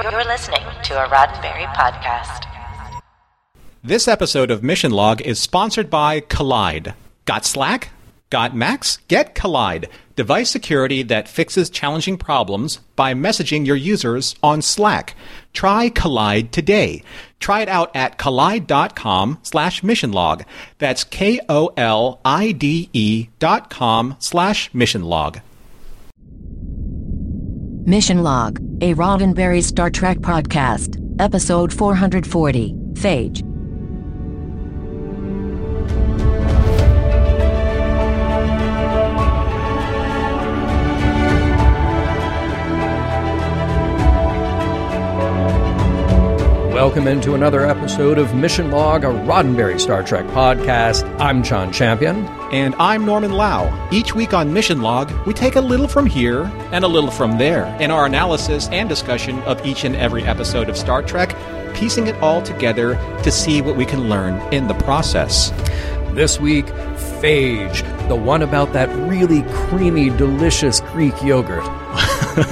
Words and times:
You're 0.00 0.24
listening 0.24 0.62
to 0.84 0.94
a 0.94 1.08
Roddenberry 1.08 1.66
podcast. 1.74 2.44
This 3.82 4.06
episode 4.06 4.48
of 4.52 4.62
Mission 4.62 4.92
Log 4.92 5.20
is 5.22 5.40
sponsored 5.40 5.90
by 5.90 6.20
Kolide. 6.20 6.94
Got 7.24 7.44
Slack? 7.44 7.90
Got 8.30 8.54
Macs? 8.54 8.98
Get 9.08 9.34
Kolide, 9.34 9.88
device 10.14 10.50
security 10.50 11.02
that 11.02 11.26
fixes 11.26 11.68
challenging 11.68 12.16
problems 12.16 12.76
by 12.94 13.12
messaging 13.12 13.66
your 13.66 13.74
users 13.74 14.36
on 14.40 14.62
Slack. 14.62 15.16
Try 15.52 15.90
Kolide 15.90 16.52
today. 16.52 17.02
Try 17.40 17.62
it 17.62 17.68
out 17.68 17.90
at 17.96 18.18
kolide.com 18.18 19.38
slash 19.42 19.82
mission 19.82 20.12
log. 20.12 20.44
That's 20.78 21.02
K-O-L-I-D-E 21.02 21.38
dot 23.40 23.68
com 23.68 24.14
slash 24.20 24.70
missionlog. 24.70 25.40
Mission 27.88 28.22
Log, 28.22 28.58
a 28.82 28.92
Roddenberry 28.92 29.64
Star 29.64 29.88
Trek 29.88 30.18
podcast, 30.18 31.02
episode 31.18 31.72
440, 31.72 32.74
Phage. 32.92 33.57
Welcome 46.78 47.08
into 47.08 47.34
another 47.34 47.66
episode 47.66 48.18
of 48.18 48.36
Mission 48.36 48.70
Log, 48.70 49.02
a 49.02 49.08
Roddenberry 49.08 49.80
Star 49.80 50.04
Trek 50.04 50.24
podcast. 50.26 51.02
I'm 51.18 51.42
John 51.42 51.72
Champion. 51.72 52.24
And 52.52 52.76
I'm 52.76 53.04
Norman 53.04 53.32
Lau. 53.32 53.88
Each 53.90 54.14
week 54.14 54.32
on 54.32 54.52
Mission 54.52 54.80
Log, 54.80 55.10
we 55.26 55.34
take 55.34 55.56
a 55.56 55.60
little 55.60 55.88
from 55.88 56.06
here 56.06 56.44
and 56.70 56.84
a 56.84 56.88
little 56.88 57.10
from 57.10 57.36
there 57.36 57.66
in 57.80 57.90
our 57.90 58.06
analysis 58.06 58.68
and 58.68 58.88
discussion 58.88 59.40
of 59.40 59.66
each 59.66 59.82
and 59.82 59.96
every 59.96 60.22
episode 60.22 60.68
of 60.68 60.76
Star 60.76 61.02
Trek, 61.02 61.34
piecing 61.74 62.06
it 62.06 62.14
all 62.22 62.40
together 62.42 62.94
to 63.24 63.32
see 63.32 63.60
what 63.60 63.74
we 63.74 63.84
can 63.84 64.08
learn 64.08 64.40
in 64.54 64.68
the 64.68 64.74
process. 64.74 65.50
This 66.12 66.38
week, 66.38 66.66
Phage, 67.20 67.82
the 68.06 68.14
one 68.14 68.42
about 68.42 68.72
that 68.74 68.88
really 69.10 69.42
creamy, 69.66 70.10
delicious 70.10 70.80
Greek 70.92 71.20
yogurt. 71.24 71.68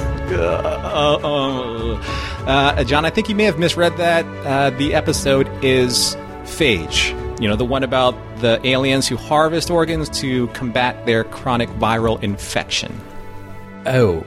Uh, 0.29 1.17
uh, 1.23 1.95
uh, 1.95 2.26
John, 2.47 3.03
I 3.03 3.09
think 3.09 3.27
you 3.27 3.35
may 3.35 3.43
have 3.43 3.59
misread 3.59 3.97
that. 3.97 4.25
Uh, 4.45 4.69
the 4.71 4.93
episode 4.93 5.49
is 5.63 6.15
Phage. 6.43 7.09
You 7.41 7.49
know, 7.49 7.55
the 7.55 7.65
one 7.65 7.83
about 7.83 8.15
the 8.39 8.65
aliens 8.65 9.07
who 9.07 9.17
harvest 9.17 9.69
organs 9.69 10.09
to 10.21 10.47
combat 10.47 11.05
their 11.05 11.23
chronic 11.25 11.69
viral 11.71 12.23
infection. 12.23 12.99
Oh. 13.85 14.25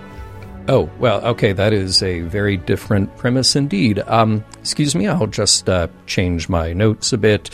Oh, 0.69 0.91
well, 0.99 1.25
okay, 1.25 1.53
that 1.53 1.73
is 1.73 2.03
a 2.03 2.21
very 2.21 2.57
different 2.59 3.17
premise 3.17 3.57
indeed. 3.57 4.01
Um, 4.07 4.45
excuse 4.61 4.95
me, 4.95 5.09
I'll 5.09 5.27
just 5.27 5.69
uh, 5.69 5.89
change 6.07 6.49
my 6.49 6.73
notes 6.75 7.13
a 7.13 7.19
bit. 7.19 7.51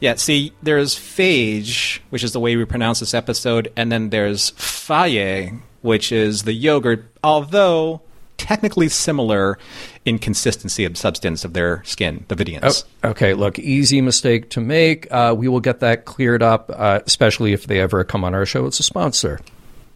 Yeah, 0.00 0.16
see, 0.16 0.52
there's 0.62 0.96
phage, 0.96 2.00
which 2.10 2.24
is 2.24 2.32
the 2.32 2.40
way 2.40 2.56
we 2.56 2.64
pronounce 2.64 3.00
this 3.00 3.14
episode, 3.14 3.72
and 3.76 3.92
then 3.92 4.10
there's 4.10 4.50
Fage, 4.52 5.60
which 5.82 6.10
is 6.10 6.42
the 6.42 6.52
yogurt, 6.52 7.06
although 7.22 8.02
technically 8.40 8.88
similar 8.88 9.58
in 10.04 10.18
consistency 10.18 10.84
of 10.84 10.96
substance 10.96 11.44
of 11.44 11.52
their 11.52 11.82
skin, 11.84 12.24
the 12.28 12.34
Vidians. 12.34 12.84
Oh, 13.04 13.10
okay, 13.10 13.34
look, 13.34 13.58
easy 13.58 14.00
mistake 14.00 14.48
to 14.50 14.60
make. 14.60 15.10
Uh, 15.12 15.34
we 15.36 15.46
will 15.46 15.60
get 15.60 15.80
that 15.80 16.06
cleared 16.06 16.42
up, 16.42 16.70
uh, 16.74 17.00
especially 17.06 17.52
if 17.52 17.66
they 17.66 17.80
ever 17.80 18.02
come 18.02 18.24
on 18.24 18.34
our 18.34 18.46
show 18.46 18.66
as 18.66 18.80
a 18.80 18.82
sponsor. 18.82 19.40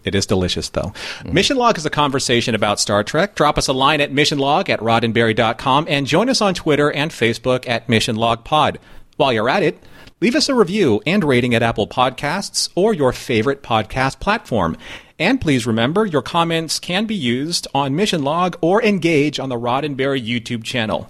It 0.04 0.14
is 0.14 0.26
delicious, 0.26 0.68
though. 0.68 0.92
Mm. 1.22 1.32
Mission 1.32 1.56
Log 1.56 1.78
is 1.78 1.86
a 1.86 1.90
conversation 1.90 2.54
about 2.54 2.78
Star 2.78 3.02
Trek. 3.02 3.34
Drop 3.34 3.56
us 3.56 3.68
a 3.68 3.72
line 3.72 4.02
at 4.02 4.12
missionlog 4.12 4.68
at 4.68 4.80
roddenberry.com 4.80 5.86
and 5.88 6.06
join 6.06 6.28
us 6.28 6.42
on 6.42 6.52
Twitter 6.52 6.92
and 6.92 7.10
Facebook 7.10 7.66
at 7.66 7.88
Mission 7.88 8.16
Log 8.16 8.44
Pod. 8.44 8.78
While 9.16 9.32
you're 9.32 9.48
at 9.48 9.62
it, 9.62 9.82
leave 10.20 10.34
us 10.34 10.50
a 10.50 10.54
review 10.54 11.00
and 11.06 11.24
rating 11.24 11.54
at 11.54 11.62
Apple 11.62 11.88
Podcasts 11.88 12.68
or 12.74 12.92
your 12.92 13.12
favorite 13.12 13.62
podcast 13.62 14.20
platform. 14.20 14.76
And 15.18 15.40
please 15.40 15.66
remember, 15.66 16.04
your 16.04 16.22
comments 16.22 16.78
can 16.78 17.06
be 17.06 17.14
used 17.14 17.68
on 17.72 17.94
Mission 17.94 18.24
Log 18.24 18.56
or 18.60 18.82
engage 18.82 19.38
on 19.38 19.48
the 19.48 19.58
Roddenberry 19.58 20.24
YouTube 20.24 20.64
channel. 20.64 21.08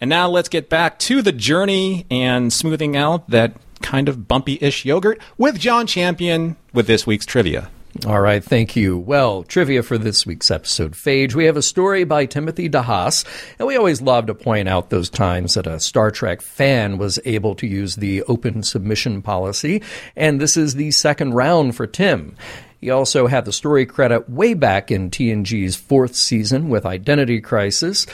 And 0.00 0.08
now 0.08 0.28
let's 0.28 0.48
get 0.48 0.68
back 0.68 0.98
to 1.00 1.22
the 1.22 1.32
journey 1.32 2.06
and 2.10 2.52
smoothing 2.52 2.96
out 2.96 3.28
that 3.30 3.56
kind 3.82 4.08
of 4.08 4.26
bumpy 4.26 4.58
ish 4.60 4.84
yogurt 4.84 5.20
with 5.36 5.58
John 5.58 5.86
Champion 5.86 6.56
with 6.72 6.86
this 6.86 7.06
week's 7.06 7.26
trivia. 7.26 7.70
All 8.04 8.20
right, 8.20 8.44
thank 8.44 8.76
you. 8.76 8.98
Well, 8.98 9.42
trivia 9.42 9.82
for 9.82 9.96
this 9.96 10.26
week's 10.26 10.50
episode, 10.50 10.92
Phage. 10.92 11.34
We 11.34 11.46
have 11.46 11.56
a 11.56 11.62
story 11.62 12.04
by 12.04 12.26
Timothy 12.26 12.68
DeHaas, 12.68 13.24
and 13.58 13.66
we 13.66 13.76
always 13.76 14.02
love 14.02 14.26
to 14.26 14.34
point 14.34 14.68
out 14.68 14.90
those 14.90 15.08
times 15.08 15.54
that 15.54 15.66
a 15.66 15.80
Star 15.80 16.10
Trek 16.10 16.42
fan 16.42 16.98
was 16.98 17.18
able 17.24 17.54
to 17.54 17.66
use 17.66 17.96
the 17.96 18.22
open 18.24 18.62
submission 18.62 19.22
policy, 19.22 19.80
and 20.14 20.40
this 20.40 20.58
is 20.58 20.74
the 20.74 20.90
second 20.90 21.32
round 21.32 21.74
for 21.74 21.86
Tim. 21.86 22.36
He 22.80 22.90
also 22.90 23.26
had 23.26 23.44
the 23.44 23.52
story 23.52 23.86
credit 23.86 24.28
way 24.28 24.54
back 24.54 24.90
in 24.90 25.10
TNG's 25.10 25.76
fourth 25.76 26.14
season 26.14 26.68
with 26.68 26.86
Identity 26.86 27.40
Crisis. 27.40 28.06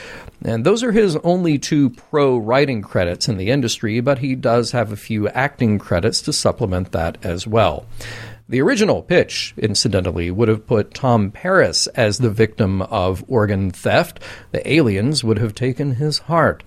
And 0.43 0.65
those 0.65 0.83
are 0.83 0.91
his 0.91 1.15
only 1.17 1.59
two 1.59 1.89
pro 1.89 2.37
writing 2.37 2.81
credits 2.81 3.27
in 3.27 3.37
the 3.37 3.49
industry, 3.49 3.99
but 3.99 4.19
he 4.19 4.35
does 4.35 4.71
have 4.71 4.91
a 4.91 4.97
few 4.97 5.27
acting 5.29 5.79
credits 5.79 6.21
to 6.23 6.33
supplement 6.33 6.91
that 6.91 7.17
as 7.23 7.45
well. 7.45 7.85
The 8.49 8.61
original 8.61 9.01
pitch, 9.01 9.53
incidentally, 9.57 10.29
would 10.29 10.49
have 10.49 10.67
put 10.67 10.93
Tom 10.93 11.31
Paris 11.31 11.87
as 11.87 12.17
the 12.17 12.29
victim 12.29 12.81
of 12.81 13.23
organ 13.27 13.71
theft. 13.71 14.19
The 14.51 14.69
aliens 14.69 15.23
would 15.23 15.39
have 15.39 15.55
taken 15.55 15.95
his 15.95 16.19
heart. 16.19 16.63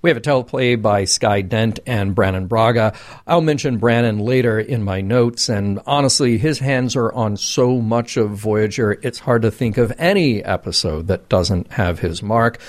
We 0.00 0.10
have 0.10 0.16
a 0.16 0.20
teleplay 0.20 0.80
by 0.80 1.06
Skye 1.06 1.40
Dent 1.40 1.80
and 1.84 2.14
Brannon 2.14 2.46
Braga. 2.46 2.94
I'll 3.26 3.40
mention 3.40 3.78
Brannon 3.78 4.20
later 4.20 4.60
in 4.60 4.84
my 4.84 5.00
notes, 5.00 5.48
and 5.48 5.80
honestly, 5.88 6.38
his 6.38 6.60
hands 6.60 6.94
are 6.94 7.12
on 7.12 7.36
so 7.36 7.80
much 7.80 8.16
of 8.16 8.30
Voyager, 8.30 8.92
it's 9.02 9.18
hard 9.18 9.42
to 9.42 9.50
think 9.50 9.76
of 9.76 9.92
any 9.98 10.40
episode 10.44 11.08
that 11.08 11.28
doesn't 11.28 11.72
have 11.72 11.98
his 11.98 12.22
mark. 12.22 12.60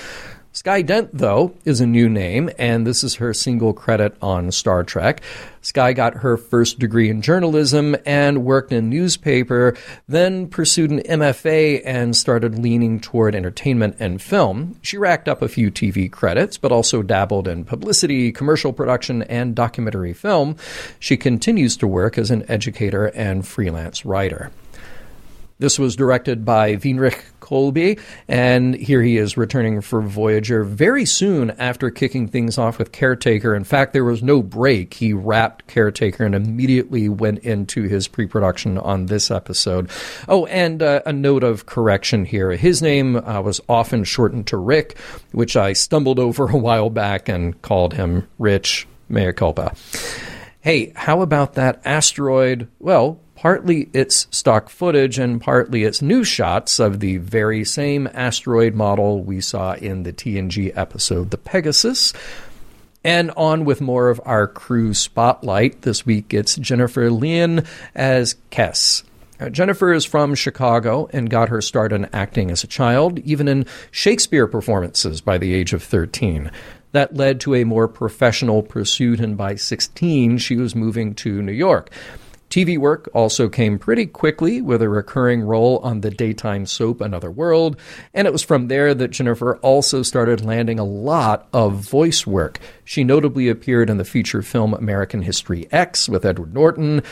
Skye 0.52 0.82
Dent, 0.82 1.12
though, 1.14 1.54
is 1.64 1.80
a 1.80 1.86
new 1.86 2.10
name, 2.10 2.50
and 2.58 2.86
this 2.86 3.04
is 3.04 3.16
her 3.16 3.36
single 3.36 3.72
credit 3.72 4.16
on 4.20 4.52
Star 4.52 4.84
Trek. 4.84 5.22
Skye 5.62 5.94
got 5.94 6.16
her 6.16 6.38
first 6.38 6.80
degree 6.80 7.08
in 7.08 7.22
journalism 7.22 7.96
and 8.04 8.44
worked 8.44 8.72
in 8.72 8.90
newspaper, 8.90 9.78
then 10.08 10.48
pursued 10.48 10.90
an 10.90 11.02
MFA 11.02 11.84
and 11.86 12.16
started 12.16 12.58
leaning 12.58 13.00
toward 13.00 13.36
entertainment 13.36 13.96
and 14.00 14.20
film. 14.22 14.76
She 14.82 14.98
racked 14.98 15.28
up 15.28 15.44
a 15.44 15.48
few 15.48 15.70
TV 15.70 16.12
credits, 16.12 16.58
but 16.58 16.72
also 16.72 17.04
dabbled 17.04 17.48
in 17.48 17.64
publicity, 17.64 18.32
commercial 18.32 18.74
production, 18.74 19.22
and 19.24 19.54
documentary 19.54 20.14
film. 20.14 20.56
She 21.00 21.16
continues 21.16 21.78
to 21.78 21.88
work 21.88 22.18
as 22.18 22.32
an 22.32 22.44
educator 22.50 23.06
and 23.06 23.48
freelance 23.48 24.04
writer. 24.04 24.52
This 25.60 25.78
was 25.78 25.98
directed 25.98 26.46
by 26.46 26.78
Winrich 26.78 27.22
Kolbe, 27.42 28.00
and 28.30 28.74
here 28.76 29.02
he 29.02 29.18
is 29.18 29.36
returning 29.36 29.82
for 29.82 30.02
Voyager 30.02 30.64
very 30.64 31.06
soon 31.06 31.52
after 31.52 31.90
kicking 31.90 32.30
things 32.30 32.58
off 32.58 32.80
with 32.80 32.94
Caretaker. 32.94 33.54
In 33.54 33.66
fact, 33.66 33.92
there 33.92 34.06
was 34.06 34.24
no 34.24 34.42
break. 34.42 34.94
He 34.94 35.12
wrapped 35.12 35.68
Caretaker 35.68 36.24
and 36.24 36.34
immediately 36.34 37.10
went 37.10 37.40
into 37.40 37.84
his 37.84 38.08
pre 38.08 38.26
production 38.26 38.78
on 38.78 39.08
this 39.08 39.30
episode. 39.30 39.90
Oh, 40.30 40.46
and 40.46 40.82
uh, 40.82 41.02
a 41.06 41.12
note 41.12 41.44
of 41.44 41.66
correction 41.66 42.24
here. 42.24 42.52
His 42.52 42.82
name 42.82 43.18
uh, 43.18 43.42
was 43.42 43.60
often 43.68 44.06
shortened 44.06 44.48
to 44.48 44.58
Rick, 44.58 44.98
which 45.34 45.58
I 45.58 45.74
stumbled 45.74 46.20
over 46.20 46.46
a 46.46 46.58
while 46.58 46.90
back 46.90 47.28
and 47.28 47.62
called 47.62 47.96
him 47.96 48.30
Rich. 48.38 48.88
Mea 49.10 49.34
culpa. 49.34 49.74
Hey, 50.62 50.94
how 50.96 51.22
about 51.22 51.54
that 51.56 51.82
asteroid? 51.84 52.68
Well, 52.80 53.20
partly 53.40 53.90
it's 53.94 54.28
stock 54.32 54.68
footage 54.68 55.18
and 55.18 55.40
partly 55.40 55.86
it's 55.86 56.02
new 56.02 56.26
shots 56.26 56.78
of 56.78 57.00
the 57.00 57.16
very 57.16 57.64
same 57.64 58.06
asteroid 58.14 58.76
model 58.76 59.24
we 59.24 59.40
saw 59.40 59.74
in 59.76 60.04
the 60.04 60.12
TNG 60.12 60.76
episode 60.76 61.32
The 61.32 61.38
Pegasus. 61.38 62.12
And 63.02 63.32
on 63.38 63.64
with 63.64 63.80
more 63.80 64.10
of 64.10 64.20
our 64.26 64.46
crew 64.46 64.94
spotlight. 64.94 65.84
This 65.84 66.06
week 66.06 66.34
it's 66.34 66.58
Jennifer 66.58 67.10
Lien 67.10 67.64
as 67.96 68.36
Kes. 68.52 69.04
Uh, 69.40 69.48
Jennifer 69.48 69.94
is 69.94 70.04
from 70.04 70.36
Chicago 70.36 71.08
and 71.14 71.30
got 71.30 71.48
her 71.48 71.62
start 71.62 71.94
in 71.94 72.10
acting 72.12 72.52
as 72.52 72.66
a 72.66 72.68
child, 72.68 73.20
even 73.20 73.48
in 73.48 73.66
Shakespeare 73.90 74.48
performances 74.48 75.22
by 75.22 75.38
the 75.38 75.54
age 75.54 75.72
of 75.72 75.82
13. 75.82 76.52
That 76.92 77.16
led 77.16 77.40
to 77.42 77.56
a 77.56 77.64
more 77.64 77.88
professional 77.88 78.64
pursuit, 78.64 79.22
and 79.22 79.38
by 79.38 79.56
16, 79.56 80.40
she 80.40 80.58
was 80.58 80.76
moving 80.76 81.16
to 81.16 81.42
New 81.42 81.54
York. 81.54 81.90
TV 82.50 82.80
work 82.80 83.08
also 83.14 83.48
came 83.48 83.78
pretty 83.78 84.08
quickly 84.08 84.60
with 84.60 84.82
a 84.82 84.90
recurring 84.90 85.42
role 85.42 85.78
on 85.84 86.02
the 86.02 86.10
daytime 86.10 86.66
soap 86.66 87.00
Another 87.00 87.30
World, 87.30 87.78
and 88.12 88.26
it 88.26 88.32
was 88.34 88.42
from 88.42 88.70
there 88.70 88.96
that 88.96 89.12
Jennifer 89.12 89.58
also 89.58 90.02
started 90.02 90.44
landing 90.44 90.80
a 90.80 90.84
lot 90.84 91.48
of 91.54 91.76
voice 91.76 92.26
work. 92.26 92.60
She 92.84 93.04
notably 93.04 93.50
appeared 93.50 93.90
in 93.90 93.98
the 93.98 94.06
feature 94.06 94.42
film 94.42 94.74
American 94.74 95.22
History 95.22 95.68
X 95.72 96.10
with 96.10 96.26
Edward 96.26 96.54
Norton. 96.56 97.04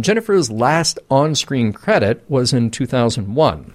Jennifer's 0.00 0.50
last 0.50 0.98
on 1.10 1.36
screen 1.36 1.72
credit 1.72 2.24
was 2.28 2.52
in 2.52 2.70
2001. 2.70 3.72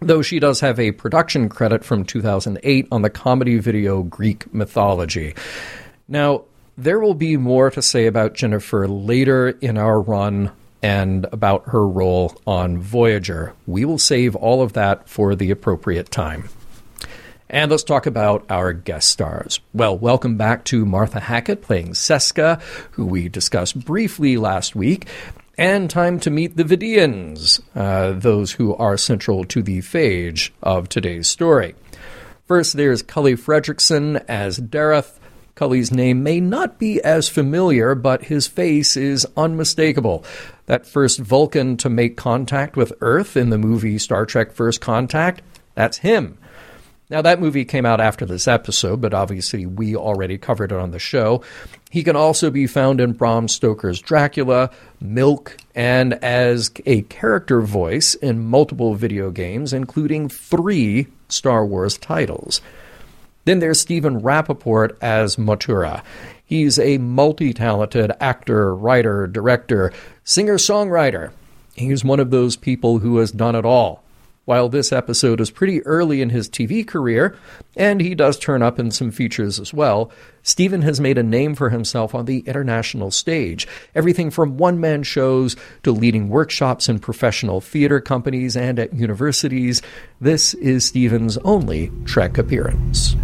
though 0.00 0.22
she 0.22 0.40
does 0.40 0.60
have 0.60 0.80
a 0.80 0.92
production 0.92 1.48
credit 1.48 1.84
from 1.84 2.04
2008 2.04 2.88
on 2.90 3.02
the 3.02 3.10
comedy 3.10 3.58
video 3.58 4.02
Greek 4.02 4.52
mythology. 4.52 5.34
Now, 6.08 6.44
there 6.76 7.00
will 7.00 7.14
be 7.14 7.36
more 7.36 7.70
to 7.70 7.82
say 7.82 8.06
about 8.06 8.34
Jennifer 8.34 8.88
later 8.88 9.48
in 9.48 9.76
our 9.76 10.00
run 10.00 10.52
and 10.82 11.26
about 11.32 11.68
her 11.68 11.86
role 11.86 12.40
on 12.46 12.78
Voyager. 12.78 13.54
We 13.66 13.84
will 13.84 13.98
save 13.98 14.34
all 14.34 14.62
of 14.62 14.72
that 14.72 15.08
for 15.08 15.34
the 15.34 15.50
appropriate 15.50 16.10
time. 16.10 16.48
And 17.48 17.70
let's 17.70 17.84
talk 17.84 18.06
about 18.06 18.46
our 18.50 18.72
guest 18.72 19.10
stars. 19.10 19.60
Well, 19.74 19.96
welcome 19.96 20.38
back 20.38 20.64
to 20.66 20.86
Martha 20.86 21.20
Hackett 21.20 21.60
playing 21.60 21.90
Seska, 21.90 22.60
who 22.92 23.04
we 23.04 23.28
discussed 23.28 23.84
briefly 23.84 24.38
last 24.38 24.74
week. 24.74 25.06
And 25.58 25.90
time 25.90 26.18
to 26.20 26.30
meet 26.30 26.56
the 26.56 26.64
Vidians, 26.64 27.60
uh, 27.74 28.18
those 28.18 28.52
who 28.52 28.74
are 28.76 28.96
central 28.96 29.44
to 29.44 29.62
the 29.62 29.80
phage 29.80 30.50
of 30.62 30.88
today's 30.88 31.28
story. 31.28 31.74
First, 32.46 32.76
there's 32.76 33.02
Cully 33.02 33.34
Fredricksen 33.34 34.24
as 34.26 34.58
Dareth. 34.58 35.18
Cully's 35.54 35.92
name 35.92 36.22
may 36.22 36.40
not 36.40 36.78
be 36.78 37.00
as 37.02 37.28
familiar, 37.28 37.94
but 37.94 38.24
his 38.24 38.46
face 38.46 38.96
is 38.96 39.26
unmistakable. 39.36 40.24
That 40.66 40.86
first 40.86 41.18
Vulcan 41.18 41.76
to 41.78 41.90
make 41.90 42.16
contact 42.16 42.76
with 42.76 42.92
Earth 43.00 43.36
in 43.36 43.50
the 43.50 43.58
movie 43.58 43.98
Star 43.98 44.24
Trek 44.24 44.52
First 44.52 44.80
Contact, 44.80 45.42
that's 45.74 45.98
him. 45.98 46.38
Now, 47.10 47.20
that 47.20 47.40
movie 47.40 47.66
came 47.66 47.84
out 47.84 48.00
after 48.00 48.24
this 48.24 48.48
episode, 48.48 49.02
but 49.02 49.12
obviously 49.12 49.66
we 49.66 49.94
already 49.94 50.38
covered 50.38 50.72
it 50.72 50.78
on 50.78 50.92
the 50.92 50.98
show. 50.98 51.42
He 51.90 52.02
can 52.02 52.16
also 52.16 52.50
be 52.50 52.66
found 52.66 53.02
in 53.02 53.12
Bram 53.12 53.48
Stoker's 53.48 54.00
Dracula, 54.00 54.70
Milk, 54.98 55.58
and 55.74 56.14
as 56.24 56.70
a 56.86 57.02
character 57.02 57.60
voice 57.60 58.14
in 58.14 58.42
multiple 58.42 58.94
video 58.94 59.30
games, 59.30 59.74
including 59.74 60.30
three 60.30 61.08
Star 61.28 61.66
Wars 61.66 61.98
titles. 61.98 62.62
Then 63.44 63.58
there's 63.58 63.80
Stephen 63.80 64.20
Rappaport 64.20 64.96
as 65.00 65.36
Motura. 65.36 66.02
He's 66.44 66.78
a 66.78 66.98
multi 66.98 67.52
talented 67.52 68.12
actor, 68.20 68.74
writer, 68.74 69.26
director, 69.26 69.92
singer 70.22 70.56
songwriter. 70.56 71.32
He's 71.74 72.04
one 72.04 72.20
of 72.20 72.30
those 72.30 72.56
people 72.56 72.98
who 72.98 73.16
has 73.18 73.32
done 73.32 73.54
it 73.54 73.64
all. 73.64 74.01
While 74.44 74.68
this 74.68 74.90
episode 74.92 75.40
is 75.40 75.52
pretty 75.52 75.86
early 75.86 76.20
in 76.20 76.30
his 76.30 76.48
TV 76.48 76.84
career, 76.84 77.36
and 77.76 78.00
he 78.00 78.12
does 78.16 78.36
turn 78.36 78.60
up 78.60 78.80
in 78.80 78.90
some 78.90 79.12
features 79.12 79.60
as 79.60 79.72
well, 79.72 80.10
Stephen 80.42 80.82
has 80.82 81.00
made 81.00 81.16
a 81.16 81.22
name 81.22 81.54
for 81.54 81.70
himself 81.70 82.12
on 82.12 82.24
the 82.24 82.40
international 82.40 83.12
stage. 83.12 83.68
Everything 83.94 84.32
from 84.32 84.56
one 84.56 84.80
man 84.80 85.04
shows 85.04 85.54
to 85.84 85.92
leading 85.92 86.28
workshops 86.28 86.88
in 86.88 86.98
professional 86.98 87.60
theater 87.60 88.00
companies 88.00 88.56
and 88.56 88.80
at 88.80 88.92
universities. 88.92 89.80
This 90.20 90.54
is 90.54 90.84
Stephen's 90.84 91.38
only 91.38 91.92
Trek 92.04 92.36
appearance. 92.36 93.14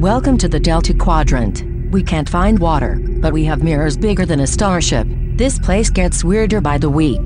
Welcome 0.00 0.38
to 0.38 0.48
the 0.48 0.60
Delta 0.60 0.94
Quadrant. 0.94 1.75
We 1.96 2.02
can't 2.02 2.28
find 2.28 2.58
water, 2.58 3.00
but 3.22 3.32
we 3.32 3.46
have 3.46 3.62
mirrors 3.62 3.96
bigger 3.96 4.26
than 4.26 4.40
a 4.40 4.46
starship. 4.46 5.06
This 5.36 5.58
place 5.58 5.88
gets 5.88 6.22
weirder 6.22 6.60
by 6.60 6.76
the 6.76 6.90
week. 6.90 7.24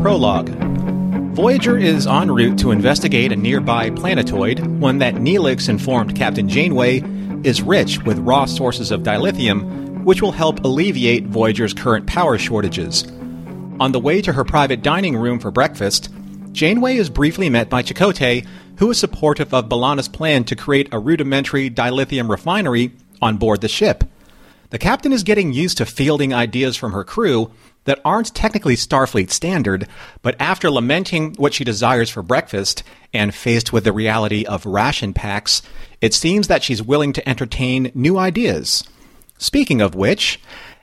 Prologue 0.00 0.48
Voyager 1.34 1.76
is 1.76 2.06
en 2.06 2.30
route 2.30 2.58
to 2.60 2.70
investigate 2.70 3.32
a 3.32 3.36
nearby 3.36 3.90
planetoid, 3.90 4.60
one 4.80 4.96
that 5.00 5.16
Neelix 5.16 5.68
informed 5.68 6.16
Captain 6.16 6.48
Janeway 6.48 7.02
is 7.44 7.60
rich 7.60 8.02
with 8.04 8.18
raw 8.20 8.46
sources 8.46 8.90
of 8.90 9.02
dilithium, 9.02 10.04
which 10.04 10.22
will 10.22 10.32
help 10.32 10.64
alleviate 10.64 11.26
Voyager's 11.26 11.74
current 11.74 12.06
power 12.06 12.38
shortages. 12.38 13.04
On 13.82 13.90
the 13.90 13.98
way 13.98 14.22
to 14.22 14.34
her 14.34 14.44
private 14.44 14.80
dining 14.80 15.16
room 15.16 15.40
for 15.40 15.50
breakfast, 15.50 16.08
Janeway 16.52 16.98
is 16.98 17.10
briefly 17.10 17.50
met 17.50 17.68
by 17.68 17.82
Chakotay, 17.82 18.46
who 18.78 18.88
is 18.92 18.98
supportive 19.00 19.52
of 19.52 19.68
B'Elanna's 19.68 20.06
plan 20.06 20.44
to 20.44 20.54
create 20.54 20.88
a 20.92 21.00
rudimentary 21.00 21.68
dilithium 21.68 22.30
refinery 22.30 22.92
on 23.20 23.38
board 23.38 23.60
the 23.60 23.66
ship. 23.66 24.04
The 24.70 24.78
captain 24.78 25.12
is 25.12 25.24
getting 25.24 25.52
used 25.52 25.78
to 25.78 25.84
fielding 25.84 26.32
ideas 26.32 26.76
from 26.76 26.92
her 26.92 27.02
crew 27.02 27.50
that 27.82 28.00
aren't 28.04 28.32
technically 28.36 28.76
Starfleet 28.76 29.30
standard, 29.30 29.88
but 30.22 30.36
after 30.38 30.70
lamenting 30.70 31.34
what 31.34 31.52
she 31.52 31.64
desires 31.64 32.08
for 32.08 32.22
breakfast 32.22 32.84
and 33.12 33.34
faced 33.34 33.72
with 33.72 33.82
the 33.82 33.92
reality 33.92 34.44
of 34.44 34.64
ration 34.64 35.12
packs, 35.12 35.60
it 36.00 36.14
seems 36.14 36.46
that 36.46 36.62
she's 36.62 36.84
willing 36.84 37.12
to 37.14 37.28
entertain 37.28 37.90
new 37.96 38.16
ideas. 38.16 38.84
Speaking 39.38 39.80
of 39.80 39.96
which, 39.96 40.38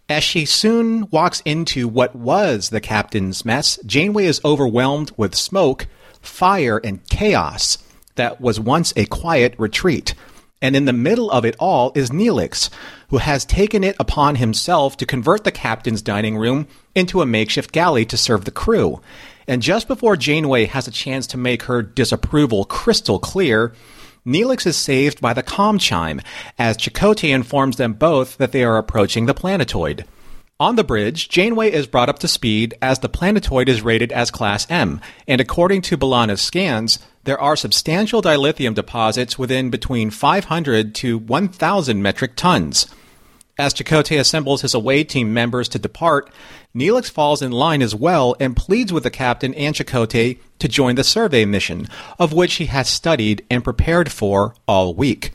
as 0.09 0.23
she 0.23 0.43
soon 0.43 1.07
walks 1.11 1.41
into 1.45 1.87
what 1.87 2.15
was 2.15 2.69
the 2.69 2.81
captain's 2.81 3.45
mess, 3.45 3.77
Janeway 3.85 4.25
is 4.25 4.41
overwhelmed 4.43 5.11
with 5.15 5.35
smoke, 5.35 5.85
fire, 6.19 6.81
and 6.83 7.07
chaos 7.09 7.77
that 8.15 8.41
was 8.41 8.59
once 8.59 8.91
a 8.97 9.05
quiet 9.05 9.53
retreat. 9.57 10.15
And 10.61 10.75
in 10.75 10.85
the 10.85 10.93
middle 10.93 11.31
of 11.31 11.45
it 11.45 11.55
all 11.57 11.93
is 11.95 12.09
Neelix, 12.09 12.69
who 13.09 13.17
has 13.17 13.45
taken 13.45 13.83
it 13.83 13.95
upon 13.99 14.35
himself 14.35 14.97
to 14.97 15.05
convert 15.05 15.45
the 15.45 15.51
captain's 15.51 16.01
dining 16.01 16.35
room 16.35 16.67
into 16.95 17.21
a 17.21 17.25
makeshift 17.25 17.71
galley 17.71 18.03
to 18.05 18.17
serve 18.17 18.43
the 18.43 18.51
crew. 18.51 18.99
And 19.47 19.61
just 19.61 19.87
before 19.87 20.17
Janeway 20.17 20.65
has 20.65 20.87
a 20.87 20.91
chance 20.91 21.27
to 21.27 21.37
make 21.37 21.63
her 21.63 21.81
disapproval 21.81 22.65
crystal 22.65 23.19
clear, 23.19 23.73
Neelix 24.29 24.67
is 24.67 24.77
saved 24.77 25.21
by 25.21 25.33
the 25.33 25.41
com 25.41 25.79
chime 25.79 26.21
as 26.59 26.77
Chakotay 26.77 27.33
informs 27.33 27.77
them 27.77 27.93
both 27.93 28.37
that 28.37 28.51
they 28.51 28.63
are 28.63 28.77
approaching 28.77 29.25
the 29.25 29.33
planetoid. 29.33 30.05
On 30.59 30.75
the 30.75 30.83
bridge, 30.83 31.29
Janeway 31.29 31.71
is 31.71 31.87
brought 31.87 32.09
up 32.09 32.19
to 32.19 32.27
speed 32.27 32.75
as 32.79 32.99
the 32.99 33.09
planetoid 33.09 33.67
is 33.67 33.81
rated 33.81 34.11
as 34.11 34.29
Class 34.29 34.69
M, 34.69 35.01
and 35.27 35.41
according 35.41 35.81
to 35.83 35.97
B'Elanna's 35.97 36.41
scans, 36.41 36.99
there 37.23 37.39
are 37.39 37.55
substantial 37.55 38.21
dilithium 38.21 38.75
deposits 38.75 39.39
within 39.39 39.71
between 39.71 40.11
500 40.11 40.93
to 40.95 41.17
1,000 41.17 42.03
metric 42.03 42.35
tons. 42.35 42.85
As 43.59 43.73
Chakotay 43.73 44.17
assembles 44.17 44.61
his 44.61 44.73
away 44.73 45.03
team 45.03 45.33
members 45.33 45.67
to 45.69 45.79
depart, 45.79 46.31
Neelix 46.73 47.11
falls 47.11 47.41
in 47.41 47.51
line 47.51 47.81
as 47.81 47.93
well 47.93 48.33
and 48.39 48.55
pleads 48.55 48.93
with 48.93 49.03
the 49.03 49.11
captain 49.11 49.53
and 49.53 49.75
Chakotay 49.75 50.39
to 50.59 50.67
join 50.69 50.95
the 50.95 51.03
survey 51.03 51.43
mission, 51.43 51.85
of 52.17 52.31
which 52.31 52.53
he 52.53 52.67
has 52.67 52.87
studied 52.87 53.45
and 53.49 53.61
prepared 53.61 54.13
for 54.13 54.55
all 54.65 54.93
week. 54.93 55.33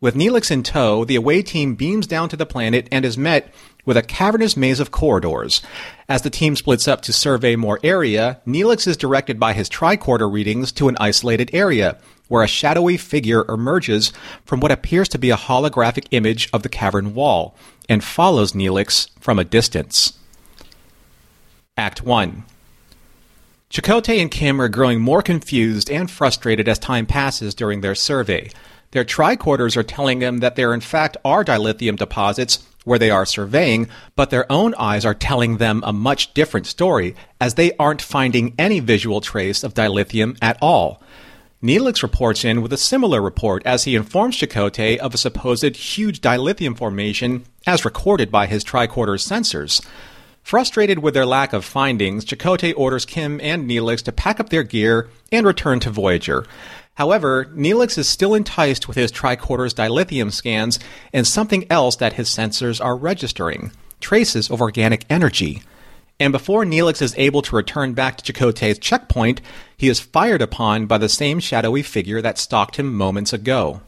With 0.00 0.14
Neelix 0.14 0.50
in 0.50 0.62
tow, 0.62 1.04
the 1.04 1.16
away 1.16 1.42
team 1.42 1.74
beams 1.74 2.06
down 2.06 2.30
to 2.30 2.38
the 2.38 2.46
planet 2.46 2.88
and 2.90 3.04
is 3.04 3.18
met 3.18 3.52
with 3.86 3.96
a 3.96 4.02
cavernous 4.02 4.56
maze 4.56 4.80
of 4.80 4.90
corridors. 4.90 5.62
As 6.08 6.20
the 6.20 6.28
team 6.28 6.54
splits 6.56 6.86
up 6.86 7.00
to 7.02 7.12
survey 7.12 7.56
more 7.56 7.80
area, 7.82 8.40
Neelix 8.46 8.86
is 8.86 8.98
directed 8.98 9.40
by 9.40 9.54
his 9.54 9.70
tricorder 9.70 10.30
readings 10.30 10.72
to 10.72 10.88
an 10.88 10.96
isolated 11.00 11.48
area, 11.54 11.96
where 12.28 12.42
a 12.42 12.48
shadowy 12.48 12.98
figure 12.98 13.44
emerges 13.48 14.12
from 14.44 14.60
what 14.60 14.72
appears 14.72 15.08
to 15.08 15.18
be 15.18 15.30
a 15.30 15.36
holographic 15.36 16.06
image 16.10 16.50
of 16.52 16.62
the 16.62 16.68
cavern 16.68 17.14
wall, 17.14 17.56
and 17.88 18.04
follows 18.04 18.52
Neelix 18.52 19.08
from 19.20 19.38
a 19.38 19.44
distance. 19.44 20.18
Act 21.78 22.02
1 22.02 22.44
Chakotay 23.70 24.20
and 24.20 24.30
Kim 24.30 24.60
are 24.60 24.68
growing 24.68 25.00
more 25.00 25.22
confused 25.22 25.90
and 25.90 26.10
frustrated 26.10 26.68
as 26.68 26.78
time 26.78 27.04
passes 27.04 27.54
during 27.54 27.80
their 27.80 27.94
survey. 27.94 28.48
Their 28.92 29.04
tricorders 29.04 29.76
are 29.76 29.82
telling 29.82 30.20
them 30.20 30.38
that 30.38 30.56
there 30.56 30.72
in 30.72 30.80
fact 30.80 31.16
are 31.24 31.44
dilithium 31.44 31.96
deposits 31.96 32.66
where 32.86 32.98
they 32.98 33.10
are 33.10 33.26
surveying, 33.26 33.88
but 34.14 34.30
their 34.30 34.50
own 34.50 34.74
eyes 34.76 35.04
are 35.04 35.12
telling 35.12 35.56
them 35.56 35.82
a 35.84 35.92
much 35.92 36.32
different 36.32 36.66
story, 36.66 37.16
as 37.40 37.54
they 37.54 37.72
aren't 37.78 38.00
finding 38.00 38.54
any 38.58 38.78
visual 38.78 39.20
trace 39.20 39.64
of 39.64 39.74
dilithium 39.74 40.38
at 40.40 40.56
all. 40.62 41.02
Neelix 41.62 42.02
reports 42.02 42.44
in 42.44 42.62
with 42.62 42.72
a 42.72 42.76
similar 42.76 43.20
report 43.20 43.66
as 43.66 43.84
he 43.84 43.96
informs 43.96 44.36
Chakotay 44.36 44.98
of 44.98 45.14
a 45.14 45.18
supposed 45.18 45.74
huge 45.74 46.20
dilithium 46.20 46.78
formation 46.78 47.44
as 47.66 47.84
recorded 47.84 48.30
by 48.30 48.46
his 48.46 48.62
tricorder 48.62 49.18
sensors. 49.18 49.84
Frustrated 50.42 51.00
with 51.00 51.14
their 51.14 51.26
lack 51.26 51.52
of 51.52 51.64
findings, 51.64 52.24
Chakotay 52.24 52.72
orders 52.76 53.04
Kim 53.04 53.40
and 53.40 53.68
Neelix 53.68 54.00
to 54.04 54.12
pack 54.12 54.38
up 54.38 54.50
their 54.50 54.62
gear 54.62 55.08
and 55.32 55.44
return 55.44 55.80
to 55.80 55.90
Voyager. 55.90 56.46
However, 56.96 57.44
Neelix 57.54 57.98
is 57.98 58.08
still 58.08 58.34
enticed 58.34 58.88
with 58.88 58.96
his 58.96 59.12
tricorder's 59.12 59.74
dilithium 59.74 60.32
scans 60.32 60.78
and 61.12 61.26
something 61.26 61.66
else 61.70 61.96
that 61.96 62.14
his 62.14 62.28
sensors 62.28 62.82
are 62.84 62.96
registering 62.96 63.70
traces 64.00 64.50
of 64.50 64.60
organic 64.60 65.04
energy. 65.08 65.62
And 66.18 66.32
before 66.32 66.64
Neelix 66.64 67.02
is 67.02 67.14
able 67.18 67.42
to 67.42 67.56
return 67.56 67.92
back 67.92 68.16
to 68.16 68.32
Chakotay's 68.32 68.78
checkpoint, 68.78 69.42
he 69.76 69.88
is 69.88 70.00
fired 70.00 70.40
upon 70.40 70.86
by 70.86 70.96
the 70.96 71.08
same 71.10 71.38
shadowy 71.38 71.82
figure 71.82 72.22
that 72.22 72.38
stalked 72.38 72.76
him 72.76 72.94
moments 72.94 73.34
ago. 73.34 73.82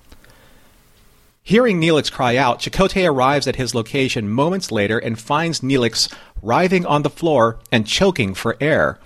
Hearing 1.43 1.81
Neelix 1.81 2.12
cry 2.12 2.37
out, 2.37 2.61
Chakotay 2.61 3.11
arrives 3.11 3.47
at 3.47 3.57
his 3.57 3.75
location 3.75 4.29
moments 4.29 4.71
later 4.71 4.99
and 4.99 5.19
finds 5.19 5.61
Neelix 5.61 6.15
writhing 6.43 6.85
on 6.85 7.03
the 7.03 7.11
floor 7.11 7.59
and 7.73 7.87
choking 7.87 8.35
for 8.35 8.59
air. 8.61 8.99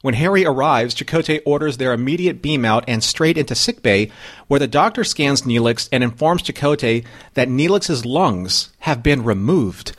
When 0.00 0.14
Harry 0.14 0.46
arrives, 0.46 0.94
Chakotay 0.94 1.40
orders 1.44 1.76
their 1.76 1.92
immediate 1.92 2.40
beam 2.40 2.64
out 2.64 2.84
and 2.86 3.02
straight 3.02 3.36
into 3.36 3.56
sickbay, 3.56 4.12
where 4.46 4.60
the 4.60 4.68
doctor 4.68 5.02
scans 5.02 5.42
Neelix 5.42 5.88
and 5.90 6.04
informs 6.04 6.42
Chakotay 6.42 7.04
that 7.34 7.48
Neelix's 7.48 8.06
lungs 8.06 8.70
have 8.80 9.02
been 9.02 9.24
removed. 9.24 9.96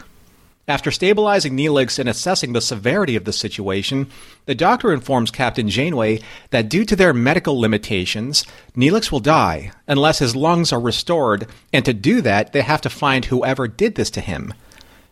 After 0.70 0.90
stabilizing 0.90 1.58
Neelix 1.58 2.00
and 2.00 2.08
assessing 2.08 2.54
the 2.54 2.62
severity 2.62 3.18
of 3.18 3.26
the 3.26 3.34
situation, 3.34 4.08
the 4.46 4.56
doctor 4.56 4.94
informs 4.94 5.32
Captain 5.32 5.68
Janeway 5.68 6.22
that 6.52 6.70
due 6.70 6.86
to 6.86 6.96
their 6.96 7.14
medical 7.14 7.60
limitations, 7.60 8.46
Neelix 8.78 9.12
will 9.12 9.20
die 9.20 9.74
unless 9.86 10.20
his 10.20 10.34
lungs 10.34 10.72
are 10.72 10.80
restored, 10.80 11.46
and 11.74 11.84
to 11.84 11.92
do 11.92 12.22
that, 12.22 12.54
they 12.54 12.62
have 12.62 12.80
to 12.82 12.90
find 12.90 13.26
whoever 13.26 13.68
did 13.68 13.96
this 13.96 14.12
to 14.12 14.22
him. 14.22 14.54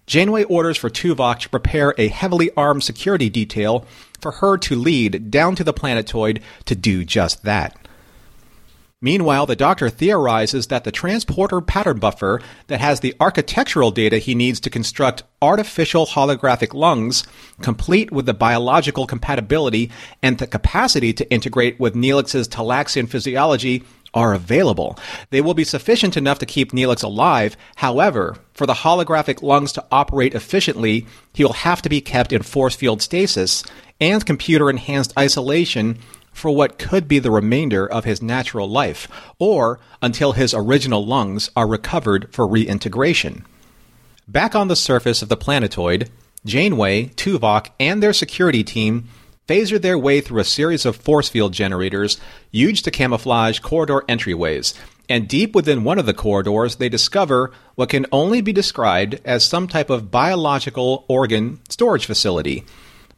Janeway 0.08 0.46
orders 0.46 0.78
for 0.78 0.90
Tuvok 0.90 1.40
to 1.40 1.50
prepare 1.50 1.94
a 1.98 2.08
heavily 2.08 2.50
armed 2.56 2.84
security 2.84 3.30
detail 3.30 3.86
for 4.22 4.32
her 4.32 4.58
to 4.58 4.76
lead 4.76 5.30
down 5.30 5.56
to 5.56 5.64
the 5.66 5.74
planetoid 5.74 6.42
to 6.66 6.76
do 6.76 7.04
just 7.04 7.44
that. 7.44 7.78
Meanwhile, 9.00 9.46
the 9.46 9.56
Doctor 9.56 9.92
theorizes 9.92 10.68
that 10.68 10.84
the 10.84 10.92
transporter 10.92 11.62
pattern 11.62 12.00
buffer 12.00 12.42
that 12.66 12.82
has 12.82 13.02
the 13.02 13.14
architectural 13.20 13.92
data 13.92 14.18
he 14.18 14.34
needs 14.34 14.60
to 14.62 14.72
construct 14.72 15.22
artificial 15.40 16.08
holographic 16.08 16.74
lungs, 16.74 17.24
complete 17.62 18.12
with 18.12 18.26
the 18.26 18.34
biological 18.34 19.06
compatibility 19.06 19.92
and 20.24 20.40
the 20.40 20.48
capacity 20.48 21.14
to 21.14 21.32
integrate 21.32 21.80
with 21.80 21.94
Neelix's 21.94 22.48
Talaxian 22.48 23.08
physiology, 23.08 23.84
are 24.18 24.34
available. 24.34 24.98
They 25.30 25.42
will 25.42 25.54
be 25.54 25.64
sufficient 25.64 26.18
enough 26.18 26.40
to 26.40 26.46
keep 26.48 26.72
Neelix 26.72 27.04
alive. 27.04 27.56
However, 27.76 28.38
for 28.52 28.66
the 28.66 28.74
holographic 28.74 29.44
lungs 29.44 29.72
to 29.74 29.86
operate 29.92 30.34
efficiently, 30.34 31.06
he 31.34 31.44
will 31.44 31.54
have 31.54 31.84
to 31.84 31.90
be 31.90 32.02
kept 32.02 32.34
in 32.34 32.42
force 32.42 32.76
field 32.76 33.04
stasis 33.04 33.64
and 34.02 34.26
computer 34.26 34.72
enhanced 34.72 35.14
isolation 35.20 36.00
for 36.34 36.50
what 36.50 36.80
could 36.80 37.08
be 37.08 37.20
the 37.20 37.32
remainder 37.32 37.86
of 37.86 38.06
his 38.06 38.22
natural 38.22 38.68
life, 38.68 39.08
or 39.38 39.80
until 40.02 40.32
his 40.32 40.54
original 40.54 41.06
lungs 41.06 41.52
are 41.56 41.68
recovered 41.68 42.28
for 42.32 42.48
reintegration. 42.48 43.46
Back 44.28 44.56
on 44.56 44.68
the 44.68 44.76
surface 44.76 45.22
of 45.22 45.30
the 45.30 45.38
planetoid, 45.38 46.10
Janeway, 46.44 47.10
Tuvok, 47.10 47.70
and 47.80 48.02
their 48.02 48.14
security 48.14 48.64
team 48.64 49.10
phaser 49.48 49.82
their 49.82 49.98
way 49.98 50.22
through 50.22 50.42
a 50.42 50.46
series 50.46 50.86
of 50.86 50.96
force 50.96 51.30
field 51.30 51.54
generators 51.54 52.20
used 52.52 52.84
to 52.84 52.92
camouflage 52.92 53.60
corridor 53.60 54.04
entryways, 54.10 54.74
and 55.10 55.28
deep 55.28 55.56
within 55.56 55.84
one 55.84 56.00
of 56.00 56.06
the 56.06 56.14
corridors, 56.14 56.76
they 56.76 56.90
discover 56.90 57.52
what 57.76 57.90
can 57.90 58.06
only 58.12 58.42
be 58.42 58.52
described 58.52 59.20
as 59.24 59.46
some 59.46 59.68
type 59.68 59.90
of 59.90 60.12
biological 60.12 61.06
organ 61.08 61.60
storage 61.70 62.06
facility. 62.06 62.66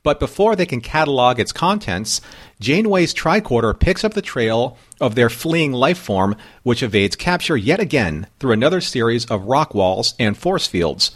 But 0.04 0.20
before 0.20 0.56
they 0.56 0.66
can 0.66 0.82
catalog 0.82 1.40
its 1.40 1.52
contents, 1.52 2.22
Janeway's 2.60 3.14
tricorder 3.14 3.78
picks 3.78 4.04
up 4.04 4.14
the 4.14 4.22
trail 4.22 4.78
of 5.02 5.16
their 5.16 5.30
fleeing 5.30 5.74
life 5.74 5.98
form, 5.98 6.36
which 6.64 6.84
evades 6.84 7.16
capture 7.16 7.58
yet 7.58 7.80
again 7.80 8.28
through 8.40 8.54
another 8.54 8.82
series 8.82 9.26
of 9.26 9.46
rock 9.46 9.74
walls 9.74 10.14
and 10.20 10.38
force 10.38 10.68
fields. 10.68 11.12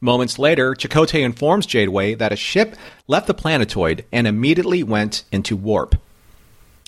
Moments 0.00 0.38
later, 0.38 0.74
Chakotay 0.74 1.24
informs 1.24 1.66
Janeway 1.66 2.14
that 2.14 2.32
a 2.32 2.36
ship 2.36 2.76
left 3.08 3.26
the 3.26 3.34
planetoid 3.34 4.04
and 4.12 4.26
immediately 4.26 4.82
went 4.82 5.24
into 5.32 5.56
warp. 5.56 5.96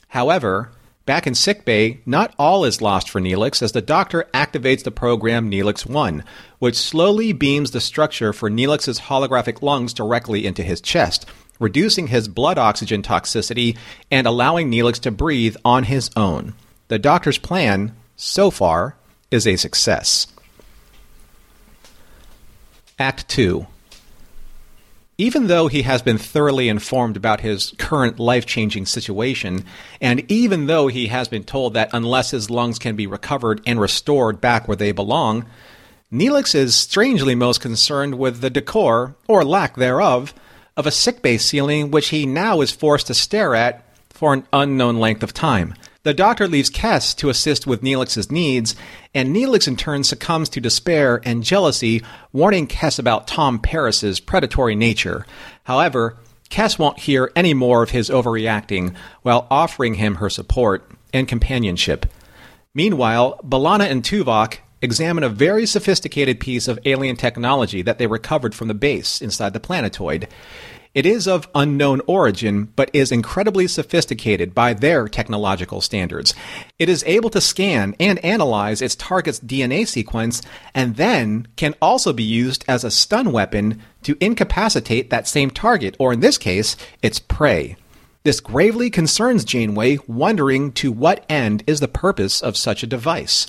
However, 0.09 0.71
back 1.07 1.27
in 1.27 1.35
sickbay, 1.35 2.01
not 2.07 2.35
all 2.39 2.65
is 2.65 2.81
lost 2.81 3.11
for 3.11 3.21
Neelix 3.21 3.63
as 3.63 3.73
the 3.73 3.83
doctor 3.83 4.29
activates 4.33 4.85
the 4.85 4.93
program 4.93 5.51
Neelix 5.51 5.85
1, 5.85 6.23
which 6.61 6.77
slowly 6.77 7.33
beams 7.33 7.73
the 7.73 7.81
structure 7.81 8.33
for 8.33 8.49
Neelix's 8.49 9.01
holographic 9.01 9.61
lungs 9.61 9.93
directly 9.93 10.47
into 10.47 10.63
his 10.63 10.81
chest, 10.81 11.27
reducing 11.59 12.07
his 12.07 12.29
blood 12.29 12.59
oxygen 12.59 13.03
toxicity 13.03 13.77
and 14.11 14.27
allowing 14.27 14.71
Neelix 14.71 15.01
to 15.01 15.11
breathe 15.11 15.57
on 15.65 15.85
his 15.85 16.11
own. 16.17 16.55
The 16.87 16.99
doctor's 16.99 17.39
plan, 17.39 17.97
so 18.15 18.53
far, 18.53 18.97
is 19.33 19.47
a 19.47 19.57
success. 19.57 20.29
Act 23.01 23.29
2 23.29 23.67
even 25.21 25.49
though 25.49 25.69
he 25.69 25.83
has 25.83 26.01
been 26.01 26.17
thoroughly 26.17 26.67
informed 26.71 27.15
about 27.15 27.43
his 27.43 27.75
current 27.77 28.19
life 28.19 28.47
changing 28.47 28.87
situation, 28.87 29.63
and 30.01 30.25
even 30.33 30.67
though 30.67 30.87
he 30.87 31.09
has 31.09 31.29
been 31.29 31.45
told 31.45 31.75
that 31.75 31.91
unless 31.93 32.31
his 32.31 32.49
lungs 32.49 32.79
can 32.79 32.97
be 32.97 33.07
recovered 33.07 33.61
and 33.67 33.79
restored 33.79 34.41
back 34.41 34.67
where 34.67 34.79
they 34.79 34.93
belong, 34.93 35.45
Neelix 36.11 36.55
is 36.55 36.75
strangely 36.75 37.35
most 37.35 37.61
concerned 37.61 38.17
with 38.17 38.41
the 38.41 38.49
decor, 38.49 39.15
or 39.29 39.45
lack 39.45 39.77
thereof, 39.77 40.33
of 40.75 40.87
a 40.87 40.91
sickbay 40.91 41.37
ceiling 41.37 41.91
which 41.91 42.09
he 42.09 42.25
now 42.25 42.63
is 42.63 42.73
forced 42.73 43.09
to 43.09 43.15
stare 43.15 43.55
at 43.55 43.85
for 44.09 44.33
an 44.33 44.47
unknown 44.55 44.99
length 44.99 45.23
of 45.23 45.35
time. 45.35 45.75
The 46.03 46.15
doctor 46.15 46.49
leaves 46.49 46.71
Kes 46.71 47.15
to 47.17 47.29
assist 47.29 47.67
with 47.67 47.83
Neelix's 47.83 48.31
needs, 48.31 48.75
and 49.15 49.37
Neelix 49.37 49.69
in 49.69 49.77
turn 49.77 50.03
succumbs 50.03 50.49
to 50.51 50.61
despair 50.61 51.21
and 51.25 51.45
jealousy, 51.45 52.03
warning 52.33 52.67
Kes 52.67 52.99
about 52.99 53.27
Tom 53.27 53.59
Paris's 53.59 54.19
predatory 54.19 54.75
nature. 54.75 55.27
However, 55.65 56.17
Kes 56.49 56.79
won't 56.79 57.01
hear 57.01 57.31
any 57.37 57.53
more 57.53 57.83
of 57.83 57.91
his 57.91 58.09
overreacting 58.09 58.95
while 59.21 59.47
offering 59.51 59.95
him 59.95 60.15
her 60.15 60.31
support 60.31 60.91
and 61.13 61.29
companionship. 61.29 62.07
Meanwhile, 62.73 63.39
B'Elanna 63.45 63.91
and 63.91 64.03
Tuvok 64.03 64.59
examine 64.81 65.23
a 65.23 65.29
very 65.29 65.67
sophisticated 65.67 66.41
piece 66.41 66.67
of 66.67 66.79
alien 66.87 67.17
technology 67.17 67.83
that 67.83 67.99
they 67.99 68.07
recovered 68.07 68.55
from 68.55 68.69
the 68.69 68.75
base 68.75 69.21
inside 69.21 69.53
the 69.53 69.61
planetoid. 69.61 70.29
It 70.93 71.07
is 71.07 71.29
of 71.29 71.49
unknown 71.55 72.01
origin, 72.09 72.73
but 72.75 72.91
is 72.93 73.13
incredibly 73.13 73.69
sophisticated 73.69 74.57
by 74.57 74.75
their 74.75 75.07
technological 75.07 75.81
standards. 75.81 76.35
It 76.81 76.89
is 76.89 77.05
able 77.07 77.31
to 77.31 77.41
scan 77.41 77.95
and 78.01 78.19
analyze 78.25 78.83
its 78.83 78.97
target's 78.97 79.39
DNA 79.39 79.87
sequence, 79.87 80.43
and 80.75 80.97
then 80.97 81.47
can 81.55 81.77
also 81.81 82.13
be 82.13 82.25
used 82.25 82.65
as 82.67 82.83
a 82.83 82.91
stun 82.91 83.31
weapon 83.31 83.81
to 84.03 84.17
incapacitate 84.21 85.11
that 85.11 85.29
same 85.29 85.51
target, 85.53 85.95
or 86.01 86.13
in 86.13 86.19
this 86.19 86.39
case, 86.39 86.77
its 87.03 87.21
prey. 87.21 87.77
This 88.25 88.41
gravely 88.41 88.91
concerns 88.91 89.45
Janeway, 89.45 89.99
wondering 90.09 90.73
to 90.73 90.91
what 90.91 91.25
end 91.29 91.63
is 91.69 91.79
the 91.79 91.87
purpose 91.87 92.41
of 92.41 92.57
such 92.57 92.83
a 92.83 92.89
device. 92.89 93.47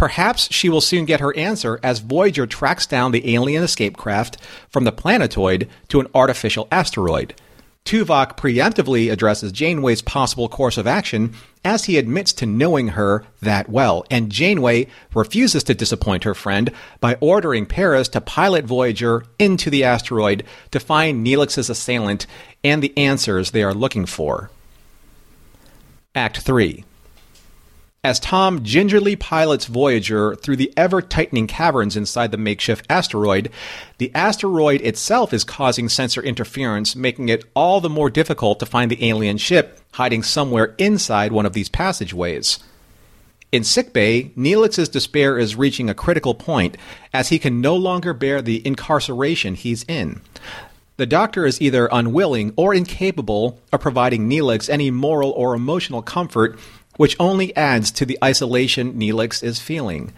Perhaps 0.00 0.50
she 0.50 0.70
will 0.70 0.80
soon 0.80 1.04
get 1.04 1.20
her 1.20 1.36
answer 1.36 1.78
as 1.82 1.98
Voyager 1.98 2.46
tracks 2.46 2.86
down 2.86 3.12
the 3.12 3.34
alien 3.34 3.62
escape 3.62 3.98
craft 3.98 4.38
from 4.70 4.84
the 4.84 4.92
planetoid 4.92 5.68
to 5.88 6.00
an 6.00 6.06
artificial 6.14 6.66
asteroid. 6.72 7.34
Tuvok 7.84 8.38
preemptively 8.38 9.12
addresses 9.12 9.52
Janeway's 9.52 10.00
possible 10.00 10.48
course 10.48 10.78
of 10.78 10.86
action 10.86 11.34
as 11.66 11.84
he 11.84 11.98
admits 11.98 12.32
to 12.32 12.46
knowing 12.46 12.88
her 12.88 13.26
that 13.42 13.68
well, 13.68 14.06
and 14.10 14.32
Janeway 14.32 14.86
refuses 15.12 15.64
to 15.64 15.74
disappoint 15.74 16.24
her 16.24 16.34
friend 16.34 16.72
by 17.00 17.18
ordering 17.20 17.66
Paris 17.66 18.08
to 18.08 18.22
pilot 18.22 18.64
Voyager 18.64 19.24
into 19.38 19.68
the 19.68 19.84
asteroid 19.84 20.44
to 20.70 20.80
find 20.80 21.26
Neelix's 21.26 21.68
assailant 21.68 22.26
and 22.64 22.82
the 22.82 22.96
answers 22.96 23.50
they 23.50 23.62
are 23.62 23.74
looking 23.74 24.06
for. 24.06 24.50
Act 26.14 26.38
3 26.38 26.86
as 28.02 28.18
Tom 28.18 28.62
gingerly 28.64 29.14
pilots 29.14 29.66
Voyager 29.66 30.34
through 30.36 30.56
the 30.56 30.72
ever 30.76 31.02
tightening 31.02 31.46
caverns 31.46 31.96
inside 31.96 32.30
the 32.30 32.38
makeshift 32.38 32.86
asteroid, 32.88 33.50
the 33.98 34.10
asteroid 34.14 34.80
itself 34.80 35.34
is 35.34 35.44
causing 35.44 35.88
sensor 35.88 36.22
interference, 36.22 36.96
making 36.96 37.28
it 37.28 37.44
all 37.54 37.80
the 37.80 37.90
more 37.90 38.08
difficult 38.08 38.58
to 38.58 38.66
find 38.66 38.90
the 38.90 39.06
alien 39.06 39.36
ship 39.36 39.80
hiding 39.94 40.22
somewhere 40.22 40.74
inside 40.78 41.32
one 41.32 41.44
of 41.44 41.52
these 41.52 41.68
passageways. 41.68 42.58
In 43.52 43.64
sickbay, 43.64 44.30
Neelix's 44.30 44.88
despair 44.88 45.36
is 45.36 45.56
reaching 45.56 45.90
a 45.90 45.94
critical 45.94 46.34
point 46.34 46.78
as 47.12 47.28
he 47.28 47.38
can 47.38 47.60
no 47.60 47.76
longer 47.76 48.14
bear 48.14 48.40
the 48.40 48.64
incarceration 48.66 49.56
he's 49.56 49.82
in. 49.84 50.22
The 50.96 51.06
doctor 51.06 51.46
is 51.46 51.60
either 51.60 51.88
unwilling 51.90 52.52
or 52.56 52.74
incapable 52.74 53.58
of 53.72 53.80
providing 53.80 54.28
Neelix 54.28 54.70
any 54.70 54.90
moral 54.90 55.30
or 55.30 55.54
emotional 55.54 56.02
comfort 56.02 56.58
which 57.00 57.16
only 57.18 57.56
adds 57.56 57.90
to 57.90 58.04
the 58.04 58.18
isolation 58.22 58.92
Neelix 58.92 59.42
is 59.42 59.58
feeling. 59.58 60.12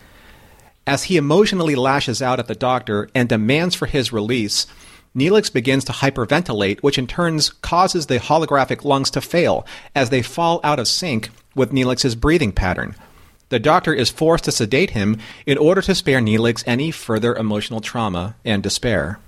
As 0.85 1.05
he 1.05 1.17
emotionally 1.17 1.77
lashes 1.77 2.21
out 2.21 2.41
at 2.41 2.49
the 2.49 2.57
doctor 2.57 3.09
and 3.15 3.29
demands 3.29 3.77
for 3.77 3.87
his 3.87 4.13
release, 4.13 4.67
Neelix 5.15 5.53
begins 5.53 5.85
to 5.85 5.93
hyperventilate, 5.93 6.81
which 6.81 6.99
in 6.99 7.07
turn 7.07 7.39
causes 7.61 8.07
the 8.07 8.19
holographic 8.19 8.85
lungs 8.85 9.13
to 9.13 9.21
fail 9.21 9.65
as 9.95 10.11
they 10.11 10.23
fall 10.23 10.59
out 10.65 10.81
of 10.81 10.89
sync 10.89 11.31
with 11.55 11.71
Neelix's 11.71 12.17
breathing 12.17 12.51
pattern. 12.51 12.97
The 13.51 13.61
doctor 13.61 13.95
is 13.95 14.11
forced 14.11 14.43
to 14.47 14.51
sedate 14.51 14.91
him 14.91 15.19
in 15.47 15.59
order 15.59 15.83
to 15.83 15.95
spare 15.95 16.19
Neelix 16.19 16.65
any 16.67 16.91
further 16.91 17.37
emotional 17.37 17.81
trauma 17.81 18.35
and 18.45 18.61
despair. 18.61 19.21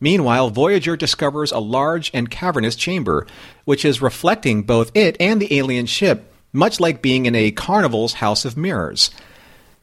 Meanwhile, 0.00 0.50
Voyager 0.50 0.96
discovers 0.96 1.52
a 1.52 1.60
large 1.60 2.10
and 2.12 2.28
cavernous 2.28 2.74
chamber, 2.74 3.28
which 3.64 3.84
is 3.84 4.02
reflecting 4.02 4.64
both 4.64 4.90
it 4.96 5.16
and 5.20 5.40
the 5.40 5.56
alien 5.56 5.86
ship 5.86 6.27
much 6.52 6.80
like 6.80 7.02
being 7.02 7.26
in 7.26 7.34
a 7.34 7.50
carnival's 7.50 8.14
house 8.14 8.44
of 8.44 8.56
mirrors. 8.56 9.10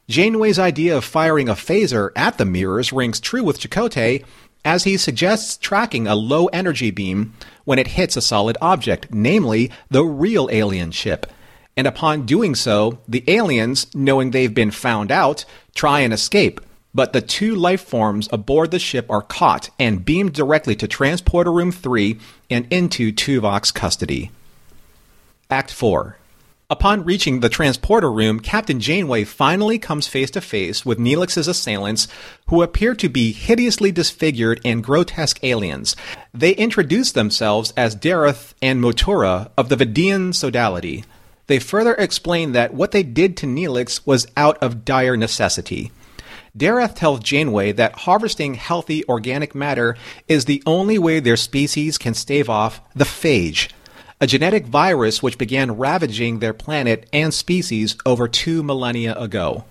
Janeway's 0.07 0.59
idea 0.59 0.95
of 0.95 1.03
firing 1.03 1.49
a 1.49 1.53
phaser 1.53 2.11
at 2.15 2.37
the 2.37 2.45
mirrors 2.45 2.93
rings 2.93 3.19
true 3.19 3.43
with 3.43 3.59
Chakotay, 3.59 4.23
as 4.63 4.83
he 4.83 4.97
suggests 4.97 5.57
tracking 5.57 6.07
a 6.07 6.15
low 6.15 6.47
energy 6.47 6.91
beam 6.91 7.33
when 7.65 7.79
it 7.79 7.87
hits 7.87 8.17
a 8.17 8.21
solid 8.21 8.57
object, 8.61 9.13
namely 9.13 9.71
the 9.89 10.03
real 10.03 10.49
alien 10.51 10.91
ship. 10.91 11.27
And 11.77 11.87
upon 11.87 12.25
doing 12.25 12.55
so, 12.55 12.99
the 13.07 13.23
aliens, 13.27 13.93
knowing 13.93 14.31
they've 14.31 14.53
been 14.53 14.71
found 14.71 15.11
out, 15.11 15.45
try 15.75 15.99
and 15.99 16.13
escape. 16.13 16.61
But 16.93 17.11
the 17.11 17.21
two 17.21 17.55
life 17.55 17.81
forms 17.81 18.29
aboard 18.31 18.71
the 18.71 18.79
ship 18.79 19.05
are 19.09 19.21
caught 19.21 19.69
and 19.77 20.05
beamed 20.05 20.33
directly 20.33 20.75
to 20.77 20.87
Transporter 20.87 21.51
Room 21.51 21.71
3 21.71 22.17
and 22.49 22.71
into 22.71 23.11
Tuvok's 23.11 23.71
custody. 23.71 24.31
Act 25.49 25.71
4 25.71 26.17
Upon 26.67 27.05
reaching 27.05 27.41
the 27.41 27.49
transporter 27.49 28.11
room, 28.11 28.39
Captain 28.39 28.79
Janeway 28.79 29.23
finally 29.25 29.77
comes 29.77 30.07
face 30.07 30.31
to 30.31 30.41
face 30.41 30.83
with 30.83 30.97
Neelix's 30.97 31.47
assailants, 31.47 32.07
who 32.47 32.63
appear 32.63 32.95
to 32.95 33.07
be 33.07 33.33
hideously 33.33 33.91
disfigured 33.91 34.61
and 34.65 34.83
grotesque 34.83 35.43
aliens. 35.43 35.95
They 36.33 36.53
introduce 36.53 37.11
themselves 37.11 37.71
as 37.77 37.95
Dareth 37.95 38.55
and 38.63 38.81
Motura 38.81 39.51
of 39.55 39.69
the 39.69 39.75
Vidian 39.75 40.33
Sodality. 40.33 41.05
They 41.45 41.59
further 41.59 41.93
explain 41.93 42.53
that 42.53 42.73
what 42.73 42.93
they 42.93 43.03
did 43.03 43.37
to 43.37 43.45
Neelix 43.45 44.01
was 44.07 44.25
out 44.35 44.57
of 44.63 44.83
dire 44.83 45.15
necessity. 45.15 45.91
Dareth 46.57 46.95
tells 46.95 47.19
Janeway 47.19 47.73
that 47.73 47.93
harvesting 47.93 48.55
healthy 48.55 49.05
organic 49.07 49.53
matter 49.53 49.95
is 50.27 50.45
the 50.45 50.63
only 50.65 50.97
way 50.97 51.19
their 51.19 51.37
species 51.37 51.99
can 51.99 52.15
stave 52.15 52.49
off 52.49 52.81
the 52.95 53.05
phage, 53.05 53.69
a 54.21 54.27
genetic 54.27 54.65
virus 54.65 55.21
which 55.21 55.37
began 55.37 55.77
ravaging 55.77 56.39
their 56.39 56.53
planet 56.53 57.07
and 57.11 57.33
species 57.33 57.97
over 58.05 58.27
two 58.27 58.63
millennia 58.63 59.13
ago. 59.15 59.65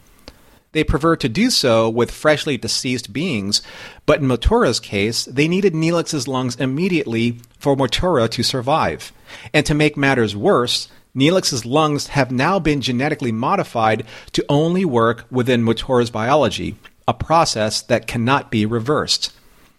They 0.72 0.84
prefer 0.84 1.14
to 1.16 1.28
do 1.28 1.50
so 1.50 1.88
with 1.88 2.10
freshly 2.10 2.56
deceased 2.56 3.12
beings, 3.12 3.62
but 4.06 4.20
in 4.20 4.26
Motura's 4.26 4.80
case, 4.80 5.24
they 5.24 5.46
needed 5.46 5.72
Neelix's 5.72 6.26
lungs 6.26 6.56
immediately 6.56 7.38
for 7.58 7.76
Motura 7.76 8.28
to 8.30 8.42
survive. 8.42 9.12
And 9.52 9.64
to 9.66 9.74
make 9.74 9.96
matters 9.96 10.34
worse, 10.34 10.88
Neelix's 11.14 11.64
lungs 11.64 12.08
have 12.08 12.32
now 12.32 12.58
been 12.58 12.80
genetically 12.80 13.30
modified 13.30 14.04
to 14.32 14.44
only 14.48 14.84
work 14.84 15.26
within 15.30 15.64
Motura's 15.64 16.10
biology, 16.10 16.76
a 17.06 17.14
process 17.14 17.80
that 17.82 18.08
cannot 18.08 18.50
be 18.50 18.66
reversed. 18.66 19.32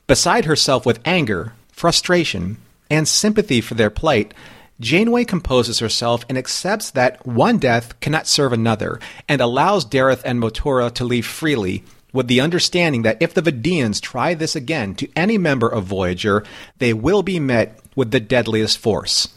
Beside 0.08 0.46
herself 0.46 0.86
with 0.86 1.02
anger, 1.04 1.54
frustration, 1.74 2.56
and 2.90 3.06
sympathy 3.06 3.60
for 3.60 3.74
their 3.74 3.90
plight, 3.90 4.34
Janeway 4.80 5.24
composes 5.24 5.80
herself 5.80 6.26
and 6.28 6.38
accepts 6.38 6.92
that 6.92 7.26
one 7.26 7.58
death 7.60 7.98
cannot 8.02 8.28
serve 8.28 8.52
another, 8.52 9.00
and 9.30 9.40
allows 9.40 9.86
Dareth 9.86 10.22
and 10.26 10.42
Motura 10.42 10.92
to 10.96 11.06
leave 11.06 11.26
freely, 11.26 11.84
with 12.12 12.28
the 12.28 12.42
understanding 12.42 13.04
that 13.04 13.22
if 13.22 13.34
the 13.34 13.42
Vidians 13.42 14.02
try 14.02 14.34
this 14.34 14.56
again 14.56 14.96
to 14.96 15.10
any 15.16 15.38
member 15.38 15.68
of 15.68 15.86
Voyager, 15.86 16.44
they 16.80 16.94
will 16.94 17.24
be 17.24 17.40
met 17.40 17.80
with 17.96 18.12
the 18.12 18.20
deadliest 18.20 18.78
force. 18.78 19.30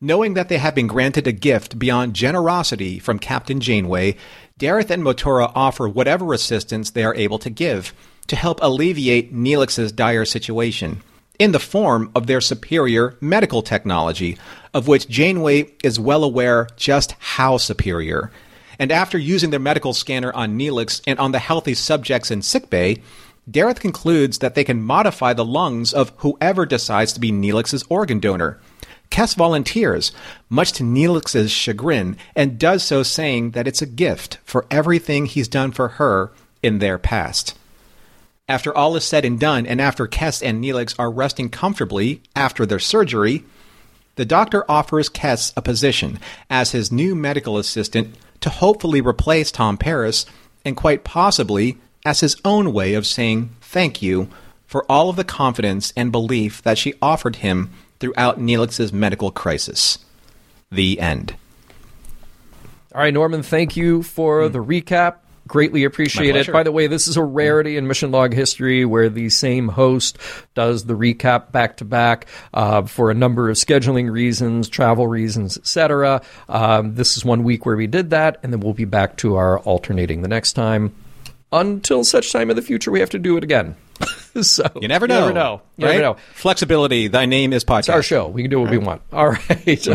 Knowing 0.00 0.34
that 0.34 0.48
they 0.48 0.58
have 0.58 0.74
been 0.74 0.86
granted 0.86 1.26
a 1.26 1.32
gift 1.32 1.78
beyond 1.78 2.14
generosity 2.14 2.98
from 2.98 3.18
Captain 3.18 3.60
Janeway, 3.60 4.16
Dareth 4.58 4.90
and 4.90 5.02
Motura 5.02 5.50
offer 5.54 5.88
whatever 5.88 6.32
assistance 6.32 6.90
they 6.90 7.04
are 7.04 7.14
able 7.14 7.38
to 7.38 7.50
give 7.50 7.94
to 8.26 8.36
help 8.36 8.58
alleviate 8.62 9.34
Neelix's 9.34 9.92
dire 9.92 10.24
situation 10.24 11.02
in 11.38 11.52
the 11.52 11.60
form 11.60 12.10
of 12.14 12.26
their 12.26 12.40
superior 12.40 13.16
medical 13.20 13.62
technology, 13.62 14.38
of 14.74 14.88
which 14.88 15.08
Janeway 15.08 15.72
is 15.82 16.00
well 16.00 16.24
aware 16.24 16.68
just 16.76 17.12
how 17.18 17.56
superior. 17.56 18.30
And 18.78 18.92
after 18.92 19.18
using 19.18 19.50
their 19.50 19.60
medical 19.60 19.94
scanner 19.94 20.32
on 20.32 20.58
Neelix 20.58 21.00
and 21.06 21.18
on 21.18 21.32
the 21.32 21.38
healthy 21.38 21.74
subjects 21.74 22.30
in 22.30 22.42
sickbay, 22.42 23.02
Dareth 23.50 23.80
concludes 23.80 24.38
that 24.38 24.54
they 24.54 24.64
can 24.64 24.82
modify 24.82 25.32
the 25.32 25.44
lungs 25.44 25.94
of 25.94 26.12
whoever 26.18 26.66
decides 26.66 27.12
to 27.12 27.20
be 27.20 27.30
Neelix's 27.30 27.84
organ 27.88 28.18
donor. 28.18 28.58
Kes 29.10 29.36
volunteers, 29.36 30.10
much 30.50 30.72
to 30.72 30.82
Neelix's 30.82 31.52
chagrin, 31.52 32.16
and 32.34 32.58
does 32.58 32.82
so 32.82 33.02
saying 33.02 33.52
that 33.52 33.68
it's 33.68 33.82
a 33.82 33.86
gift 33.86 34.38
for 34.44 34.66
everything 34.70 35.26
he's 35.26 35.48
done 35.48 35.70
for 35.70 35.88
her 35.88 36.32
in 36.62 36.80
their 36.80 36.98
past. 36.98 37.56
After 38.48 38.76
all 38.76 38.94
is 38.94 39.04
said 39.04 39.24
and 39.24 39.40
done, 39.40 39.66
and 39.66 39.80
after 39.80 40.06
Kes 40.06 40.40
and 40.40 40.62
Neelix 40.62 40.94
are 40.98 41.10
resting 41.10 41.48
comfortably 41.48 42.22
after 42.36 42.64
their 42.64 42.78
surgery, 42.78 43.44
the 44.14 44.24
doctor 44.24 44.64
offers 44.70 45.10
Kes 45.10 45.52
a 45.56 45.62
position 45.62 46.20
as 46.48 46.70
his 46.70 46.92
new 46.92 47.16
medical 47.16 47.58
assistant 47.58 48.14
to 48.40 48.50
hopefully 48.50 49.00
replace 49.00 49.50
Tom 49.50 49.76
Paris, 49.76 50.26
and 50.64 50.76
quite 50.76 51.02
possibly 51.02 51.78
as 52.04 52.20
his 52.20 52.36
own 52.44 52.72
way 52.72 52.94
of 52.94 53.06
saying 53.06 53.50
thank 53.60 54.00
you 54.00 54.28
for 54.66 54.84
all 54.90 55.10
of 55.10 55.16
the 55.16 55.24
confidence 55.24 55.92
and 55.96 56.12
belief 56.12 56.62
that 56.62 56.78
she 56.78 56.94
offered 57.02 57.36
him 57.36 57.70
throughout 57.98 58.38
Neelix's 58.38 58.92
medical 58.92 59.32
crisis. 59.32 59.98
The 60.70 61.00
end. 61.00 61.34
All 62.94 63.00
right, 63.00 63.12
Norman, 63.12 63.42
thank 63.42 63.76
you 63.76 64.02
for 64.02 64.46
hmm. 64.46 64.52
the 64.52 64.64
recap. 64.64 65.16
Greatly 65.46 65.84
appreciate 65.84 66.34
it. 66.34 66.50
By 66.50 66.62
the 66.62 66.72
way, 66.72 66.86
this 66.86 67.06
is 67.06 67.16
a 67.16 67.22
rarity 67.22 67.76
in 67.76 67.86
mission 67.86 68.10
log 68.10 68.32
history 68.32 68.84
where 68.84 69.08
the 69.08 69.28
same 69.28 69.68
host 69.68 70.18
does 70.54 70.84
the 70.84 70.94
recap 70.94 71.52
back 71.52 71.76
to 71.78 71.84
back 71.84 72.26
uh, 72.52 72.82
for 72.82 73.10
a 73.10 73.14
number 73.14 73.48
of 73.48 73.56
scheduling 73.56 74.10
reasons, 74.10 74.68
travel 74.68 75.06
reasons, 75.06 75.56
etc. 75.56 76.22
Um, 76.48 76.94
this 76.94 77.16
is 77.16 77.24
one 77.24 77.44
week 77.44 77.64
where 77.64 77.76
we 77.76 77.86
did 77.86 78.10
that, 78.10 78.38
and 78.42 78.52
then 78.52 78.60
we'll 78.60 78.74
be 78.74 78.84
back 78.84 79.16
to 79.18 79.36
our 79.36 79.60
alternating 79.60 80.22
the 80.22 80.28
next 80.28 80.54
time. 80.54 80.94
Until 81.52 82.02
such 82.02 82.32
time 82.32 82.50
in 82.50 82.56
the 82.56 82.62
future, 82.62 82.90
we 82.90 83.00
have 83.00 83.10
to 83.10 83.18
do 83.18 83.36
it 83.36 83.44
again. 83.44 83.76
so 84.42 84.64
You 84.80 84.88
never 84.88 85.06
know. 85.06 85.14
You 85.14 85.20
never 85.20 85.32
know. 85.32 85.62
You 85.76 85.86
right? 85.86 85.92
never 85.92 86.02
know. 86.02 86.16
Flexibility. 86.34 87.08
Thy 87.08 87.26
name 87.26 87.52
is 87.52 87.64
podcast. 87.64 87.78
It's 87.78 87.88
our 87.88 88.02
show. 88.02 88.28
We 88.28 88.42
can 88.42 88.50
do 88.50 88.60
what 88.60 88.70
we 88.70 88.78
want. 88.78 89.02
All 89.12 89.28
right. 89.30 89.88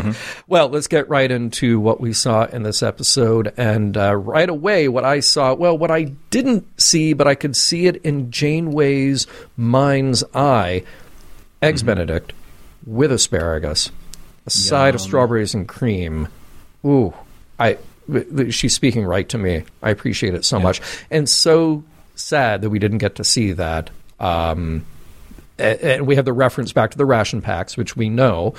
Well, 0.48 0.70
let's 0.70 0.88
get 0.88 1.10
right 1.10 1.30
into 1.30 1.80
what 1.80 2.02
we 2.02 2.14
saw 2.14 2.46
in 2.46 2.64
this 2.64 2.82
episode. 2.84 3.54
And 3.58 3.96
uh, 3.98 4.16
right 4.16 4.50
away, 4.50 4.88
what 4.88 5.06
I 5.06 5.20
saw, 5.20 5.54
well, 5.54 5.78
what 5.78 5.92
I 5.92 6.04
didn't 6.30 6.66
see, 6.80 7.14
but 7.14 7.28
I 7.28 7.36
could 7.36 7.56
see 7.56 7.88
it 7.88 7.98
in 7.98 8.32
Janeway's 8.32 9.28
mind's 9.58 10.24
eye 10.34 10.84
Eggs 11.62 11.84
Benedict 11.84 12.34
with 12.86 13.12
asparagus, 13.12 13.92
a 14.48 14.50
side 14.50 14.96
of 14.96 15.02
strawberries 15.02 15.54
and 15.54 15.68
cream. 15.68 16.28
Ooh, 16.86 17.14
I. 17.60 17.78
She's 18.50 18.74
speaking 18.74 19.06
right 19.06 19.30
to 19.30 19.38
me. 19.38 19.64
I 19.82 19.92
appreciate 19.92 20.34
it 20.34 20.44
so 20.44 20.60
much, 20.60 20.82
and 21.12 21.30
so 21.30 21.84
sad 22.22 22.62
that 22.62 22.70
we 22.70 22.80
didn't 22.80 23.00
get 23.00 23.16
to 23.16 23.24
see 23.24 23.54
that. 23.54 23.90
Um, 24.20 24.86
and 25.58 26.08
we 26.08 26.16
have 26.16 26.26
the 26.26 26.34
reference 26.34 26.74
back 26.74 26.92
to 26.92 26.98
the 26.98 27.06
ration 27.06 27.42
packs, 27.42 27.78
which 27.78 27.96
we 27.96 28.10
know 28.10 28.54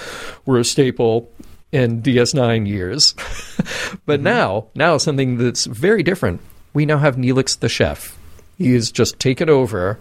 were 0.46 0.58
a 0.58 0.64
staple 0.64 1.30
in 1.72 2.02
DS9 2.02 2.66
years. 2.66 3.14
but 4.06 4.20
now, 4.20 4.66
now 4.74 4.98
something 4.98 5.38
that's 5.38 5.66
very 5.66 6.02
different. 6.02 6.40
We 6.74 6.86
now 6.86 6.98
have 6.98 7.16
Neelix 7.16 7.58
the 7.58 7.68
chef. 7.68 8.18
He 8.58 8.74
has 8.74 8.92
just 8.92 9.18
taken 9.18 9.48
over 9.48 9.98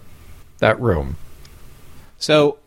that 0.58 0.80
room. 0.80 1.16
So, 2.18 2.58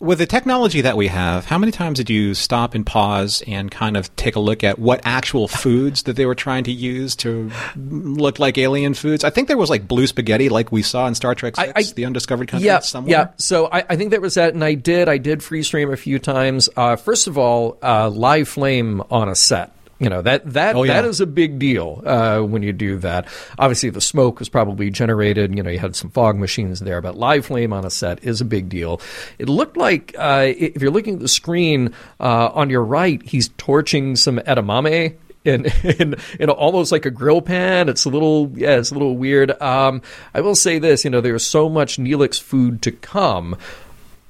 with 0.00 0.18
the 0.18 0.24
technology 0.26 0.80
that 0.80 0.96
we 0.96 1.08
have, 1.08 1.44
how 1.44 1.58
many 1.58 1.70
times 1.70 1.98
did 1.98 2.08
you 2.08 2.32
stop 2.34 2.74
and 2.74 2.86
pause 2.86 3.42
and 3.46 3.70
kind 3.70 3.96
of 3.98 4.14
take 4.16 4.34
a 4.34 4.40
look 4.40 4.64
at 4.64 4.78
what 4.78 5.00
actual 5.04 5.46
foods 5.46 6.04
that 6.04 6.16
they 6.16 6.24
were 6.24 6.34
trying 6.34 6.64
to 6.64 6.72
use 6.72 7.14
to 7.16 7.50
look 7.76 8.38
like 8.38 8.56
alien 8.56 8.94
foods? 8.94 9.24
I 9.24 9.30
think 9.30 9.46
there 9.48 9.58
was 9.58 9.68
like 9.68 9.86
blue 9.86 10.06
spaghetti, 10.06 10.48
like 10.48 10.72
we 10.72 10.80
saw 10.82 11.06
in 11.06 11.14
Star 11.14 11.34
Trek 11.34 11.58
I- 11.58 11.72
I- 11.76 11.82
The 11.82 12.06
Undiscovered 12.06 12.48
Country, 12.48 12.66
Yeah, 12.66 12.78
somewhere. 12.78 13.10
yeah. 13.12 13.28
So 13.36 13.68
I, 13.70 13.84
I 13.90 13.96
think 13.96 14.12
that 14.12 14.22
was 14.22 14.34
that, 14.34 14.54
and 14.54 14.64
I 14.64 14.72
did. 14.74 15.08
I 15.08 15.18
did 15.18 15.42
freeze 15.42 15.68
frame 15.68 15.92
a 15.92 15.96
few 15.96 16.18
times. 16.18 16.68
Uh, 16.76 16.96
first 16.96 17.26
of 17.26 17.36
all, 17.36 17.76
uh, 17.82 18.08
live 18.08 18.48
flame 18.48 19.02
on 19.10 19.28
a 19.28 19.34
set. 19.34 19.70
You 20.00 20.08
know 20.08 20.22
that 20.22 20.50
that 20.54 20.76
Oh, 20.76 20.82
yeah. 20.82 20.94
that 20.94 21.04
is 21.08 21.20
a 21.20 21.26
big 21.26 21.58
deal 21.58 22.02
uh, 22.06 22.40
when 22.40 22.62
you 22.62 22.72
do 22.72 22.96
that. 23.00 23.28
Obviously, 23.58 23.90
the 23.90 24.00
smoke 24.00 24.38
was 24.38 24.48
probably 24.48 24.88
generated. 24.88 25.54
You 25.54 25.62
know, 25.62 25.68
you 25.70 25.78
had 25.78 25.94
some 25.94 26.08
fog 26.10 26.38
machines 26.38 26.80
there, 26.80 27.02
but 27.02 27.16
live 27.16 27.44
flame 27.46 27.72
on 27.74 27.84
a 27.84 27.90
set 27.90 28.24
is 28.24 28.40
a 28.40 28.46
big 28.46 28.70
deal. 28.70 29.00
It 29.38 29.50
looked 29.50 29.76
like 29.76 30.14
uh, 30.18 30.46
if 30.56 30.80
you're 30.80 30.90
looking 30.90 31.14
at 31.14 31.20
the 31.20 31.28
screen 31.28 31.92
uh, 32.18 32.48
on 32.54 32.70
your 32.70 32.82
right, 32.82 33.22
he's 33.22 33.50
torching 33.58 34.16
some 34.16 34.38
edamame 34.38 35.16
in, 35.44 35.66
in 35.82 36.16
in 36.38 36.48
almost 36.48 36.92
like 36.92 37.04
a 37.04 37.10
grill 37.10 37.42
pan. 37.42 37.90
It's 37.90 38.06
a 38.06 38.08
little 38.08 38.50
yeah, 38.54 38.78
it's 38.78 38.90
a 38.90 38.94
little 38.94 39.18
weird. 39.18 39.50
Um, 39.60 40.00
I 40.32 40.40
will 40.40 40.56
say 40.56 40.78
this, 40.78 41.04
you 41.04 41.10
know, 41.10 41.20
there's 41.20 41.44
so 41.44 41.68
much 41.68 41.98
Neelix 41.98 42.40
food 42.40 42.80
to 42.82 42.90
come. 42.92 43.54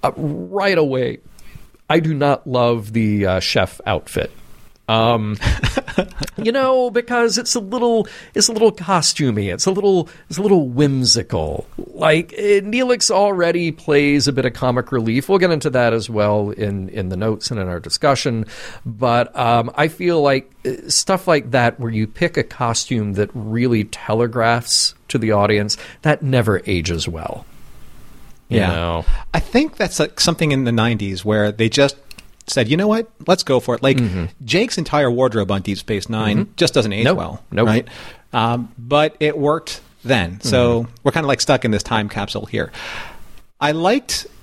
Uh, 0.02 0.10
right 0.16 0.78
away, 0.78 1.18
I 1.88 2.00
do 2.00 2.12
not 2.12 2.44
love 2.46 2.92
the 2.92 3.26
uh, 3.26 3.40
chef 3.40 3.80
outfit. 3.86 4.32
Um, 4.90 5.36
you 6.36 6.52
know, 6.52 6.90
because 6.90 7.38
it's 7.38 7.54
a 7.54 7.60
little, 7.60 8.08
it's 8.34 8.48
a 8.48 8.52
little 8.52 8.72
costumey. 8.72 9.52
It's 9.52 9.66
a 9.66 9.70
little, 9.70 10.08
it's 10.28 10.38
a 10.38 10.42
little 10.42 10.68
whimsical. 10.68 11.66
Like 11.78 12.32
eh, 12.36 12.60
Neelix 12.60 13.10
already 13.10 13.70
plays 13.72 14.26
a 14.26 14.32
bit 14.32 14.44
of 14.44 14.52
comic 14.52 14.90
relief. 14.92 15.28
We'll 15.28 15.38
get 15.38 15.50
into 15.50 15.70
that 15.70 15.92
as 15.92 16.08
well 16.10 16.50
in 16.50 16.88
in 16.88 17.08
the 17.08 17.16
notes 17.16 17.50
and 17.50 17.60
in 17.60 17.68
our 17.68 17.80
discussion. 17.80 18.46
But 18.84 19.34
um, 19.38 19.70
I 19.74 19.88
feel 19.88 20.20
like 20.22 20.50
eh, 20.64 20.76
stuff 20.88 21.28
like 21.28 21.50
that, 21.52 21.78
where 21.78 21.90
you 21.90 22.06
pick 22.06 22.36
a 22.36 22.42
costume 22.42 23.12
that 23.14 23.30
really 23.34 23.84
telegraphs 23.84 24.94
to 25.08 25.18
the 25.18 25.32
audience, 25.32 25.76
that 26.02 26.22
never 26.22 26.62
ages 26.66 27.06
well. 27.08 27.44
You 28.48 28.58
Yeah. 28.58 28.68
know? 28.72 29.04
I 29.34 29.40
think 29.40 29.76
that's 29.76 30.00
like 30.00 30.18
something 30.20 30.50
in 30.52 30.64
the 30.64 30.70
90s 30.72 31.24
where 31.24 31.52
they 31.52 31.68
just 31.68 31.96
said, 32.52 32.68
you 32.68 32.76
know 32.76 32.88
what, 32.88 33.10
let's 33.26 33.42
go 33.42 33.60
for 33.60 33.74
it. 33.74 33.82
Like 33.82 33.96
mm-hmm. 33.96 34.26
Jake's 34.44 34.78
entire 34.78 35.10
wardrobe 35.10 35.50
on 35.50 35.62
Deep 35.62 35.78
Space 35.78 36.08
9 36.08 36.36
mm-hmm. 36.36 36.52
just 36.56 36.74
doesn't 36.74 36.92
age 36.92 37.04
Nope. 37.04 37.18
well. 37.18 37.44
Nope. 37.50 37.66
Right? 37.66 37.88
Um, 38.32 38.72
but 38.78 39.16
it 39.20 39.36
worked 39.36 39.80
then. 40.04 40.40
So 40.40 40.82
mm-hmm. 40.82 40.92
we're 41.02 41.12
kind 41.12 41.24
of 41.24 41.28
like 41.28 41.40
stuck 41.40 41.64
in 41.64 41.70
this 41.70 41.82
time 41.82 42.08
capsule 42.08 42.46
here. 42.46 42.72
I 43.60 43.72
liked. 43.72 44.26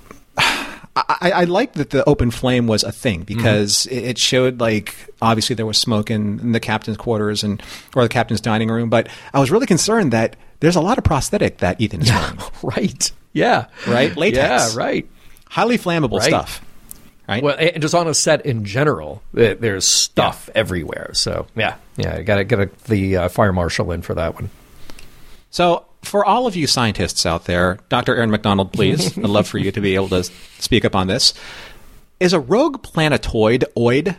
I, 0.99 1.31
I 1.31 1.43
liked 1.43 1.75
that 1.75 1.91
the 1.91 2.03
open 2.09 2.31
flame 2.31 2.65
was 2.65 2.83
a 2.83 2.91
thing 2.91 3.21
because 3.21 3.85
it 3.91 4.17
showed 4.17 4.59
like 4.59 4.95
obviously 5.21 5.55
there 5.55 5.65
was 5.67 5.77
smoke 5.77 6.09
in, 6.09 6.39
in 6.39 6.51
the 6.53 6.59
captain's 6.59 6.97
quarters 6.97 7.43
and 7.43 7.61
or 7.95 8.01
the 8.01 8.09
captain's 8.09 8.41
dining 8.41 8.69
room, 8.69 8.89
but 8.89 9.07
I 9.31 9.39
was 9.39 9.51
really 9.51 9.67
concerned 9.67 10.11
that 10.13 10.35
there's 10.59 10.75
a 10.75 10.81
lot 10.81 10.97
of 10.97 11.03
prosthetic 11.03 11.59
that 11.59 11.79
Ethan 11.79 12.01
is 12.01 12.09
wearing, 12.11 12.39
Right. 12.63 13.11
Yeah. 13.31 13.65
right? 13.85 14.15
Latex, 14.17 14.73
Yeah, 14.73 14.79
right. 14.79 15.07
highly 15.49 15.77
flammable 15.77 16.17
Right. 16.19 16.29
stuff, 16.29 16.65
right? 17.27 17.43
Well, 17.43 17.55
and 17.57 17.81
just 17.81 17.93
on 17.95 18.07
a 18.07 18.13
set 18.13 18.45
in 18.45 18.65
general, 18.65 19.21
there- 19.33 19.55
there's 19.55 19.85
stuff 19.87 20.49
everywhere. 20.55 21.11
So 21.13 21.47
yeah, 21.55 21.75
yeah, 21.97 22.17
you 22.17 22.23
got 22.23 22.37
to 22.37 22.43
get 22.43 22.83
the 22.85 23.17
uh, 23.17 23.29
fire 23.29 23.53
marshal 23.53 23.91
in 23.91 24.01
for 24.01 24.13
that 24.15 24.35
one. 24.35 24.49
So, 25.49 25.85
for 26.03 26.23
all 26.25 26.45
of 26.47 26.55
you 26.55 26.67
scientists 26.67 27.25
out 27.25 27.45
there, 27.45 27.79
Dr. 27.89 28.15
Aaron 28.15 28.29
McDonald, 28.31 28.71
please, 28.73 29.17
I'd 29.17 29.23
love 29.25 29.47
for 29.47 29.57
you 29.57 29.71
to 29.71 29.81
be 29.81 29.95
able 29.95 30.09
to 30.09 30.23
speak 30.59 30.85
up 30.85 30.95
on 30.95 31.07
this. 31.07 31.33
Is 32.19 32.33
a 32.33 32.39
rogue 32.39 32.81
planetoid, 32.83 33.65
oid, 33.75 34.15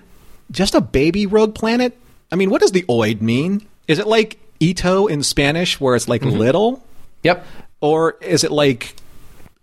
just 0.50 0.74
a 0.74 0.80
baby 0.80 1.26
rogue 1.26 1.54
planet? 1.54 1.96
I 2.32 2.36
mean, 2.36 2.50
what 2.50 2.60
does 2.60 2.72
the 2.72 2.82
oid 2.84 3.20
mean? 3.20 3.66
Is 3.86 3.98
it 3.98 4.06
like 4.06 4.38
Ito 4.60 5.06
in 5.06 5.22
Spanish, 5.22 5.80
where 5.80 5.94
it's 5.96 6.08
like 6.08 6.22
little? 6.22 6.82
Yep. 7.22 7.44
Or 7.80 8.12
is 8.20 8.42
it 8.44 8.50
like, 8.50 8.94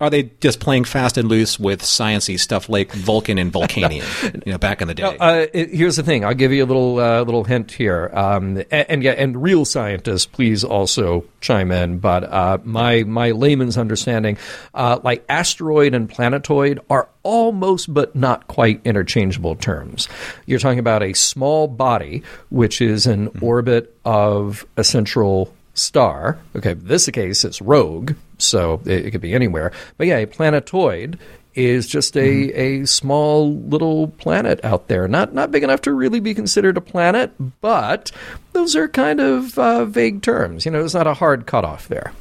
are 0.05 0.09
they 0.09 0.23
just 0.39 0.59
playing 0.59 0.85
fast 0.85 1.17
and 1.17 1.27
loose 1.27 1.59
with 1.59 1.81
sciency 1.81 2.39
stuff 2.39 2.69
like 2.69 2.91
Vulcan 2.91 3.37
and 3.37 3.51
Vulcanian, 3.51 4.45
you 4.45 4.51
know, 4.51 4.57
back 4.57 4.81
in 4.81 4.87
the 4.87 4.93
day? 4.93 5.03
Uh, 5.03 5.47
it, 5.53 5.71
here's 5.71 5.95
the 5.95 6.03
thing. 6.03 6.23
I'll 6.23 6.33
give 6.33 6.51
you 6.51 6.63
a 6.63 6.67
little 6.67 6.99
uh, 6.99 7.21
little 7.23 7.43
hint 7.43 7.71
here. 7.71 8.11
Um, 8.13 8.57
and, 8.57 8.89
and 8.89 9.03
yeah, 9.03 9.11
and 9.11 9.41
real 9.41 9.65
scientists, 9.65 10.25
please 10.25 10.63
also 10.63 11.25
chime 11.41 11.71
in. 11.71 11.99
But 11.99 12.23
uh, 12.23 12.59
my 12.63 13.03
my 13.03 13.31
layman's 13.31 13.77
understanding, 13.77 14.37
uh, 14.73 14.99
like 15.03 15.25
asteroid 15.29 15.93
and 15.93 16.09
planetoid 16.09 16.79
are 16.89 17.09
almost 17.23 17.93
but 17.93 18.15
not 18.15 18.47
quite 18.47 18.79
interchangeable 18.85 19.55
terms. 19.55 20.07
You're 20.45 20.59
talking 20.59 20.79
about 20.79 21.03
a 21.03 21.13
small 21.13 21.67
body 21.67 22.23
which 22.49 22.81
is 22.81 23.07
in 23.07 23.31
orbit 23.41 23.95
of 24.05 24.65
a 24.77 24.83
central 24.83 25.53
star. 25.73 26.39
Okay, 26.55 26.71
in 26.71 26.85
this 26.85 27.09
case, 27.09 27.43
it's 27.43 27.61
rogue, 27.61 28.13
so 28.37 28.81
it, 28.85 29.07
it 29.07 29.11
could 29.11 29.21
be 29.21 29.33
anywhere. 29.33 29.71
But 29.97 30.07
yeah, 30.07 30.17
a 30.17 30.27
planetoid 30.27 31.19
is 31.53 31.87
just 31.87 32.17
a, 32.17 32.51
a 32.51 32.85
small 32.85 33.55
little 33.55 34.09
planet 34.09 34.59
out 34.65 34.87
there. 34.89 35.07
Not 35.07 35.33
not 35.33 35.51
big 35.51 35.63
enough 35.63 35.81
to 35.81 35.93
really 35.93 36.19
be 36.19 36.33
considered 36.33 36.75
a 36.77 36.81
planet, 36.81 37.31
but 37.61 38.11
those 38.51 38.75
are 38.75 38.87
kind 38.89 39.19
of 39.21 39.57
uh, 39.57 39.85
vague 39.85 40.21
terms. 40.21 40.65
You 40.65 40.71
know, 40.71 40.79
there's 40.79 40.93
not 40.93 41.07
a 41.07 41.13
hard 41.13 41.45
cutoff 41.45 41.87
there. 41.87 42.11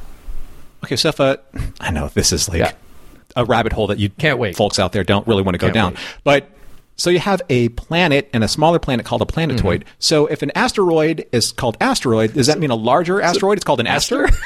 Okay, 0.85 0.97
so 0.97 1.09
if 1.09 1.19
a, 1.19 1.41
I 1.81 1.91
know 1.91 2.09
this 2.09 2.33
is 2.33 2.49
like 2.49 2.59
Yeah. 2.59 2.73
a 3.35 3.45
rabbit 3.45 3.73
hole 3.73 3.87
that 3.89 3.99
you 3.99 4.11
Can't 4.11 4.39
wait. 4.39 4.55
folks 4.55 4.79
out 4.79 4.93
there 4.93 5.03
don't 5.03 5.27
really 5.27 5.43
want 5.43 5.55
to 5.55 5.59
go 5.59 5.67
Can't 5.67 5.75
down. 5.75 5.93
wait. 5.95 6.01
But 6.23 6.51
so 6.97 7.11
you 7.11 7.19
have 7.19 7.43
a 7.51 7.69
planet 7.71 8.31
and 8.33 8.45
a 8.45 8.49
smaller 8.49 8.79
planet 8.79 9.05
called 9.07 9.23
a 9.23 9.27
planetoid. 9.27 9.81
Mm-hmm. 9.81 9.95
So 9.99 10.27
if 10.27 10.43
an 10.43 10.51
asteroid 10.55 11.27
is 11.33 11.53
called 11.53 11.77
asteroid, 11.81 12.35
does 12.35 12.47
that 12.47 12.59
mean 12.59 12.71
a 12.71 12.75
larger 12.77 13.21
asteroid? 13.21 13.59
It's 13.59 13.65
called 13.65 13.81
an 13.81 13.87
aster. 13.87 14.29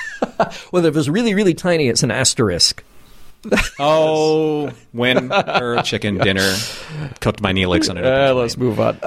Well, 0.72 0.84
if 0.84 0.96
it's 0.96 1.08
really 1.08 1.34
really 1.34 1.54
tiny, 1.54 1.88
it's 1.88 2.02
an 2.04 2.10
asterisk. 2.12 2.84
oh, 3.78 4.70
winter 4.92 5.82
chicken 5.84 6.18
dinner 6.24 6.54
cooked 7.20 7.40
by 7.42 7.52
Neelix 7.52 7.88
on 7.90 7.98
an 7.98 8.04
Uh, 8.04 8.34
let's 8.34 8.56
move 8.56 8.78
on. 8.80 8.98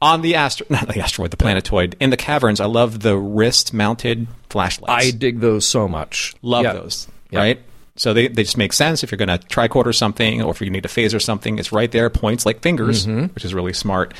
on 0.00 0.22
the 0.22 0.34
astro 0.34 0.66
not 0.70 0.88
the 0.88 1.00
asteroid, 1.00 1.30
the 1.30 1.36
planetoid 1.36 1.96
in 2.00 2.10
the 2.10 2.16
caverns. 2.16 2.60
I 2.60 2.66
love 2.66 3.00
the 3.00 3.16
wrist 3.16 3.72
mounted 3.74 4.26
flashlights. 4.50 5.06
I 5.06 5.10
dig 5.10 5.40
those 5.40 5.66
so 5.66 5.88
much. 5.88 6.34
Love 6.42 6.64
Yeah. 6.64 6.72
those, 6.74 7.08
Yeah. 7.30 7.38
right? 7.40 7.60
So 7.96 8.12
they, 8.12 8.26
they 8.26 8.42
just 8.42 8.56
make 8.56 8.72
sense 8.72 9.04
if 9.04 9.12
you're 9.12 9.18
going 9.18 9.28
to 9.28 9.38
tricorder 9.46 9.94
something 9.94 10.42
or 10.42 10.50
if 10.50 10.60
you 10.60 10.68
need 10.68 10.82
to 10.82 10.88
phaser 10.88 11.22
something. 11.22 11.58
It's 11.60 11.70
right 11.70 11.90
there, 11.92 12.10
points 12.10 12.44
like 12.44 12.60
fingers, 12.60 13.06
Mm-hmm. 13.06 13.26
which 13.34 13.44
is 13.44 13.54
really 13.54 13.72
smart. 13.72 14.14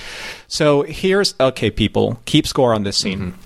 So 0.46 0.82
here's 0.82 1.34
okay, 1.40 1.70
people, 1.70 2.20
keep 2.24 2.46
score 2.46 2.72
on 2.72 2.84
this 2.84 2.96
scene. 2.96 3.18
Mm-hmm. 3.32 3.40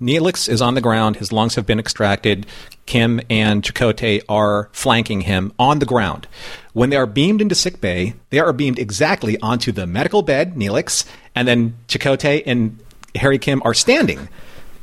Neelix 0.00 0.48
is 0.48 0.62
on 0.62 0.74
the 0.74 0.80
ground. 0.80 1.16
His 1.16 1.32
lungs 1.32 1.56
have 1.56 1.66
been 1.66 1.78
extracted. 1.80 2.46
Kim 2.86 3.20
and 3.28 3.62
Chakotay 3.62 4.22
are 4.28 4.68
flanking 4.72 5.22
him 5.22 5.52
on 5.58 5.80
the 5.80 5.86
ground. 5.86 6.26
When 6.72 6.90
they 6.90 6.96
are 6.96 7.06
beamed 7.06 7.40
into 7.40 7.54
sickbay, 7.56 8.14
they 8.30 8.38
are 8.38 8.52
beamed 8.52 8.78
exactly 8.78 9.38
onto 9.40 9.72
the 9.72 9.86
medical 9.86 10.22
bed, 10.22 10.54
Neelix, 10.54 11.04
and 11.34 11.46
then 11.48 11.76
Chakotay 11.88 12.44
and 12.46 12.78
Harry 13.16 13.38
Kim 13.38 13.60
are 13.64 13.74
standing, 13.74 14.28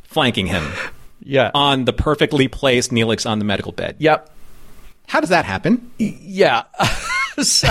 flanking 0.02 0.46
him 0.46 0.70
Yeah. 1.20 1.50
on 1.54 1.86
the 1.86 1.92
perfectly 1.94 2.46
placed 2.48 2.90
Neelix 2.90 3.28
on 3.28 3.38
the 3.38 3.44
medical 3.44 3.72
bed. 3.72 3.96
yep. 3.98 4.30
How 5.08 5.20
does 5.20 5.30
that 5.30 5.44
happen? 5.44 5.90
Yeah. 5.98 6.64
so, 7.38 7.68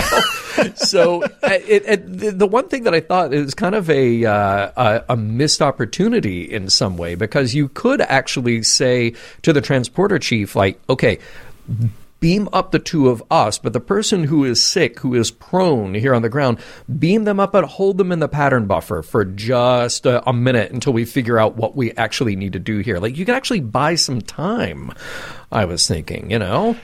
so 0.74 1.22
uh, 1.22 1.28
it, 1.42 1.82
it, 1.86 2.38
the- 2.38 2.46
one 2.46 2.68
thing 2.68 2.84
that 2.84 2.94
I 2.94 3.00
thought 3.00 3.34
is 3.34 3.54
kind 3.54 3.74
of 3.74 3.90
a, 3.90 4.24
uh, 4.24 5.02
a 5.08 5.16
missed 5.16 5.60
opportunity 5.60 6.42
in 6.42 6.70
some 6.70 6.96
way 6.96 7.14
because 7.14 7.54
you 7.54 7.68
could 7.68 8.00
actually 8.00 8.62
say 8.62 9.14
to 9.42 9.52
the 9.52 9.60
transporter 9.60 10.18
chief, 10.18 10.56
like, 10.56 10.80
okay. 10.88 11.18
Beam 12.18 12.48
up 12.50 12.70
the 12.72 12.78
two 12.78 13.10
of 13.10 13.22
us, 13.30 13.58
but 13.58 13.74
the 13.74 13.80
person 13.80 14.24
who 14.24 14.42
is 14.42 14.64
sick, 14.64 15.00
who 15.00 15.14
is 15.14 15.30
prone 15.30 15.92
here 15.92 16.14
on 16.14 16.22
the 16.22 16.30
ground, 16.30 16.58
beam 16.98 17.24
them 17.24 17.38
up 17.38 17.54
and 17.54 17.66
hold 17.66 17.98
them 17.98 18.10
in 18.10 18.20
the 18.20 18.26
pattern 18.28 18.66
buffer 18.66 19.02
for 19.02 19.22
just 19.26 20.06
a, 20.06 20.26
a 20.26 20.32
minute 20.32 20.72
until 20.72 20.94
we 20.94 21.04
figure 21.04 21.38
out 21.38 21.56
what 21.56 21.76
we 21.76 21.92
actually 21.92 22.34
need 22.34 22.54
to 22.54 22.58
do 22.58 22.78
here. 22.78 22.98
Like, 22.98 23.18
you 23.18 23.26
can 23.26 23.34
actually 23.34 23.60
buy 23.60 23.96
some 23.96 24.22
time, 24.22 24.92
I 25.52 25.66
was 25.66 25.86
thinking, 25.86 26.30
you 26.30 26.38
know? 26.38 26.74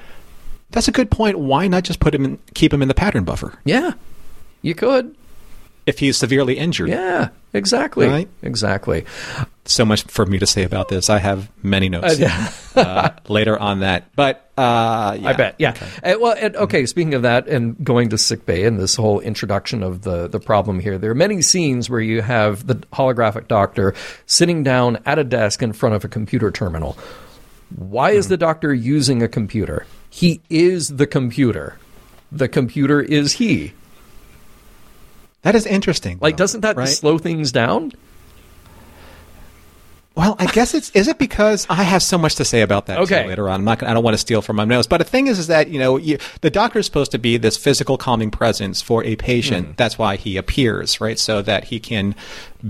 That's 0.73 0.89
a 0.89 0.93
good 0.93 1.11
point. 1.11 1.39
Why 1.39 1.69
not 1.69 1.85
just 1.85 2.01
put 2.01 2.15
him 2.15 2.25
in, 2.25 2.39
keep 2.55 2.73
him 2.73 2.83
in 2.83 2.89
the 2.89 2.95
pattern 2.95 3.25
buffer 3.25 3.59
Yeah, 3.65 3.93
you 4.63 4.75
could. 4.75 5.15
if 5.87 5.99
he's 5.99 6.17
severely 6.17 6.59
injured? 6.59 6.89
Yeah, 6.89 7.29
exactly. 7.53 8.07
Right. 8.09 8.29
Exactly. 8.43 9.05
So 9.65 9.85
much 9.85 10.03
for 10.05 10.27
me 10.27 10.39
to 10.41 10.47
say 10.47 10.65
about 10.65 10.89
this. 10.89 11.09
I 11.09 11.19
have 11.19 11.49
many 11.63 11.89
notes 11.89 12.21
uh, 12.77 13.11
later 13.29 13.57
on 13.57 13.81
that, 13.81 14.11
but 14.17 14.51
uh, 14.59 15.17
yeah. 15.21 15.29
I 15.29 15.33
bet. 15.35 15.55
Yeah. 15.59 15.77
Uh, 16.03 16.15
well, 16.21 16.35
and, 16.37 16.57
okay. 16.57 16.85
Speaking 16.87 17.15
of 17.15 17.23
that, 17.23 17.47
and 17.47 17.83
going 17.85 18.09
to 18.09 18.19
sick 18.19 18.45
bay 18.45 18.65
and 18.65 18.81
this 18.81 18.97
whole 18.97 19.21
introduction 19.21 19.83
of 19.85 20.03
the 20.03 20.27
the 20.27 20.41
problem 20.41 20.81
here, 20.81 20.99
there 20.99 21.13
are 21.13 21.15
many 21.15 21.43
scenes 21.43 21.89
where 21.89 22.01
you 22.01 22.23
have 22.23 22.67
the 22.67 22.75
holographic 22.93 23.47
doctor 23.47 23.95
sitting 24.27 24.65
down 24.65 24.99
at 25.07 25.19
a 25.21 25.25
desk 25.25 25.63
in 25.63 25.73
front 25.73 25.95
of 25.95 26.05
a 26.05 26.09
computer 26.09 26.51
terminal. 26.51 26.97
Why 27.77 28.11
is 28.11 28.27
the 28.29 28.37
doctor 28.37 28.75
using 28.75 29.23
a 29.23 29.29
computer? 29.29 29.87
He 30.15 30.43
is 30.51 30.89
the 30.99 31.07
computer. 31.07 31.79
The 32.31 32.47
computer 32.47 33.01
is 33.01 33.35
he. 33.35 33.73
That 35.41 35.55
is 35.55 35.65
interesting. 35.65 36.19
Like, 36.21 36.35
though, 36.37 36.45
doesn't 36.45 36.61
that 36.61 36.77
right? 36.77 36.87
slow 36.87 37.17
things 37.17 37.51
down? 37.51 37.93
Well, 40.15 40.37
I 40.39 40.45
guess 40.45 40.75
it's 40.75 40.91
is 40.91 41.09
it 41.09 41.19
because 41.19 41.67
I 41.71 41.83
have 41.83 42.03
so 42.03 42.19
much 42.19 42.35
to 42.35 42.45
say 42.45 42.61
about 42.61 42.85
that 42.87 42.99
Okay. 42.99 43.27
later 43.27 43.49
on. 43.49 43.61
I'm 43.61 43.65
not. 43.65 43.79
Gonna, 43.79 43.91
I 43.93 43.95
don't 43.95 44.05
want 44.05 44.13
to 44.13 44.19
steal 44.19 44.43
from 44.43 44.57
my 44.57 44.67
notes, 44.67 44.87
but 44.87 44.99
the 44.99 45.05
thing 45.05 45.27
is, 45.29 45.39
is 45.39 45.47
that 45.47 45.69
you 45.69 45.79
know 45.79 45.97
you, 45.97 46.19
the 46.43 46.51
doctor 46.51 46.79
is 46.81 46.85
supposed 46.85 47.13
to 47.13 47.19
be 47.19 47.39
this 47.39 47.57
physical 47.57 47.97
calming 47.97 48.31
presence 48.31 48.83
for 48.83 49.03
a 49.05 49.17
patient. 49.17 49.67
Hmm. 49.69 49.73
That's 49.79 49.97
why 49.97 50.17
he 50.17 50.37
appears, 50.37 51.01
right? 51.01 51.19
So 51.19 51.41
that 51.41 51.65
he 51.65 51.81
can 51.81 52.15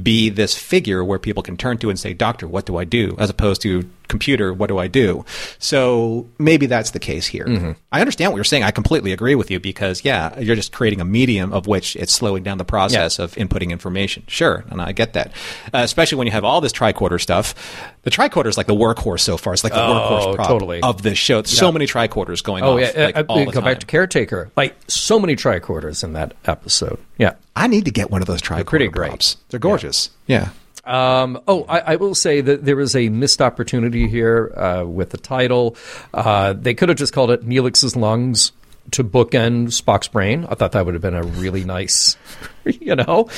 be 0.02 0.30
this 0.30 0.56
figure 0.56 1.04
where 1.04 1.18
people 1.18 1.42
can 1.42 1.56
turn 1.56 1.78
to 1.78 1.90
and 1.90 1.98
say, 1.98 2.14
"Doctor, 2.14 2.46
what 2.46 2.66
do 2.66 2.76
I 2.76 2.84
do?" 2.84 3.16
As 3.18 3.30
opposed 3.30 3.62
to 3.62 3.88
computer, 4.08 4.52
what 4.52 4.68
do 4.68 4.78
I 4.78 4.88
do? 4.88 5.24
So 5.58 6.28
maybe 6.38 6.66
that's 6.66 6.90
the 6.90 6.98
case 7.00 7.26
here. 7.26 7.46
Mm-hmm. 7.46 7.72
I 7.90 8.00
understand 8.00 8.30
what 8.30 8.36
you're 8.36 8.44
saying. 8.44 8.62
I 8.62 8.70
completely 8.70 9.12
agree 9.12 9.34
with 9.34 9.50
you 9.50 9.58
because 9.58 10.04
yeah, 10.04 10.38
you're 10.38 10.54
just 10.54 10.72
creating 10.72 11.00
a 11.00 11.04
medium 11.04 11.52
of 11.52 11.66
which 11.66 11.96
it's 11.96 12.12
slowing 12.12 12.42
down 12.42 12.58
the 12.58 12.64
process 12.64 13.18
of 13.18 13.34
inputting 13.36 13.70
information. 13.70 14.22
Sure, 14.26 14.64
and 14.70 14.82
I 14.82 14.92
get 14.92 15.14
that, 15.14 15.32
uh, 15.72 15.78
especially 15.78 16.18
when 16.18 16.26
you 16.26 16.32
have 16.32 16.44
all 16.44 16.60
this 16.60 16.72
tricorder 16.72 17.20
stuff. 17.20 17.54
The 18.02 18.10
tricorder 18.10 18.46
is 18.46 18.56
like 18.56 18.66
the 18.66 18.74
workhorse 18.74 19.20
so 19.20 19.36
far. 19.36 19.52
It's 19.52 19.62
like 19.62 19.72
the 19.72 19.78
workhorse 19.78 20.34
prop 20.34 20.48
Oh, 20.50 20.52
totally. 20.54 20.80
of 20.82 21.02
this 21.02 21.16
show. 21.18 21.42
So 21.44 21.70
many 21.70 21.86
tricorders 21.86 22.42
going 22.42 22.64
Oh 22.64 22.74
off. 22.74 22.80
yeah, 22.96 23.06
like, 23.14 23.26
all 23.28 23.38
uh, 23.38 23.44
the 23.44 23.52
go 23.52 23.60
back 23.60 23.78
to 23.80 23.86
caretaker. 23.86 24.50
Like 24.56 24.74
so 24.88 25.20
many 25.20 25.36
tricorders 25.36 26.02
in 26.02 26.12
that 26.14 26.34
episode. 26.44 26.98
Yeah. 27.18 27.34
I 27.54 27.68
need 27.68 27.84
to 27.84 27.90
get 27.92 28.10
one 28.10 28.20
of 28.20 28.26
those 28.26 28.42
tricorder 28.42 28.66
pretty 28.66 28.88
great. 28.88 29.08
props. 29.10 29.36
They're 29.50 29.60
gorgeous. 29.60 30.10
Yeah. 30.26 30.48
Um, 30.84 31.40
oh, 31.46 31.64
I, 31.68 31.78
I 31.92 31.96
will 31.96 32.16
say 32.16 32.40
that 32.40 32.64
there 32.64 32.74
was 32.74 32.96
a 32.96 33.08
missed 33.08 33.40
opportunity 33.40 34.08
here 34.08 34.52
uh, 34.56 34.84
with 34.84 35.10
the 35.10 35.16
title. 35.18 35.76
Uh, 36.12 36.54
they 36.54 36.74
could 36.74 36.88
have 36.88 36.98
just 36.98 37.12
called 37.12 37.30
it 37.30 37.46
Neelix's 37.46 37.94
lungs 37.94 38.50
to 38.90 39.04
bookend 39.04 39.68
Spock's 39.68 40.08
brain. 40.08 40.44
I 40.50 40.56
thought 40.56 40.72
that 40.72 40.84
would 40.84 40.94
have 40.94 41.02
been 41.02 41.14
a 41.14 41.22
really 41.22 41.62
nice, 41.62 42.16
you 42.64 42.96
know, 42.96 43.28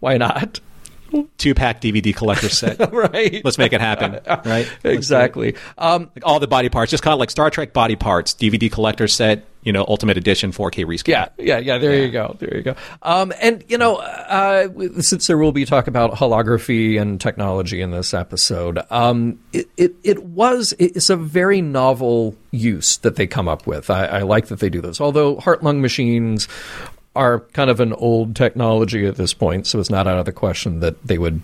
why 0.00 0.16
not? 0.16 0.60
Two 1.38 1.54
pack 1.54 1.80
DVD 1.80 2.14
collector 2.14 2.48
set. 2.48 2.92
right. 2.92 3.44
Let's 3.44 3.58
make 3.58 3.72
it 3.72 3.80
happen. 3.80 4.20
Right. 4.44 4.70
exactly. 4.84 5.56
Um, 5.76 6.10
Like 6.14 6.24
all 6.26 6.40
the 6.40 6.48
body 6.48 6.68
parts, 6.68 6.90
just 6.90 7.02
kind 7.02 7.12
of 7.12 7.18
like 7.20 7.30
Star 7.30 7.50
Trek 7.50 7.72
body 7.72 7.96
parts, 7.96 8.34
DVD 8.34 8.70
collector 8.70 9.08
set, 9.08 9.46
you 9.62 9.72
know, 9.72 9.84
Ultimate 9.88 10.16
Edition 10.16 10.52
4K 10.52 10.84
rescan. 10.84 11.08
Yeah, 11.08 11.28
yeah, 11.38 11.58
yeah. 11.58 11.78
There 11.78 11.94
you 11.94 12.10
go. 12.10 12.36
There 12.38 12.56
you 12.56 12.62
go. 12.62 12.76
Um, 13.02 13.32
and 13.40 13.64
you 13.68 13.76
know, 13.78 13.96
uh, 13.96 14.68
since 15.00 15.26
there 15.26 15.36
will 15.38 15.52
be 15.52 15.64
talk 15.64 15.86
about 15.86 16.12
holography 16.14 17.00
and 17.00 17.20
technology 17.20 17.80
in 17.80 17.90
this 17.90 18.14
episode, 18.14 18.78
um, 18.90 19.38
it, 19.52 19.68
it 19.76 19.94
it 20.04 20.22
was 20.24 20.74
it's 20.78 21.10
a 21.10 21.16
very 21.16 21.60
novel 21.60 22.36
use 22.50 22.98
that 22.98 23.16
they 23.16 23.26
come 23.26 23.48
up 23.48 23.66
with. 23.66 23.90
I, 23.90 24.06
I 24.06 24.22
like 24.22 24.46
that 24.46 24.60
they 24.60 24.70
do 24.70 24.80
this. 24.80 25.00
Although 25.00 25.36
heart 25.40 25.62
lung 25.62 25.80
machines 25.82 26.48
are 27.16 27.40
kind 27.52 27.70
of 27.70 27.80
an 27.80 27.92
old 27.94 28.36
technology 28.36 29.06
at 29.06 29.16
this 29.16 29.34
point, 29.34 29.66
so 29.66 29.80
it's 29.80 29.90
not 29.90 30.06
out 30.06 30.18
of 30.18 30.24
the 30.24 30.32
question 30.32 30.80
that 30.80 31.02
they 31.06 31.18
would 31.18 31.40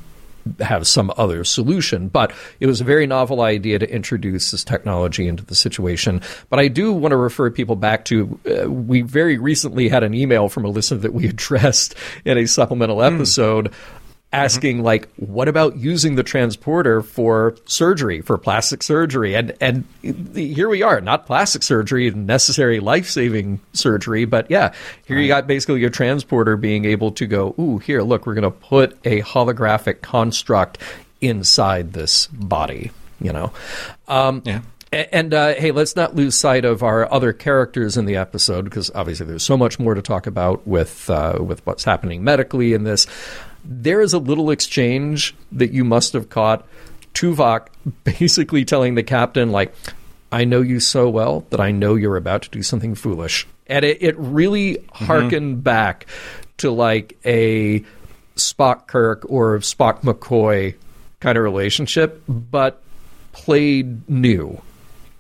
have 0.61 0.87
some 0.87 1.13
other 1.17 1.45
solution. 1.45 2.09
But 2.09 2.33
it 2.61 2.67
was 2.67 2.81
a 2.81 2.85
very 2.85 3.07
novel 3.07 3.41
idea 3.41 3.79
to 3.79 3.91
introduce 3.91 4.51
this 4.51 4.65
technology 4.65 5.27
into 5.27 5.45
the 5.45 5.55
situation. 5.55 6.21
But 6.51 6.59
I 6.59 6.69
do 6.69 6.93
want 6.93 7.13
to 7.13 7.17
refer 7.17 7.51
people 7.51 7.77
back 7.77 8.05
to 8.07 8.39
uh, 8.47 8.71
we 8.71 9.03
very 9.03 9.39
recently 9.39 9.89
had 9.89 10.03
an 10.03 10.15
email 10.15 10.49
from 10.49 10.65
a 10.65 10.69
listener 10.69 10.99
that 10.99 11.15
we 11.15 11.27
addressed 11.29 11.95
in 12.25 12.39
a 12.39 12.47
supplemental 12.47 13.03
episode. 13.03 13.73
Asking 14.35 14.83
like, 14.83 15.09
what 15.17 15.49
about 15.49 15.77
using 15.77 16.17
the 16.17 16.23
transporter 16.23 17.03
for 17.03 17.57
surgery, 17.67 18.21
for 18.21 18.37
plastic 18.37 18.83
surgery, 18.83 19.35
and 19.35 19.55
and 19.61 19.85
here 20.35 20.69
we 20.69 20.83
are, 20.83 21.01
not 21.01 21.27
plastic 21.27 21.63
surgery, 21.63 22.11
necessary 22.11 22.81
life 22.81 23.09
saving 23.09 23.61
surgery, 23.73 24.25
but 24.25 24.51
yeah, 24.51 24.73
here 25.07 25.19
you 25.19 25.29
got 25.29 25.47
basically 25.47 25.81
your 25.81 25.91
transporter 25.91 26.57
being 26.57 26.85
able 26.85 27.13
to 27.13 27.27
go, 27.27 27.55
ooh, 27.59 27.79
here, 27.79 28.03
look, 28.03 28.27
we're 28.27 28.35
going 28.35 28.43
to 28.43 28.51
put 28.51 28.99
a 29.05 29.23
holographic 29.23 30.03
construct 30.03 30.79
inside 31.21 31.93
this 31.93 32.27
body, 32.29 32.91
you 33.21 33.33
know. 33.33 33.53
Um, 34.09 34.43
Yeah. 34.45 34.61
And 34.93 35.35
uh, 35.35 35.55
hey, 35.55 35.73
let's 35.73 35.97
not 35.97 36.15
lose 36.15 36.37
sight 36.39 36.65
of 36.65 36.85
our 36.85 37.13
other 37.13 37.33
characters 37.33 37.97
in 37.97 38.05
the 38.05 38.15
episode 38.15 38.65
because 38.65 38.93
obviously 38.95 39.27
there's 39.27 39.43
so 39.43 39.57
much 39.57 39.81
more 39.81 39.95
to 39.95 40.03
talk 40.03 40.29
about 40.29 40.65
with 40.69 41.11
uh, 41.11 41.39
with 41.41 41.67
what's 41.67 41.83
happening 41.83 42.23
medically 42.23 42.75
in 42.75 42.85
this. 42.85 43.09
There 43.65 44.01
is 44.01 44.13
a 44.13 44.19
little 44.19 44.51
exchange 44.51 45.35
that 45.53 45.73
you 45.73 45.85
must 45.85 46.13
have 46.13 46.29
caught. 46.29 46.67
Tuvok 47.15 47.69
basically 48.05 48.65
telling 48.65 48.95
the 48.95 49.03
captain, 49.03 49.51
like, 49.51 49.75
"I 50.33 50.45
know 50.45 50.61
you 50.61 50.81
so 50.81 51.09
well 51.09 51.47
that 51.51 51.61
I 51.61 51.71
know 51.71 51.95
you're 51.95 52.17
about 52.17 52.43
to 52.43 52.51
do 52.51 52.63
something 52.63 52.95
foolish," 52.95 53.47
and 53.67 53.85
it, 53.85 53.99
it 54.03 54.19
really 54.19 54.75
mm-hmm. 54.75 55.05
harkened 55.05 55.65
back 55.65 56.07
to 56.59 56.71
like 56.71 57.19
a 57.25 57.85
Spock 58.37 58.87
Kirk 58.87 59.25
or 59.29 59.59
Spock 59.59 60.03
McCoy 60.03 60.75
kind 61.21 61.39
of 61.39 61.45
relationship, 61.45 62.23
but 62.29 62.83
played 63.33 64.09
new. 64.09 64.61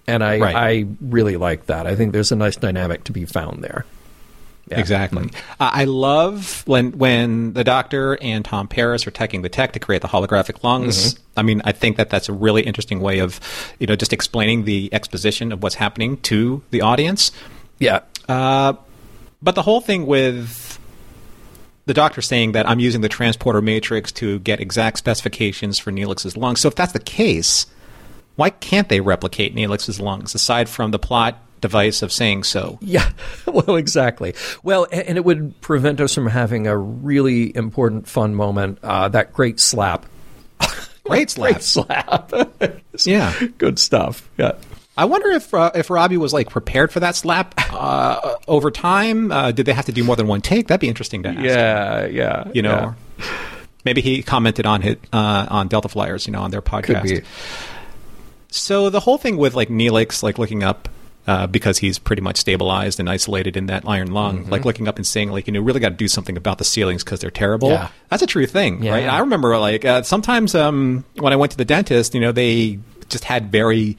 And 0.06 0.22
I, 0.22 0.38
Right. 0.38 0.54
I 0.54 0.86
really 1.00 1.36
like 1.36 1.66
that. 1.66 1.86
I 1.86 1.96
think 1.96 2.12
there's 2.12 2.32
a 2.32 2.36
nice 2.36 2.56
dynamic 2.56 3.04
to 3.04 3.12
be 3.12 3.24
found 3.24 3.64
there. 3.64 3.86
Yeah. 4.70 4.80
Exactly. 4.80 5.30
Uh, 5.60 5.70
I 5.72 5.84
love 5.84 6.62
when 6.66 6.92
when 6.92 7.52
the 7.52 7.64
doctor 7.64 8.16
and 8.22 8.44
Tom 8.44 8.66
Paris 8.66 9.06
are 9.06 9.10
teching 9.10 9.42
the 9.42 9.50
tech 9.50 9.72
to 9.72 9.78
create 9.78 10.00
the 10.00 10.08
holographic 10.08 10.64
lungs. 10.64 11.18
I 11.36 11.42
mean, 11.42 11.60
I 11.64 11.72
think 11.72 11.98
that 11.98 12.08
that's 12.08 12.30
a 12.30 12.32
really 12.32 12.62
interesting 12.62 13.00
way 13.00 13.18
of, 13.18 13.40
you 13.78 13.86
know, 13.86 13.94
just 13.96 14.12
explaining 14.12 14.64
the 14.64 14.88
exposition 14.92 15.52
of 15.52 15.62
what's 15.62 15.74
happening 15.74 16.16
to 16.22 16.62
the 16.70 16.80
audience. 16.80 17.30
Yeah. 17.78 18.00
Uh, 18.26 18.74
but 19.42 19.54
the 19.54 19.62
whole 19.62 19.82
thing 19.82 20.06
with 20.06 20.78
the 21.84 21.92
doctor 21.92 22.22
saying 22.22 22.52
that 22.52 22.66
I'm 22.66 22.80
using 22.80 23.02
the 23.02 23.10
transporter 23.10 23.60
matrix 23.60 24.12
to 24.12 24.38
get 24.38 24.60
exact 24.60 24.96
specifications 24.96 25.78
for 25.78 25.92
Neelix's 25.92 26.36
lungs. 26.36 26.60
So 26.60 26.68
if 26.68 26.74
that's 26.74 26.92
the 26.92 27.00
case, 27.00 27.66
why 28.36 28.48
can't 28.48 28.88
they 28.88 29.00
replicate 29.00 29.54
Neelix's 29.54 30.00
lungs 30.00 30.34
aside 30.34 30.70
from 30.70 30.90
the 30.90 30.98
plot 30.98 31.38
device 31.64 32.02
of 32.02 32.12
saying 32.12 32.44
so? 32.44 32.78
Yeah, 32.82 33.10
well, 33.46 33.76
exactly. 33.76 34.34
Well, 34.62 34.86
and 34.92 35.16
it 35.16 35.24
would 35.24 35.58
prevent 35.62 35.98
us 35.98 36.14
from 36.14 36.26
having 36.26 36.66
a 36.66 36.76
really 36.76 37.56
important, 37.56 38.06
fun 38.06 38.34
moment. 38.34 38.80
Uh, 38.82 39.08
that 39.08 39.32
great 39.32 39.58
slap. 39.58 40.04
Great 41.04 41.28
slap. 41.30 41.52
Great 41.52 41.62
slap. 41.62 42.32
Yeah. 43.04 43.34
Good 43.58 43.78
stuff. 43.78 44.26
Yeah. 44.38 44.52
I 44.96 45.04
wonder 45.04 45.28
if 45.32 45.52
uh, 45.52 45.72
if 45.74 45.90
Robbie 45.90 46.16
was 46.16 46.32
like 46.32 46.48
prepared 46.48 46.92
for 46.92 47.00
that 47.00 47.14
slap 47.16 47.54
uh, 47.58 48.36
over 48.48 48.70
time. 48.70 49.30
Uh, 49.32 49.50
did 49.50 49.66
they 49.66 49.72
have 49.72 49.86
to 49.86 49.92
do 49.92 50.04
more 50.04 50.16
than 50.16 50.28
one 50.28 50.40
take? 50.40 50.68
That'd 50.68 50.80
be 50.80 50.88
interesting 50.88 51.24
to 51.24 51.30
ask. 51.30 51.42
Yeah, 51.42 52.06
yeah. 52.06 52.50
you 52.54 52.62
know, 52.62 52.94
maybe 53.84 54.00
he 54.00 54.22
commented 54.22 54.64
on 54.64 54.82
it 54.82 54.98
uh, 55.12 55.46
on 55.50 55.68
Delta 55.68 55.88
Flyers, 55.88 56.26
you 56.26 56.32
know, 56.32 56.40
on 56.40 56.50
their 56.50 56.62
podcast. 56.62 57.02
Could 57.02 57.02
be. 57.02 57.20
So 58.48 58.88
the 58.88 59.00
whole 59.00 59.18
thing 59.18 59.36
with 59.36 59.54
like 59.54 59.68
Neelix, 59.68 60.22
like 60.22 60.38
looking 60.38 60.62
up. 60.62 60.88
Uh, 61.26 61.46
because 61.46 61.78
he's 61.78 61.98
pretty 61.98 62.20
much 62.20 62.36
stabilized 62.36 63.00
and 63.00 63.08
isolated 63.08 63.56
in 63.56 63.64
that 63.66 63.82
iron 63.88 64.12
lung, 64.12 64.40
Mm-hmm. 64.40 64.50
like 64.52 64.66
looking 64.66 64.88
up 64.88 64.96
and 64.96 65.06
saying, 65.06 65.30
like, 65.32 65.46
you 65.46 65.54
know, 65.54 65.60
really 65.62 65.80
got 65.80 65.88
to 65.88 65.94
do 65.94 66.06
something 66.06 66.36
about 66.36 66.58
the 66.58 66.64
ceilings 66.64 67.02
because 67.02 67.20
they're 67.20 67.30
terrible. 67.30 67.70
Yeah. 67.70 67.88
That's 68.10 68.22
a 68.22 68.26
true 68.26 68.44
thing, 68.46 68.82
Yeah. 68.82 68.92
right? 68.92 69.06
I 69.08 69.20
remember, 69.20 69.56
like, 69.56 69.86
uh, 69.86 70.02
sometimes 70.02 70.54
um, 70.54 71.02
when 71.16 71.32
I 71.32 71.36
went 71.36 71.52
to 71.52 71.56
the 71.58 71.64
dentist, 71.64 72.12
you 72.14 72.20
know, 72.20 72.30
they 72.30 72.78
just 73.08 73.24
had 73.24 73.50
very 73.50 73.96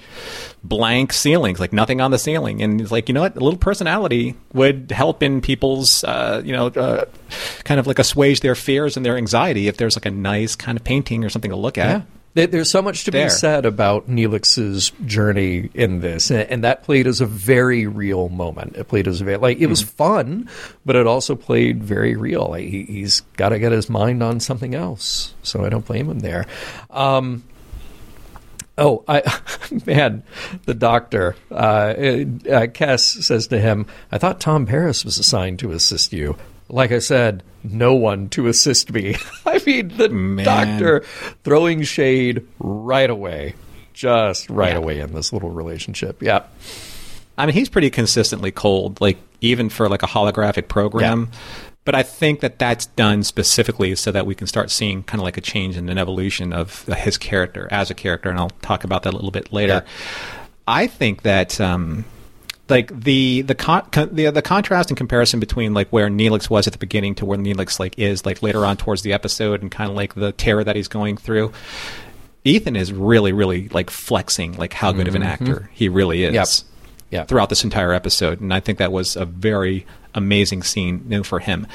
blank 0.64 1.14
ceilings, 1.14 1.60
like 1.60 1.74
nothing 1.74 2.00
on 2.00 2.12
the 2.12 2.20
ceiling, 2.20 2.62
and 2.62 2.80
it's 2.80 2.92
like, 2.92 3.08
you 3.10 3.14
know 3.14 3.22
what, 3.22 3.36
a 3.36 3.40
little 3.40 3.58
personality 3.60 4.36
would 4.54 4.92
help 4.92 5.24
in 5.24 5.42
people's, 5.42 6.04
uh, 6.04 6.44
you 6.46 6.52
know, 6.54 6.68
uh, 6.68 7.06
kind 7.64 7.80
of 7.80 7.88
like 7.88 7.98
assuage 7.98 8.42
their 8.42 8.56
fears 8.56 8.98
and 8.98 9.06
their 9.06 9.18
anxiety 9.18 9.68
if 9.68 9.78
there's 9.78 9.96
like 9.96 10.06
a 10.06 10.12
nice 10.12 10.56
kind 10.56 10.78
of 10.78 10.84
painting 10.84 11.24
or 11.26 11.30
something 11.30 11.52
to 11.52 11.58
look 11.58 11.78
at. 11.80 11.88
Yeah. 12.02 12.02
There- 12.36 12.48
There's 12.48 12.70
so 12.70 12.82
much 12.82 13.06
to 13.06 13.12
There. 13.12 13.26
be 13.26 13.30
said 13.30 13.66
about 13.66 14.10
Neelix's 14.10 14.92
journey 15.06 15.70
in 15.74 16.02
this, 16.02 16.30
and, 16.30 16.64
that 16.66 16.84
played 16.84 17.08
as 17.08 17.22
a 17.22 17.26
very 17.26 17.88
real 17.88 18.28
moment. 18.30 18.76
It 18.76 18.88
played 18.90 19.08
as 19.08 19.22
a 19.22 19.24
very, 19.24 19.38
like 19.38 19.60
it 19.60 19.68
was 19.68 19.82
fun, 19.82 20.48
but 20.86 20.96
it 20.98 21.08
also 21.08 21.36
played 21.36 21.84
very 21.84 22.16
real. 22.16 22.48
Like, 22.52 22.68
he, 22.68 22.84
he's 22.84 23.22
got 23.38 23.50
to 23.50 23.60
get 23.60 23.72
his 23.72 23.90
mind 23.90 24.22
on 24.22 24.40
something 24.42 24.76
else, 24.76 25.34
so 25.44 25.66
I 25.66 25.70
don't 25.70 25.86
blame 25.86 26.10
him 26.10 26.20
there. 26.20 26.46
Um, 26.92 27.44
oh, 28.78 29.04
I 29.08 29.22
man, 29.86 30.24
the 30.66 30.74
doctor, 30.74 31.36
uh, 31.50 31.56
uh, 31.56 31.56
uh, 31.56 32.68
Kes 32.68 33.24
says 33.24 33.48
to 33.48 33.60
him, 33.60 33.86
"I 34.12 34.18
thought 34.18 34.42
Tom 34.42 34.66
Paris 34.66 35.06
was 35.06 35.18
assigned 35.18 35.60
to 35.60 35.72
assist 35.72 36.12
you." 36.12 36.36
Like 36.70 36.92
I 36.92 37.00
said, 37.00 37.44
no 37.64 37.94
one 37.94 38.30
to 38.30 38.48
assist 38.48 38.92
me. 38.92 39.16
I 39.46 39.62
mean, 39.66 39.90
the 39.98 40.10
Man. 40.10 40.46
doctor 40.46 41.02
throwing 41.44 41.84
shade 41.84 42.46
right 42.60 43.10
away, 43.10 43.54
just 43.94 44.50
right 44.50 44.72
Yeah. 44.74 44.78
away 44.78 45.00
in 45.00 45.14
this 45.14 45.32
little 45.32 45.50
relationship. 45.52 46.22
Yeah, 46.22 46.44
I 47.38 47.46
mean, 47.46 47.54
he's 47.56 47.70
pretty 47.70 47.90
consistently 47.90 48.52
cold, 48.52 49.00
like 49.02 49.18
even 49.42 49.70
for 49.70 49.90
like 49.90 50.04
a 50.04 50.08
holographic 50.08 50.68
program. 50.68 51.30
But 51.84 51.94
I 51.94 52.02
think 52.02 52.40
that 52.40 52.58
that's 52.58 52.88
done 52.88 53.22
specifically 53.24 53.94
so 53.96 54.12
that 54.12 54.26
we 54.26 54.34
can 54.34 54.48
start 54.48 54.72
seeing 54.72 55.04
kind 55.04 55.22
of 55.22 55.24
like 55.24 55.38
a 55.38 55.42
change 55.42 55.78
and 55.78 55.88
an 55.88 56.00
evolution 56.00 56.52
of 56.52 56.84
his 56.86 57.16
character 57.20 57.68
as 57.70 57.92
a 57.92 57.94
character, 57.94 58.28
and 58.32 58.40
I'll 58.40 58.50
talk 58.64 58.84
about 58.84 59.04
that 59.04 59.14
a 59.14 59.16
little 59.16 59.30
bit 59.30 59.54
later. 59.54 59.86
I 60.68 60.88
think 60.88 61.22
that. 61.22 61.62
Um, 61.62 62.06
like 62.70 62.98
the 63.00 63.42
the 63.42 63.56
con- 63.56 63.88
con- 63.92 64.10
the 64.12 64.32
the 64.32 64.42
contrast 64.42 64.90
and 64.90 64.98
comparison 64.98 65.40
between 65.40 65.74
like 65.74 65.90
where 65.90 66.10
Neelix 66.10 66.50
was 66.50 66.68
at 66.68 66.74
the 66.74 66.80
beginning 66.80 67.16
to 67.16 67.26
where 67.26 67.38
Neelix 67.38 67.80
like 67.80 67.98
is 68.00 68.26
like 68.26 68.42
later 68.42 68.66
on 68.66 68.78
towards 68.78 69.04
the 69.04 69.14
episode 69.14 69.62
and 69.62 69.72
kind 69.72 69.90
of 69.90 69.96
like 69.96 70.16
the 70.16 70.32
terror 70.32 70.64
that 70.64 70.76
he's 70.76 70.88
going 70.88 71.18
through. 71.18 71.52
Ethan 72.44 72.76
is 72.76 72.92
really 72.92 73.34
really 73.34 73.70
like 73.70 73.90
flexing 73.90 74.54
like 74.54 74.74
how 74.74 74.92
good 74.92 75.08
of 75.08 75.16
an 75.16 75.22
mm-hmm. 75.22 75.32
actor 75.32 75.70
he 75.74 75.90
really 75.90 76.24
is 76.24 76.34
Yep. 76.34 76.48
Yep. 77.12 77.28
throughout 77.28 77.50
this 77.50 77.64
entire 77.64 77.94
episode, 77.94 78.42
and 78.42 78.54
I 78.54 78.60
think 78.60 78.80
that 78.80 78.92
was 78.92 79.16
a 79.16 79.26
very 79.26 79.86
amazing 80.16 80.64
scene 80.64 81.04
you 81.08 81.18
know, 81.18 81.24
for 81.24 81.40
him. 81.40 81.68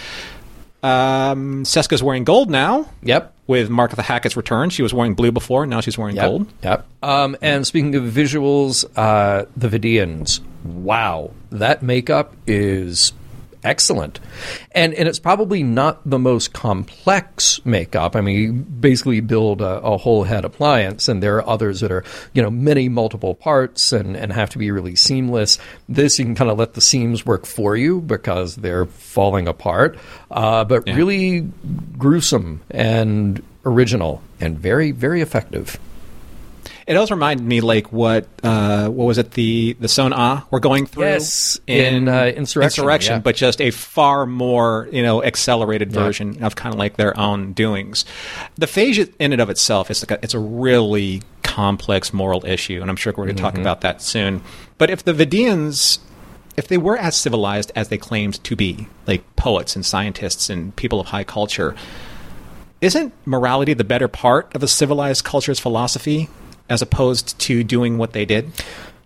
Um, 0.83 1.65
Seska's 1.65 2.03
wearing 2.03 2.25
gold 2.25 2.51
now. 2.51 2.89
Yep. 3.03 3.35
With 3.47 3.69
Martha 3.69 4.01
Hackett's 4.01 4.37
return, 4.37 4.71
she 4.71 4.83
was 4.83 4.95
wearing 4.95 5.15
blue 5.15 5.33
before. 5.33 5.67
Now 5.67 5.81
she's 5.81 5.99
wearing 5.99 6.17
Yep. 6.17 6.25
gold. 6.25 6.47
Yep. 6.63 6.87
Um, 7.03 7.37
and 7.43 7.67
speaking 7.67 7.95
of 7.97 8.05
visuals, 8.05 8.85
uh, 8.97 9.45
the 9.57 9.69
Vidians. 9.69 10.41
Wow, 10.65 11.31
that 11.51 11.83
makeup 11.83 12.35
is 12.47 13.13
excellent, 13.65 14.21
and 14.73 14.95
and 14.95 15.09
it's 15.09 15.19
probably 15.19 15.63
not 15.63 16.01
the 16.09 16.19
most 16.19 16.53
complex 16.53 17.65
makeup. 17.65 18.17
I 18.17 18.21
mean, 18.21 18.37
you 18.39 18.53
basically 18.53 19.21
build 19.21 19.61
a, 19.61 19.81
a 19.81 19.97
whole 19.97 20.25
head 20.25 20.45
appliance, 20.45 21.09
and 21.09 21.23
there 21.23 21.37
are 21.37 21.49
others 21.49 21.81
that 21.81 21.91
are 21.93 22.05
you 22.33 22.43
know 22.43 22.51
many 22.51 22.89
multiple 22.89 23.35
parts 23.35 23.93
and 23.93 24.17
and 24.17 24.33
have 24.33 24.51
to 24.51 24.59
be 24.59 24.71
really 24.71 24.97
seamless. 24.97 25.59
This 25.89 26.19
you 26.19 26.25
can 26.25 26.35
kind 26.35 26.51
of 26.51 26.59
let 26.59 26.75
the 26.75 26.81
seams 26.81 27.25
work 27.27 27.47
for 27.47 27.77
you 27.77 28.01
because 28.01 28.57
they're 28.57 28.87
falling 28.87 29.49
apart, 29.49 29.99
uh, 30.31 30.65
but 30.65 30.87
Yeah. 30.87 30.97
really 30.97 31.49
gruesome 31.99 32.61
and 32.71 33.43
original 33.65 34.23
and 34.41 34.59
very 34.59 34.91
very 34.91 35.21
effective. 35.21 35.79
It 36.91 36.97
also 36.97 37.15
reminded 37.15 37.47
me 37.47 37.61
like 37.61 37.93
what 37.93 38.27
uh, 38.43 38.89
what 38.89 39.05
was 39.05 39.17
it 39.19 39.31
the 39.31 39.77
the 39.79 39.87
Son 39.87 40.13
Ah 40.13 40.45
we're 40.51 40.59
going 40.59 40.87
through 40.87 41.05
Yes, 41.05 41.61
in, 41.69 42.09
uh, 42.09 42.25
Insurrection, 42.27 42.63
Insurrection, 42.83 43.13
yeah. 43.15 43.21
but 43.21 43.37
just 43.37 43.61
a 43.61 43.71
far 43.71 44.27
more 44.27 44.89
you 44.91 45.05
know 45.05 45.23
accelerated 45.23 45.93
version 45.93 46.43
of 46.43 46.57
kind 46.57 46.75
of 46.75 46.81
like 46.81 46.97
their 46.97 47.17
own 47.17 47.53
doings. 47.53 48.05
The 48.57 48.67
phage 48.67 48.99
in 49.21 49.33
and 49.33 49.41
of 49.41 49.49
itself 49.51 49.89
is 49.89 50.03
like 50.03 50.11
a, 50.21 50.25
it's 50.25 50.35
a 50.35 50.41
really 50.41 51.23
complex 51.45 52.13
moral 52.13 52.45
issue, 52.45 52.81
and 52.81 52.91
I'm 52.91 52.97
sure 52.97 53.13
we're 53.17 53.27
going 53.27 53.37
to 53.37 53.43
Mm-hmm. 53.43 53.53
talk 53.55 53.61
about 53.61 53.83
that 53.83 54.03
soon. 54.03 54.43
But 54.77 54.91
if 54.91 55.05
the 55.05 55.13
Vidians 55.15 56.01
if 56.57 56.67
they 56.67 56.77
were 56.77 56.97
as 56.97 57.15
civilized 57.17 57.71
as 57.77 57.89
they 57.89 57.99
claimed 57.99 58.43
to 58.43 58.57
be, 58.57 58.89
like 59.07 59.23
poets 59.37 59.77
and 59.77 59.87
scientists 59.87 60.51
and 60.51 60.75
people 60.75 60.99
of 60.99 61.07
high 61.07 61.23
culture, 61.25 61.77
isn't 62.81 63.15
morality 63.25 63.75
the 63.75 63.85
better 63.85 64.09
part 64.09 64.53
of 64.57 64.63
a 64.65 64.69
civilized 64.69 65.25
culture's 65.25 65.61
philosophy 65.61 66.29
as 66.71 66.81
opposed 66.81 67.39
to 67.41 67.63
doing 67.63 67.99
what 67.99 68.13
they 68.13 68.25
did? 68.25 68.51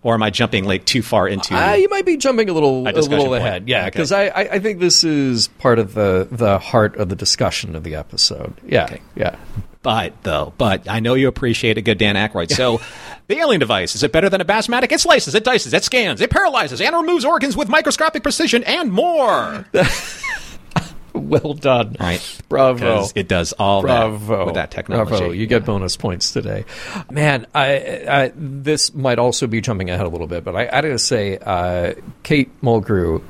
Or 0.03 0.13
am 0.13 0.21
I 0.21 0.29
jumping 0.29 0.65
like 0.65 0.85
too 0.85 1.01
far 1.01 1.27
into? 1.27 1.55
Uh, 1.55 1.73
you 1.73 1.89
might 1.89 2.05
be 2.05 2.15
jumping 2.15 2.47
a 2.47 2.53
little 2.53 2.87
A 2.87 2.91
a, 2.91 2.93
little 2.93 3.25
point. 3.25 3.41
ahead, 3.43 3.67
yeah, 3.67 3.85
because 3.85 4.11
I, 4.11 4.25
I, 4.27 4.39
I 4.53 4.59
think 4.59 4.79
this 4.79 5.03
is 5.03 5.47
part 5.47 5.79
of 5.79 5.95
the 5.95 6.27
the 6.31 6.59
heart 6.59 6.95
of 6.97 7.09
the 7.09 7.15
discussion 7.15 7.75
of 7.75 7.83
the 7.83 7.95
episode. 7.95 8.53
Yeah, 8.67 8.85
Okay. 8.85 9.01
yeah. 9.15 9.35
But 9.81 10.13
though, 10.23 10.53
but 10.59 10.87
I 10.89 10.99
know 10.99 11.13
you 11.15 11.27
appreciate 11.27 11.77
a 11.79 11.81
good 11.81 11.97
Dan 11.99 12.15
Aykroyd. 12.15 12.51
So, 12.51 12.81
the 13.27 13.37
alien 13.39 13.59
device 13.59 13.95
is 13.95 14.03
it 14.03 14.11
better 14.11 14.29
than 14.29 14.41
a 14.41 14.45
Bass-O-Matic? 14.45 14.91
It 14.91 14.99
slices, 14.99 15.33
it 15.35 15.43
dices, 15.43 15.73
it 15.73 15.83
scans, 15.83 16.21
it 16.21 16.29
paralyzes, 16.29 16.81
and 16.81 16.95
removes 16.95 17.25
organs 17.25 17.55
with 17.57 17.67
microscopic 17.69 18.21
precision, 18.23 18.63
and 18.63 18.91
more. 18.91 19.65
Well 21.25 21.53
done, 21.53 21.95
Right. 21.99 22.41
Bravo. 22.49 23.07
It 23.15 23.27
does 23.27 23.53
all 23.53 23.81
that 23.83 23.87
Bravo 23.87 24.45
with 24.45 24.55
that 24.55 24.69
technology. 24.71 25.09
Bravo! 25.09 25.31
You 25.31 25.47
get 25.47 25.65
bonus 25.65 25.97
points 25.97 26.31
today, 26.31 26.65
man. 27.09 27.47
I, 27.55 28.03
I 28.07 28.31
this 28.35 28.93
might 28.93 29.17
also 29.17 29.47
be 29.47 29.61
jumping 29.61 29.89
ahead 29.89 30.05
a 30.05 30.09
little 30.09 30.27
bit, 30.27 30.43
but 30.43 30.55
I, 30.55 30.67
I 30.67 30.81
gotta 30.81 30.99
say, 30.99 31.37
uh, 31.37 31.93
Kate 32.23 32.49
Mulgrew 32.61 33.23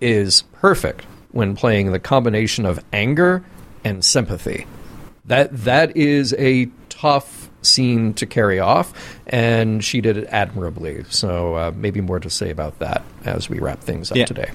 is 0.00 0.42
perfect 0.54 1.04
when 1.32 1.54
playing 1.54 1.92
the 1.92 1.98
combination 2.00 2.64
of 2.64 2.82
anger 2.92 3.44
and 3.84 4.04
sympathy. 4.04 4.66
That 5.26 5.54
that 5.64 5.96
is 5.96 6.34
a 6.38 6.68
tough 6.88 7.37
scene 7.68 8.14
to 8.14 8.26
carry 8.26 8.58
off, 8.58 8.92
and 9.26 9.84
she 9.84 10.00
did 10.00 10.16
it 10.16 10.26
admirably. 10.30 11.04
So 11.10 11.54
uh, 11.54 11.72
maybe 11.76 12.00
more 12.00 12.18
to 12.20 12.30
say 12.30 12.50
about 12.50 12.78
that 12.78 13.02
as 13.24 13.48
we 13.48 13.58
wrap 13.58 13.80
things 13.80 14.10
up 14.10 14.16
Yeah. 14.16 14.24
today. 14.26 14.50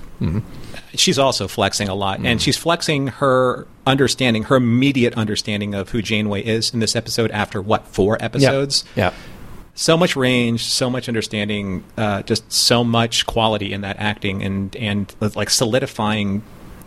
she's 0.95 1.19
also 1.19 1.47
flexing 1.47 1.89
a 1.89 1.95
lot, 1.95 2.19
Mm. 2.19 2.25
and 2.27 2.41
she's 2.41 2.57
flexing 2.57 3.07
her 3.07 3.67
understanding, 3.85 4.43
her 4.43 4.55
immediate 4.55 5.13
understanding 5.15 5.73
of 5.75 5.89
who 5.89 6.01
Janeway 6.01 6.41
is 6.43 6.73
in 6.73 6.79
this 6.79 6.95
episode. 6.95 7.31
After 7.31 7.61
what 7.61 7.87
four 7.87 8.17
episodes? 8.23 8.83
Yeah. 8.95 9.11
So 9.75 9.97
much 9.97 10.15
range, 10.15 10.63
so 10.65 10.87
much 10.89 11.07
understanding, 11.07 11.83
uh, 11.97 12.21
just 12.21 12.51
so 12.53 12.83
much 12.83 13.25
quality 13.25 13.73
in 13.73 13.81
that 13.81 13.97
acting, 13.99 14.43
and 14.43 14.75
and 14.75 15.13
like 15.35 15.49
solidifying 15.49 16.43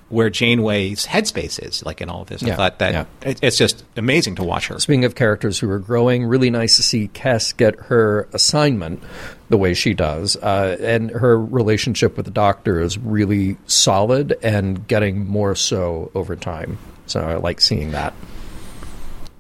where 0.08 0.30
Janeway's 0.30 1.04
headspace 1.06 1.64
is, 1.64 1.84
like 1.84 2.00
in 2.00 2.08
all 2.08 2.22
of 2.22 2.28
this. 2.28 2.42
Yeah, 2.42 2.52
I 2.52 2.56
thought 2.56 2.78
that 2.78 2.92
yeah. 2.92 3.04
it, 3.22 3.40
it's 3.42 3.58
just 3.58 3.84
amazing 3.96 4.36
to 4.36 4.44
watch 4.44 4.68
her. 4.68 4.78
Speaking 4.78 5.04
of 5.04 5.14
characters 5.14 5.58
who 5.58 5.68
are 5.70 5.80
growing, 5.80 6.24
really 6.24 6.50
nice 6.50 6.76
to 6.76 6.82
see 6.82 7.08
Kes 7.08 7.56
get 7.56 7.76
her 7.76 8.28
assignment 8.32 9.02
the 9.48 9.56
way 9.56 9.74
she 9.74 9.94
does. 9.94 10.36
Uh, 10.36 10.76
and 10.80 11.10
her 11.10 11.38
relationship 11.38 12.16
with 12.16 12.26
the 12.26 12.32
doctor 12.32 12.80
is 12.80 12.98
really 12.98 13.56
solid 13.66 14.38
and 14.42 14.86
getting 14.86 15.26
more 15.26 15.54
so 15.54 16.10
over 16.14 16.36
time. 16.36 16.78
So 17.06 17.20
I 17.20 17.34
like 17.36 17.60
seeing 17.60 17.92
that. 17.92 18.14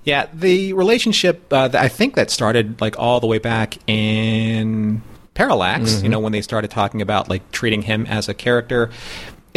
Yeah, 0.04 0.28
the 0.32 0.72
relationship 0.72 1.52
uh, 1.52 1.68
that 1.68 1.82
I 1.82 1.88
think 1.88 2.14
that 2.14 2.30
started 2.30 2.80
like 2.80 2.98
all 2.98 3.18
the 3.18 3.26
way 3.26 3.38
back 3.38 3.76
in 3.88 5.02
Parallax. 5.34 6.02
You 6.02 6.08
know, 6.08 6.20
when 6.20 6.32
they 6.32 6.42
started 6.42 6.70
talking 6.70 7.02
about 7.02 7.28
like 7.28 7.50
treating 7.52 7.82
him 7.82 8.06
as 8.06 8.28
a 8.28 8.34
character. 8.34 8.90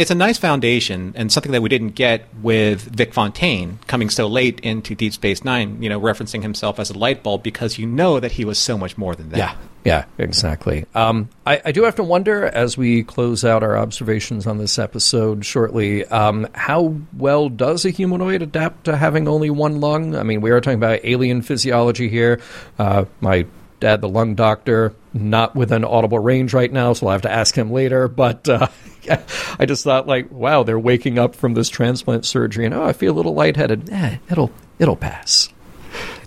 It's 0.00 0.10
a 0.10 0.14
nice 0.14 0.38
foundation 0.38 1.12
and 1.14 1.30
something 1.30 1.52
that 1.52 1.60
we 1.60 1.68
didn't 1.68 1.90
get 1.90 2.26
with 2.40 2.80
Vic 2.80 3.12
Fontaine 3.12 3.78
coming 3.86 4.08
so 4.08 4.28
late 4.28 4.58
into 4.60 4.94
Deep 4.94 5.12
Space 5.12 5.44
Nine. 5.44 5.82
You 5.82 5.90
know, 5.90 6.00
referencing 6.00 6.40
himself 6.40 6.80
as 6.80 6.88
a 6.88 6.96
light 6.96 7.22
bulb 7.22 7.42
because 7.42 7.78
you 7.78 7.86
know 7.86 8.18
that 8.18 8.32
he 8.32 8.46
was 8.46 8.58
so 8.58 8.78
much 8.78 8.96
more 8.96 9.14
than 9.14 9.28
that. 9.28 9.36
Yeah, 9.36 9.56
yeah, 9.84 10.04
exactly. 10.16 10.86
Um, 10.94 11.28
I, 11.46 11.60
I 11.66 11.72
do 11.72 11.82
have 11.82 11.96
to 11.96 12.02
wonder 12.02 12.46
as 12.46 12.78
we 12.78 13.04
close 13.04 13.44
out 13.44 13.62
our 13.62 13.76
observations 13.76 14.46
on 14.46 14.56
this 14.56 14.78
episode 14.78 15.44
shortly, 15.44 16.06
um, 16.06 16.48
how 16.54 16.96
well 17.12 17.50
does 17.50 17.84
a 17.84 17.90
humanoid 17.90 18.40
adapt 18.40 18.84
to 18.84 18.96
having 18.96 19.28
only 19.28 19.50
one 19.50 19.82
lung? 19.82 20.16
I 20.16 20.22
mean, 20.22 20.40
we 20.40 20.50
are 20.50 20.62
talking 20.62 20.78
about 20.78 21.00
alien 21.04 21.42
physiology 21.42 22.08
here. 22.08 22.40
Uh, 22.78 23.04
my 23.20 23.44
dad, 23.80 24.00
the 24.00 24.08
lung 24.08 24.34
doctor, 24.34 24.94
not 25.12 25.56
within 25.56 25.84
audible 25.84 26.18
range 26.18 26.54
right 26.54 26.72
now, 26.72 26.92
so 26.92 27.06
I'll 27.06 27.12
have 27.12 27.22
to 27.22 27.30
ask 27.32 27.54
him 27.56 27.72
later. 27.72 28.08
But 28.08 28.48
uh, 28.48 28.68
I 29.58 29.66
just 29.66 29.84
thought, 29.84 30.06
like, 30.06 30.30
wow, 30.30 30.62
they're 30.62 30.78
waking 30.78 31.18
up 31.18 31.34
from 31.34 31.54
this 31.54 31.68
transplant 31.68 32.24
surgery, 32.24 32.64
and 32.64 32.74
oh, 32.74 32.84
I 32.84 32.92
feel 32.92 33.12
a 33.12 33.16
little 33.16 33.34
lightheaded. 33.34 33.90
Eh, 33.90 34.18
it'll 34.30 34.52
it'll 34.78 34.96
pass. 34.96 35.48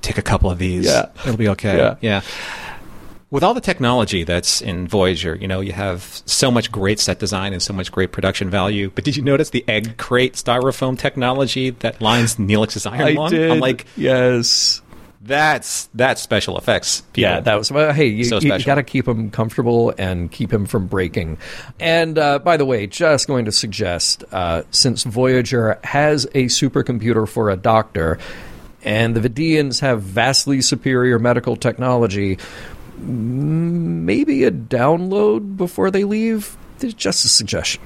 take 0.02 0.18
a 0.18 0.24
couple 0.24 0.50
of 0.50 0.60
these. 0.60 0.86
Yeah. 0.86 1.10
It'll 1.22 1.38
be 1.38 1.50
okay. 1.50 1.78
Yeah. 1.78 1.96
yeah. 2.02 2.22
With 3.34 3.44
all 3.44 3.56
the 3.56 3.62
technology 3.62 4.24
that's 4.24 4.62
in 4.62 4.88
Voyager, 4.88 5.34
you 5.34 5.48
know, 5.48 5.60
you 5.60 5.72
have 5.72 6.22
so 6.28 6.52
much 6.52 6.72
great 6.72 7.00
set 7.00 7.18
design 7.18 7.52
and 7.52 7.64
so 7.64 7.74
much 7.74 7.92
great 7.92 8.12
production 8.12 8.52
value. 8.52 8.92
But 8.94 9.06
did 9.06 9.18
you 9.18 9.24
notice 9.24 9.50
the 9.50 9.66
egg 9.68 9.98
crate 9.98 10.34
styrofoam 10.34 11.00
technology 11.00 11.72
that 11.72 12.00
lines 12.00 12.36
Neelix's 12.36 12.86
iron 12.86 13.02
I 13.02 13.12
lung? 13.14 13.34
I'm 13.34 13.60
like, 13.60 13.88
yes. 13.98 14.84
That's 15.26 15.90
that's 15.94 16.22
special 16.22 16.58
effects. 16.58 17.00
People. 17.14 17.22
Yeah, 17.22 17.40
that 17.40 17.56
was 17.56 17.72
well. 17.72 17.94
Hey, 17.94 18.08
you, 18.08 18.26
So 18.26 18.40
you, 18.40 18.60
got 18.64 18.76
to 18.76 18.84
keep 18.84 19.08
him 19.08 19.32
comfortable 19.32 19.94
and 19.98 20.30
keep 20.30 20.52
him 20.52 20.66
from 20.66 20.88
breaking. 20.88 21.38
And 21.80 22.18
uh, 22.18 22.40
by 22.40 22.58
the 22.58 22.66
way, 22.66 22.88
just 22.88 23.26
going 23.26 23.46
to 23.46 23.52
suggest 23.54 24.26
uh, 24.34 24.64
since 24.72 25.04
Voyager 25.04 25.80
has 25.86 26.26
a 26.34 26.46
supercomputer 26.46 27.28
for 27.28 27.50
a 27.50 27.56
doctor, 27.56 28.20
and 28.84 29.16
the 29.16 29.30
Vidiians 29.30 29.80
have 29.80 30.02
vastly 30.02 30.60
superior 30.60 31.20
medical 31.20 31.56
technology, 31.56 32.38
maybe 32.98 34.44
a 34.44 34.52
download 34.52 35.56
before 35.56 35.90
they 35.90 36.04
leave. 36.04 36.58
It's 36.82 36.94
just 36.94 37.24
a 37.24 37.30
suggestion. 37.30 37.82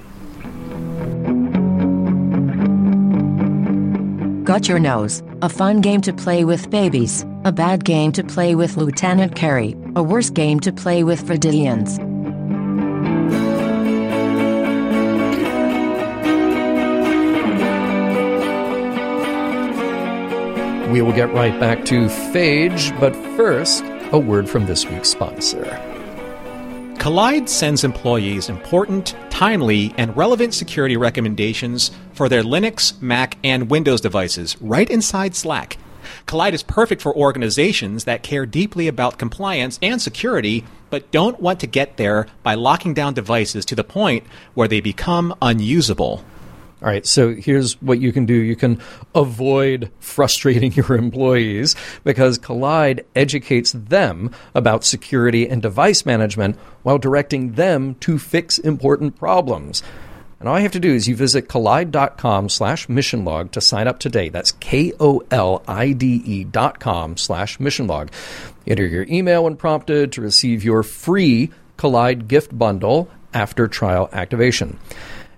Got 4.47 4.69
your 4.69 4.79
nose. 4.79 5.21
A 5.41 5.49
fun 5.49 5.81
game 5.81 5.99
to 6.03 6.13
play 6.13 6.45
with 6.45 6.69
babies. 6.69 7.25
A 7.43 7.51
bad 7.51 7.83
game 7.83 8.13
to 8.13 8.23
play 8.23 8.55
with 8.55 8.77
Lieutenant 8.77 9.35
Carey. 9.35 9.75
A 9.97 10.01
worse 10.01 10.29
game 10.29 10.61
to 10.61 10.71
play 10.71 11.03
with 11.03 11.21
Vidiians. 11.25 11.99
We 20.93 21.01
will 21.01 21.11
get 21.11 21.33
right 21.33 21.59
back 21.59 21.83
to 21.87 22.05
Phage, 22.05 22.97
but 23.01 23.13
first, 23.35 23.83
a 24.13 24.17
word 24.17 24.49
from 24.49 24.65
this 24.65 24.85
week's 24.85 25.09
sponsor. 25.09 25.65
Kolide 26.99 27.49
sends 27.49 27.83
employees 27.83 28.47
important, 28.47 29.13
timely, 29.29 29.93
and 29.97 30.15
relevant 30.15 30.53
security 30.53 30.95
recommendations 30.95 31.91
for 32.17 32.27
their 32.27 32.41
Linux, 32.41 32.99
Mac, 32.99 33.37
and 33.43 33.69
Windows 33.69 34.01
devices 34.01 34.57
right 34.59 34.89
inside 34.89 35.35
Slack. 35.35 35.77
Kolide 36.25 36.53
is 36.53 36.63
perfect 36.63 37.01
for 37.01 37.15
organizations 37.15 38.05
that 38.05 38.23
care 38.23 38.47
deeply 38.47 38.87
about 38.87 39.19
compliance 39.19 39.77
and 39.83 40.01
security, 40.01 40.65
but 40.89 41.11
don't 41.11 41.39
want 41.39 41.59
to 41.59 41.67
get 41.67 41.97
there 41.97 42.25
by 42.41 42.55
locking 42.55 42.95
down 42.95 43.13
devices 43.13 43.65
to 43.65 43.75
the 43.75 43.83
point 43.83 44.23
where 44.55 44.67
they 44.67 44.81
become 44.81 45.35
unusable. 45.43 46.25
All 46.81 46.87
right, 46.87 47.05
so 47.05 47.33
here's 47.33 47.79
what 47.81 47.99
you 47.99 48.11
can 48.11 48.25
do. 48.25 48.33
You 48.33 48.55
can 48.55 48.79
avoid 49.13 49.91
frustrating 49.99 50.71
your 50.73 50.95
employees 50.95 51.75
because 52.03 52.39
Kolide 52.39 53.03
educates 53.15 53.71
them 53.73 54.31
about 54.55 54.83
security 54.83 55.47
and 55.47 55.61
device 55.61 56.05
management 56.05 56.57
while 56.81 56.97
directing 56.97 57.53
them 57.53 57.95
to 57.95 58.17
fix 58.17 58.57
important 58.57 59.17
problems. 59.17 59.83
And 60.39 60.47
all 60.47 60.57
you 60.57 60.63
have 60.63 60.71
to 60.73 60.79
do 60.79 60.93
is 60.93 61.07
you 61.07 61.15
visit 61.15 61.47
kolide.com 61.47 62.49
slash 62.49 62.87
mission 62.87 63.25
log 63.25 63.51
to 63.53 63.61
sign 63.61 63.87
up 63.87 63.99
today. 63.99 64.29
That's 64.29 64.51
K 64.51 64.93
O 64.99 65.23
L 65.31 65.63
I 65.67 65.93
D 65.93 66.21
E 66.23 66.43
dot 66.43 66.79
com 66.79 67.17
slash 67.17 67.59
mission 67.59 67.87
log. 67.87 68.11
Enter 68.67 68.85
your 68.85 69.05
email 69.09 69.45
when 69.45 69.55
prompted 69.55 70.11
to 70.11 70.21
receive 70.21 70.63
your 70.63 70.83
free 70.83 71.51
Kolide 71.77 72.27
gift 72.27 72.57
bundle 72.57 73.09
after 73.33 73.67
trial 73.67 74.09
activation. 74.11 74.79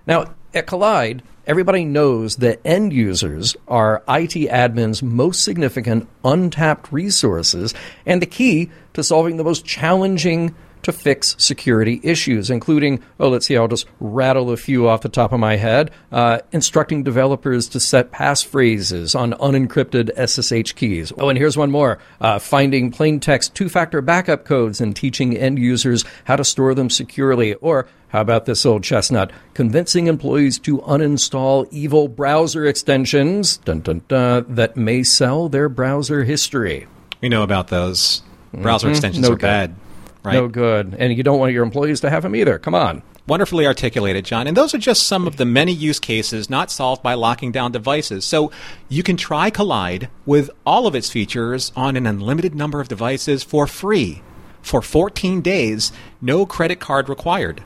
Now, 0.06 0.34
at 0.52 0.66
Kolide, 0.66 1.20
everybody 1.46 1.84
knows 1.84 2.36
that 2.36 2.60
end 2.64 2.92
users 2.92 3.56
are 3.68 4.02
IT 4.08 4.50
admins' 4.50 5.02
most 5.02 5.44
significant 5.44 6.08
untapped 6.24 6.92
resources 6.92 7.72
and 8.04 8.20
the 8.20 8.26
key 8.26 8.70
to 8.94 9.02
solving 9.02 9.36
the 9.36 9.44
most 9.44 9.64
challenging 9.64 10.54
to 10.82 10.92
fix 10.92 11.36
security 11.38 12.00
issues, 12.02 12.50
including, 12.50 13.02
oh, 13.18 13.28
let's 13.28 13.46
see, 13.46 13.56
I'll 13.56 13.68
just 13.68 13.86
rattle 14.00 14.50
a 14.50 14.56
few 14.56 14.88
off 14.88 15.02
the 15.02 15.08
top 15.08 15.32
of 15.32 15.40
my 15.40 15.56
head. 15.56 15.90
Uh, 16.10 16.38
instructing 16.52 17.02
developers 17.02 17.68
to 17.68 17.80
set 17.80 18.10
passphrases 18.10 19.18
on 19.18 19.32
unencrypted 19.34 20.10
SSH 20.16 20.72
keys. 20.74 21.12
Oh, 21.18 21.28
and 21.28 21.38
here's 21.38 21.56
one 21.56 21.70
more 21.70 21.98
uh, 22.20 22.38
finding 22.38 22.90
plain 22.90 23.20
text 23.20 23.54
two 23.54 23.68
factor 23.68 24.00
backup 24.00 24.44
codes 24.44 24.80
and 24.80 24.94
teaching 24.96 25.36
end 25.36 25.58
users 25.58 26.04
how 26.24 26.36
to 26.36 26.44
store 26.44 26.74
them 26.74 26.90
securely. 26.90 27.54
Or 27.54 27.86
how 28.08 28.20
about 28.22 28.46
this 28.46 28.64
old 28.66 28.82
chestnut? 28.82 29.30
Convincing 29.54 30.06
employees 30.06 30.58
to 30.60 30.78
uninstall 30.78 31.68
evil 31.70 32.08
browser 32.08 32.66
extensions 32.66 33.58
dun, 33.58 33.80
dun, 33.80 34.02
dun, 34.08 34.46
that 34.48 34.76
may 34.76 35.02
sell 35.02 35.48
their 35.48 35.68
browser 35.68 36.24
history. 36.24 36.86
We 37.20 37.28
know 37.28 37.42
about 37.42 37.68
those. 37.68 38.22
Browser 38.52 38.90
extensions 38.90 39.26
No 39.26 39.34
are 39.34 39.36
good. 39.36 39.42
bad. 39.42 39.74
Right. 40.22 40.34
No 40.34 40.48
good. 40.48 40.94
And 40.98 41.16
you 41.16 41.22
don't 41.22 41.38
want 41.38 41.52
your 41.52 41.62
employees 41.62 42.00
to 42.00 42.10
have 42.10 42.22
them 42.22 42.36
either. 42.36 42.58
Come 42.58 42.74
on. 42.74 43.02
Wonderfully 43.26 43.66
articulated, 43.66 44.24
John. 44.24 44.46
And 44.46 44.56
those 44.56 44.74
are 44.74 44.78
just 44.78 45.06
some 45.06 45.26
of 45.26 45.36
the 45.36 45.44
many 45.44 45.72
use 45.72 45.98
cases 45.98 46.50
not 46.50 46.70
solved 46.70 47.02
by 47.02 47.14
locking 47.14 47.52
down 47.52 47.72
devices. 47.72 48.24
So 48.24 48.50
you 48.88 49.02
can 49.02 49.16
try 49.16 49.50
Kolide 49.50 50.08
with 50.26 50.50
all 50.66 50.86
of 50.86 50.94
its 50.94 51.10
features 51.10 51.72
on 51.76 51.96
an 51.96 52.06
unlimited 52.06 52.54
number 52.54 52.80
of 52.80 52.88
devices 52.88 53.42
for 53.42 53.66
free 53.66 54.22
for 54.62 54.82
14 54.82 55.40
days, 55.40 55.92
no 56.20 56.46
credit 56.46 56.80
card 56.80 57.08
required. 57.08 57.62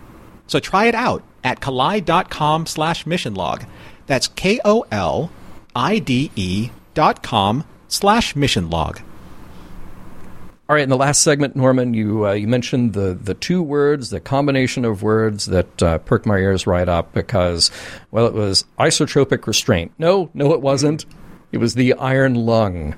So 0.47 0.61
try 0.61 0.87
it 0.87 0.95
out 0.95 1.23
at 1.43 1.61
kolide.com 1.61 2.67
slash 2.67 3.07
mission 3.07 3.35
log. 3.35 3.65
That's 4.07 4.29
K 4.29 4.61
O 4.65 4.85
L 4.91 5.31
I 5.75 5.99
D 5.99 6.31
E 6.37 6.71
dot 6.93 7.23
com 7.23 7.65
slash 7.89 8.37
mission 8.37 8.71
log. 8.71 9.01
All 10.67 10.75
right, 10.75 10.83
in 10.83 10.89
the 10.89 10.97
last 10.97 11.21
segment, 11.21 11.57
Norman, 11.57 11.93
you 11.93 12.27
uh, 12.27 12.33
you 12.33 12.49
mentioned 12.49 12.95
the 12.95 13.13
the 13.13 13.35
two 13.35 13.63
words, 13.63 14.09
the 14.09 14.19
combination 14.19 14.87
of 14.87 15.03
words 15.03 15.45
that 15.47 15.83
uh, 15.83 15.99
perked 15.99 16.25
my 16.25 16.39
ears 16.39 16.67
right 16.67 16.89
up 16.89 17.13
because, 17.13 17.71
well, 18.11 18.27
it 18.27 18.33
was 18.33 18.65
isotropic 18.79 19.47
restraint. 19.47 19.93
No, 19.99 20.31
no, 20.33 20.55
it 20.55 20.63
wasn't. 20.63 21.05
It 21.55 21.61
was 21.61 21.75
the 21.75 21.95
iron 21.95 22.35
lung, 22.35 22.97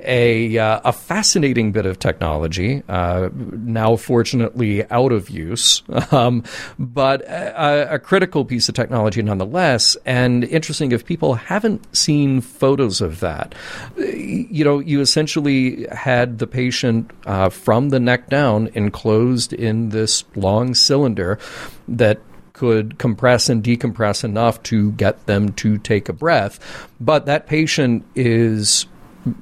a 0.00 0.56
uh, 0.56 0.80
a 0.84 0.90
fascinating 0.90 1.70
bit 1.70 1.84
of 1.84 1.98
technology. 1.98 2.82
Uh, 2.88 3.28
now, 3.34 3.96
fortunately, 3.96 4.90
out 4.90 5.12
of 5.12 5.28
use, 5.28 5.82
um, 6.10 6.42
but 6.78 7.20
a, 7.28 7.96
a 7.96 7.98
critical 7.98 8.46
piece 8.46 8.70
of 8.70 8.74
technology 8.74 9.20
nonetheless. 9.20 9.98
And 10.06 10.44
interesting, 10.44 10.92
if 10.92 11.04
people 11.04 11.34
haven't 11.34 11.94
seen 11.94 12.40
photos 12.40 13.02
of 13.02 13.20
that, 13.20 13.54
you 13.98 14.64
know, 14.64 14.78
you 14.78 15.02
essentially 15.02 15.86
had 15.92 16.38
the 16.38 16.46
patient 16.46 17.10
uh, 17.26 17.50
from 17.50 17.90
the 17.90 18.00
neck 18.00 18.30
down 18.30 18.70
enclosed 18.72 19.52
in 19.52 19.90
this 19.90 20.24
long 20.36 20.74
cylinder 20.74 21.38
that 21.86 22.18
could 22.60 22.98
compress 22.98 23.48
and 23.48 23.64
decompress 23.64 24.22
enough 24.22 24.62
to 24.62 24.92
get 24.92 25.24
them 25.24 25.50
to 25.50 25.78
take 25.78 26.10
a 26.10 26.12
breath. 26.12 26.60
But 27.00 27.24
that 27.24 27.46
patient 27.46 28.04
is 28.14 28.84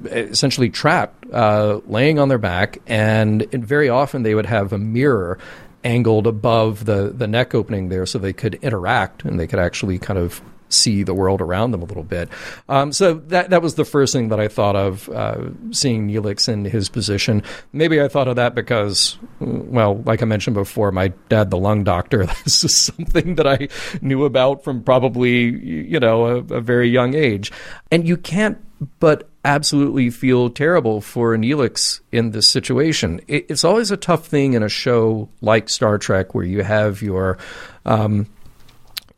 essentially 0.05 0.69
trapped, 0.69 1.29
uh, 1.33 1.81
laying 1.85 2.17
on 2.17 2.29
their 2.29 2.37
back, 2.37 2.77
and 2.87 3.45
very 3.51 3.89
often 3.89 4.23
they 4.23 4.35
would 4.35 4.45
have 4.45 4.71
a 4.71 4.77
mirror 4.77 5.37
angled 5.83 6.27
above 6.27 6.85
the, 6.85 7.13
the 7.13 7.27
neck 7.27 7.53
opening 7.53 7.89
there 7.89 8.05
so 8.05 8.19
they 8.19 8.31
could 8.31 8.55
interact 8.55 9.25
and 9.25 9.37
they 9.37 9.47
could 9.47 9.59
actually 9.59 9.99
kind 9.99 10.17
of 10.17 10.41
see 10.69 11.03
the 11.03 11.13
world 11.13 11.41
around 11.41 11.71
them 11.71 11.81
a 11.81 11.85
little 11.85 12.03
bit. 12.03 12.29
Um, 12.67 12.91
so 12.91 13.15
that 13.15 13.49
that 13.49 13.61
was 13.61 13.75
the 13.75 13.85
first 13.85 14.13
thing 14.13 14.29
that 14.29 14.39
I 14.39 14.47
thought 14.47 14.75
of 14.75 15.09
uh, 15.09 15.49
seeing 15.71 16.07
Neelix 16.07 16.47
in 16.47 16.65
his 16.65 16.89
position. 16.89 17.43
Maybe 17.73 18.01
I 18.01 18.07
thought 18.07 18.27
of 18.27 18.35
that 18.37 18.55
because, 18.55 19.17
well, 19.39 19.97
like 20.05 20.21
I 20.21 20.25
mentioned 20.25 20.53
before, 20.53 20.91
my 20.91 21.09
dad, 21.27 21.49
the 21.49 21.57
lung 21.57 21.83
doctor, 21.83 22.25
this 22.43 22.63
is 22.63 22.75
something 22.75 23.35
that 23.35 23.47
I 23.47 23.67
knew 24.01 24.25
about 24.25 24.63
from 24.63 24.83
probably 24.83 25.41
you 25.41 25.99
know 25.99 26.25
a, 26.25 26.35
a 26.55 26.61
very 26.61 26.89
young 26.89 27.13
age, 27.13 27.51
and 27.91 28.07
you 28.07 28.17
can't 28.17 28.57
but 28.99 29.29
absolutely 29.43 30.09
feel 30.09 30.49
terrible 30.49 31.01
for 31.01 31.35
Neelix 31.35 31.99
in 32.11 32.31
this 32.31 32.47
situation. 32.47 33.19
It, 33.27 33.45
it's 33.49 33.63
always 33.63 33.91
a 33.91 33.97
tough 33.97 34.27
thing 34.27 34.53
in 34.53 34.63
a 34.63 34.69
show 34.69 35.29
like 35.41 35.69
Star 35.69 35.97
Trek 35.97 36.33
where 36.33 36.45
you 36.45 36.63
have 36.63 37.01
your 37.01 37.37
um, 37.85 38.27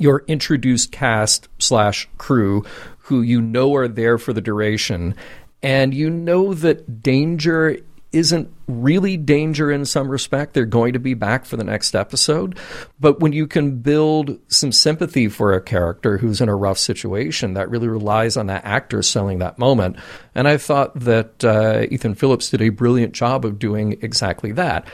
your 0.02 0.24
introduced 0.28 0.92
cast 0.92 1.48
slash 1.60 2.08
crew 2.18 2.64
who 2.98 3.22
you 3.22 3.42
know 3.42 3.76
are 3.76 3.88
there 3.88 4.18
for 4.18 4.34
the 4.34 4.42
duration, 4.42 5.16
and 5.62 5.94
you 5.94 6.10
know 6.10 6.54
that 6.54 7.02
danger 7.02 7.78
isn't 8.12 8.54
really 8.68 9.16
danger 9.16 9.72
in 9.72 9.86
some 9.86 10.10
respect. 10.10 10.54
They're 10.54 10.66
going 10.66 10.94
to 10.94 11.00
be 11.00 11.14
back 11.14 11.46
for 11.46 11.56
the 11.56 11.64
next 11.64 11.96
episode. 11.96 12.58
But 13.00 13.20
when 13.22 13.32
you 13.32 13.48
can 13.48 13.78
build 13.78 14.38
some 14.48 14.72
sympathy 14.72 15.30
for 15.30 15.54
a 15.54 15.62
character 15.62 16.18
who's 16.18 16.42
in 16.42 16.50
a 16.50 16.56
rough 16.56 16.78
situation, 16.78 17.54
that 17.54 17.70
really 17.70 17.88
relies 17.88 18.36
on 18.36 18.48
that 18.48 18.66
actor 18.66 19.02
selling 19.02 19.40
that 19.40 19.58
moment. 19.58 19.96
And 20.36 20.48
I 20.48 20.58
thought 20.58 20.98
that 21.00 21.44
uh, 21.44 21.86
Ethan 21.90 22.16
Phillips 22.16 22.50
did 22.50 22.62
a 22.62 22.70
brilliant 22.70 23.14
job 23.14 23.46
of 23.46 23.60
doing 23.60 23.98
exactly 24.02 24.52
that. 24.54 24.88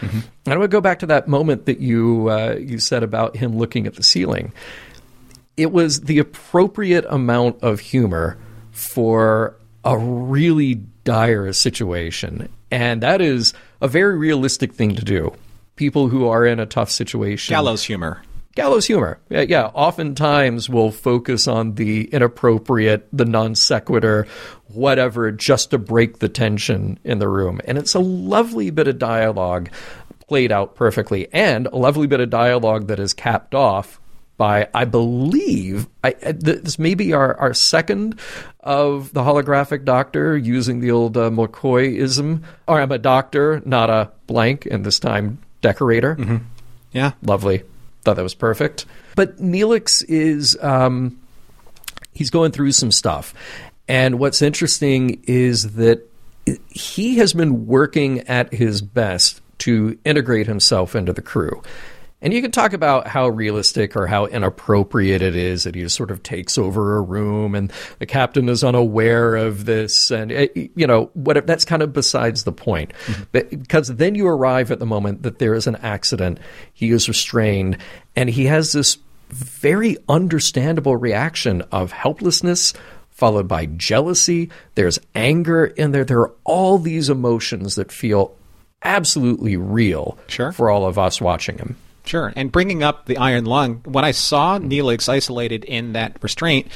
And 0.46 0.54
I 0.54 0.58
would 0.58 0.72
go 0.72 0.82
back 0.82 1.00
to 1.00 1.08
that 1.08 1.28
moment 1.28 1.66
that 1.66 1.80
you 1.80 2.30
uh, 2.30 2.56
you 2.60 2.80
said 2.80 3.04
about 3.04 3.36
him 3.36 3.58
looking 3.58 3.88
at 3.88 3.96
the 3.96 4.04
ceiling 4.04 4.54
it 5.58 5.72
was 5.72 6.02
the 6.02 6.20
appropriate 6.20 7.06
amount 7.10 7.62
of 7.64 7.80
humor 7.80 8.38
for 8.72 9.58
a 9.84 9.98
really 9.98 10.76
dire 11.04 11.52
situation. 11.52 12.48
And 12.70 13.02
that 13.02 13.22
is 13.22 13.54
a 13.82 13.88
very 13.88 14.18
realistic 14.18 14.74
thing 14.74 14.96
to 14.96 15.04
do. 15.04 15.34
People 15.76 16.10
who 16.10 16.28
are 16.28 16.46
in 16.46 16.60
a 16.60 16.66
tough 16.66 16.92
situation. 16.92 17.54
Gallows 17.54 17.84
humor. 17.84 18.22
Gallows 18.56 18.88
humor. 18.88 19.20
Yeah, 19.30 19.42
yeah, 19.42 19.66
oftentimes 19.68 20.68
we'll 20.68 20.92
focus 20.92 21.48
on 21.48 21.76
the 21.76 22.06
inappropriate, 22.06 23.08
the 23.14 23.26
non 23.26 23.54
sequitur, 23.54 24.26
whatever, 24.68 25.32
just 25.32 25.72
to 25.72 25.78
break 25.78 26.20
the 26.20 26.30
tension 26.30 27.00
in 27.04 27.20
the 27.20 27.30
room. 27.30 27.62
And 27.66 27.78
it's 27.78 27.94
a 27.94 28.00
lovely 28.00 28.72
bit 28.72 28.88
of 28.88 28.98
dialogue 28.98 29.70
played 30.28 30.52
out 30.52 30.76
perfectly, 30.76 31.32
and 31.32 31.68
a 31.68 31.78
lovely 31.78 32.08
bit 32.08 32.20
of 32.20 32.30
dialogue 32.30 32.88
that 32.88 33.00
is 33.00 33.14
capped 33.14 33.56
off 33.56 34.00
by, 34.38 34.70
I 34.74 34.86
believe, 34.86 35.88
I, 36.04 36.12
this 36.12 36.78
may 36.78 36.94
be 36.94 37.14
our, 37.14 37.36
our 37.38 37.54
second 37.54 38.20
of 38.60 39.12
the 39.14 39.22
holographic 39.22 39.84
doctor 39.84 40.38
using 40.38 40.80
the 40.80 40.92
old 40.92 41.18
uh, 41.18 41.30
McCoy-ism. 41.30 42.44
Or 42.68 42.80
I'm 42.80 42.92
a 42.92 42.98
doctor, 42.98 43.62
not 43.66 43.90
a 43.90 44.12
blank, 44.28 44.68
and 44.68 44.86
this 44.86 45.00
time 45.00 45.40
decorator. 45.62 46.42
Yeah. 46.92 47.14
Lovely. 47.24 47.64
Thought 48.04 48.16
that 48.16 48.24
was 48.24 48.36
perfect. 48.36 48.86
But 49.16 49.38
Neelix 49.38 50.04
is 50.08 50.58
um, 50.62 51.20
he's 52.14 52.30
going 52.30 52.52
through 52.52 52.72
some 52.72 52.92
stuff, 52.92 53.34
and 53.88 54.20
what's 54.20 54.42
interesting 54.42 55.24
is 55.26 55.74
that 55.74 56.08
he 56.70 57.18
has 57.18 57.34
been 57.34 57.66
working 57.66 58.22
at 58.22 58.54
his 58.54 58.82
best 58.82 59.42
to 59.60 59.98
integrate 60.06 60.48
himself 60.48 60.96
into 60.96 61.12
the 61.12 61.22
crew. 61.22 61.62
And 62.20 62.34
you 62.34 62.42
can 62.42 62.50
talk 62.50 62.74
about 62.74 63.08
how 63.08 63.28
realistic 63.28 63.96
or 63.96 64.08
how 64.08 64.26
inappropriate 64.26 65.22
it 65.22 65.36
is 65.36 65.66
that 65.66 65.76
he 65.76 65.82
just 65.82 65.96
sort 65.96 66.10
of 66.10 66.24
takes 66.24 66.58
over 66.58 66.98
a 66.98 67.02
room 67.02 67.54
and 67.54 67.72
the 68.00 68.08
captain 68.08 68.50
is 68.50 68.64
unaware 68.64 69.36
of 69.36 69.66
this. 69.66 70.10
And, 70.10 70.32
eh, 70.32 70.48
you 70.76 70.88
know, 70.88 71.12
whatever, 71.14 71.46
that's 71.46 71.64
kind 71.64 71.84
of 71.84 71.94
besides 71.94 72.44
the 72.44 72.52
point. 72.52 72.92
But, 73.32 73.52
because 73.52 73.90
then 73.96 74.16
you 74.16 74.28
arrive 74.28 74.72
at 74.72 74.80
the 74.80 74.86
moment 74.86 75.22
that 75.24 75.38
there 75.38 75.54
is 75.54 75.68
an 75.68 75.76
accident, 75.78 76.40
he 76.74 76.90
is 76.90 77.08
restrained, 77.08 77.78
and 78.16 78.30
he 78.32 78.46
has 78.46 78.72
this 78.72 78.98
very 79.30 79.98
understandable 80.10 80.96
reaction 80.96 81.62
of 81.72 81.92
helplessness 81.92 82.74
followed 83.12 83.48
by 83.48 83.68
jealousy. 83.68 84.50
There's 84.74 84.98
anger 85.14 85.66
in 85.66 85.92
there. 85.92 86.04
There 86.06 86.22
are 86.22 86.34
all 86.46 86.80
these 86.80 87.10
emotions 87.10 87.76
that 87.76 87.92
feel 87.92 88.36
absolutely 88.84 89.56
real 89.58 90.18
Sure. 90.28 90.52
for 90.52 90.70
all 90.72 90.86
of 90.88 90.98
us 90.98 91.20
watching 91.22 91.58
him. 91.58 91.76
Sure. 92.08 92.34
And 92.36 92.52
bringing 92.52 92.84
up 92.84 93.06
the 93.06 93.18
iron 93.18 93.46
lung, 93.46 93.82
when 93.86 94.06
I 94.06 94.12
saw 94.12 94.58
Neelix 94.58 95.10
isolated 95.10 95.66
in 95.66 95.94
that 95.94 96.18
restraint, 96.22 96.68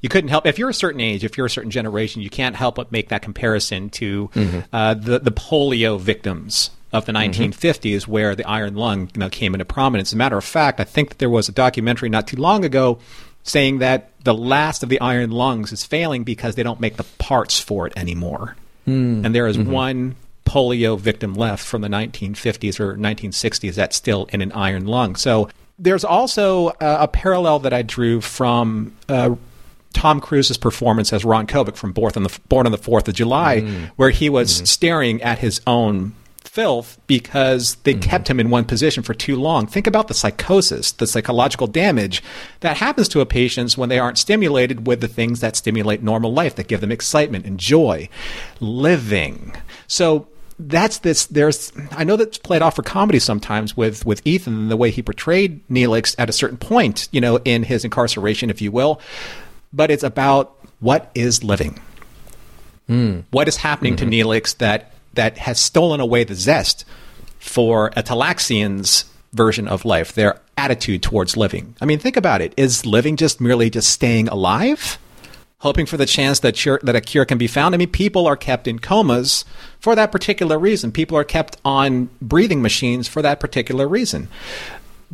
you 0.00 0.08
couldn't 0.08 0.28
help. 0.28 0.46
If 0.46 0.58
you're 0.58 0.68
a 0.68 0.74
certain 0.74 1.00
age, 1.00 1.24
if 1.24 1.36
you're 1.36 1.46
a 1.46 1.50
certain 1.50 1.70
generation, 1.70 2.22
you 2.22 2.30
can't 2.30 2.54
help 2.54 2.76
but 2.76 2.92
make 2.92 3.08
that 3.08 3.22
comparison 3.22 3.90
to 3.90 4.28
mm-hmm. 4.28 4.60
uh, 4.72 4.94
the 4.94 5.18
the 5.18 5.32
polio 5.32 5.98
victims 5.98 6.70
of 6.92 7.04
the 7.04 7.12
mm-hmm. 7.12 7.42
1950s, 7.42 8.06
where 8.06 8.34
the 8.34 8.48
iron 8.48 8.74
lung 8.74 9.10
you 9.14 9.20
know, 9.20 9.28
came 9.28 9.54
into 9.54 9.64
prominence. 9.64 10.10
As 10.10 10.12
a 10.14 10.16
matter 10.16 10.38
of 10.38 10.44
fact, 10.44 10.80
I 10.80 10.84
think 10.84 11.10
that 11.10 11.18
there 11.18 11.28
was 11.28 11.48
a 11.48 11.52
documentary 11.52 12.08
not 12.08 12.28
too 12.28 12.36
long 12.36 12.64
ago 12.64 12.98
saying 13.42 13.78
that 13.78 14.10
the 14.22 14.34
last 14.34 14.82
of 14.82 14.88
the 14.88 15.00
iron 15.00 15.30
lungs 15.30 15.72
is 15.72 15.84
failing 15.84 16.22
because 16.22 16.54
they 16.54 16.62
don't 16.62 16.80
make 16.80 16.96
the 16.96 17.04
parts 17.18 17.60
for 17.60 17.86
it 17.86 17.92
anymore. 17.96 18.56
Hmm. 18.84 19.24
And 19.24 19.34
there 19.34 19.46
is 19.46 19.56
mm-hmm. 19.56 19.72
one 19.72 20.16
polio 20.48 20.98
victim 20.98 21.34
left 21.34 21.64
from 21.64 21.82
the 21.82 21.88
1950s 21.88 22.80
or 22.80 22.96
1960s 22.96 23.74
that's 23.74 23.96
still 23.96 24.26
in 24.32 24.40
an 24.40 24.52
iron 24.52 24.86
lung. 24.86 25.14
So 25.16 25.48
there's 25.78 26.04
also 26.04 26.68
uh, 26.68 26.98
a 27.00 27.08
parallel 27.08 27.60
that 27.60 27.72
I 27.72 27.82
drew 27.82 28.20
from 28.20 28.96
uh, 29.08 29.36
Tom 29.92 30.20
Cruise's 30.20 30.58
performance 30.58 31.12
as 31.12 31.24
Ron 31.24 31.46
Kovic 31.46 31.76
from 31.76 31.92
Born 31.92 32.12
on 32.16 32.22
the 32.22 32.38
Born 32.48 32.66
on 32.66 32.72
the 32.72 32.78
Fourth 32.78 33.08
of 33.08 33.14
July, 33.14 33.60
where 33.96 34.10
he 34.10 34.28
was 34.28 34.68
staring 34.68 35.22
at 35.22 35.38
his 35.38 35.60
own 35.66 36.14
filth 36.44 36.98
because 37.06 37.76
they 37.84 37.94
kept 37.94 38.28
him 38.28 38.40
in 38.40 38.50
one 38.50 38.64
position 38.64 39.02
for 39.02 39.14
too 39.14 39.36
long. 39.36 39.66
Think 39.66 39.86
about 39.86 40.08
the 40.08 40.14
psychosis, 40.14 40.92
the 40.92 41.06
psychological 41.06 41.66
damage 41.66 42.22
that 42.60 42.78
happens 42.78 43.08
to 43.10 43.20
a 43.20 43.26
patient 43.26 43.76
when 43.76 43.88
they 43.88 43.98
aren't 43.98 44.18
stimulated 44.18 44.86
with 44.86 45.00
the 45.00 45.08
things 45.08 45.40
that 45.40 45.56
stimulate 45.56 46.02
normal 46.02 46.32
life, 46.32 46.56
that 46.56 46.66
give 46.68 46.80
them 46.80 46.90
excitement 46.90 47.44
and 47.44 47.58
joy, 47.60 48.08
living. 48.60 49.52
So 49.86 50.26
that's 50.58 50.98
this 50.98 51.26
there's 51.26 51.72
I 51.92 52.04
know 52.04 52.16
that's 52.16 52.38
played 52.38 52.62
off 52.62 52.76
for 52.76 52.82
comedy 52.82 53.18
sometimes 53.18 53.76
with 53.76 54.04
with 54.04 54.26
Ethan 54.26 54.54
and 54.54 54.70
the 54.70 54.76
way 54.76 54.90
he 54.90 55.02
portrayed 55.02 55.66
Neelix 55.68 56.14
at 56.18 56.28
a 56.28 56.32
certain 56.32 56.58
point, 56.58 57.08
you 57.12 57.20
know, 57.20 57.36
in 57.44 57.62
his 57.62 57.84
incarceration, 57.84 58.50
if 58.50 58.60
you 58.60 58.72
will. 58.72 59.00
But 59.72 59.90
it's 59.90 60.02
about 60.02 60.56
what 60.80 61.10
is 61.14 61.44
living. 61.44 61.80
Hmm. 62.86 63.20
What 63.30 63.48
is 63.48 63.56
happening 63.56 63.96
to 63.96 64.04
mm-hmm. 64.04 64.30
Neelix 64.30 64.56
that 64.58 64.92
that 65.14 65.38
has 65.38 65.60
stolen 65.60 66.00
away 66.00 66.24
the 66.24 66.34
zest 66.34 66.84
for 67.38 67.88
a 67.96 68.02
Talaxian's 68.02 69.04
version 69.32 69.68
of 69.68 69.84
life, 69.84 70.12
their 70.12 70.40
attitude 70.56 71.02
towards 71.02 71.36
living. 71.36 71.76
I 71.80 71.84
mean, 71.84 71.98
think 71.98 72.16
about 72.16 72.40
it. 72.40 72.54
Is 72.56 72.84
living 72.84 73.16
just 73.16 73.40
merely 73.40 73.70
just 73.70 73.90
staying 73.90 74.28
alive? 74.28 74.98
Hoping 75.60 75.86
for 75.86 75.96
the 75.96 76.06
chance 76.06 76.38
that 76.40 76.54
cure, 76.54 76.78
that 76.84 76.94
a 76.94 77.00
cure 77.00 77.24
can 77.24 77.36
be 77.36 77.48
found. 77.48 77.74
I 77.74 77.78
mean, 77.78 77.90
people 77.90 78.28
are 78.28 78.36
kept 78.36 78.68
in 78.68 78.78
comas 78.78 79.44
for 79.80 79.96
that 79.96 80.12
particular 80.12 80.56
reason. 80.56 80.92
People 80.92 81.18
are 81.18 81.24
kept 81.24 81.56
on 81.64 82.10
breathing 82.22 82.62
machines 82.62 83.08
for 83.08 83.22
that 83.22 83.40
particular 83.40 83.88
reason 83.88 84.28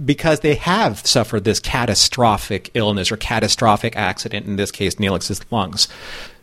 because 0.03 0.41
they 0.41 0.55
have 0.57 1.07
suffered 1.07 1.45
this 1.45 1.61
catastrophic 1.61 2.71
illness 2.75 3.11
or 3.11 3.17
catastrophic 3.17 3.97
accident, 3.97 4.47
in 4.47 4.57
this 4.57 4.71
case, 4.71 4.97
Neelix's 4.97 5.41
lungs. 5.51 5.89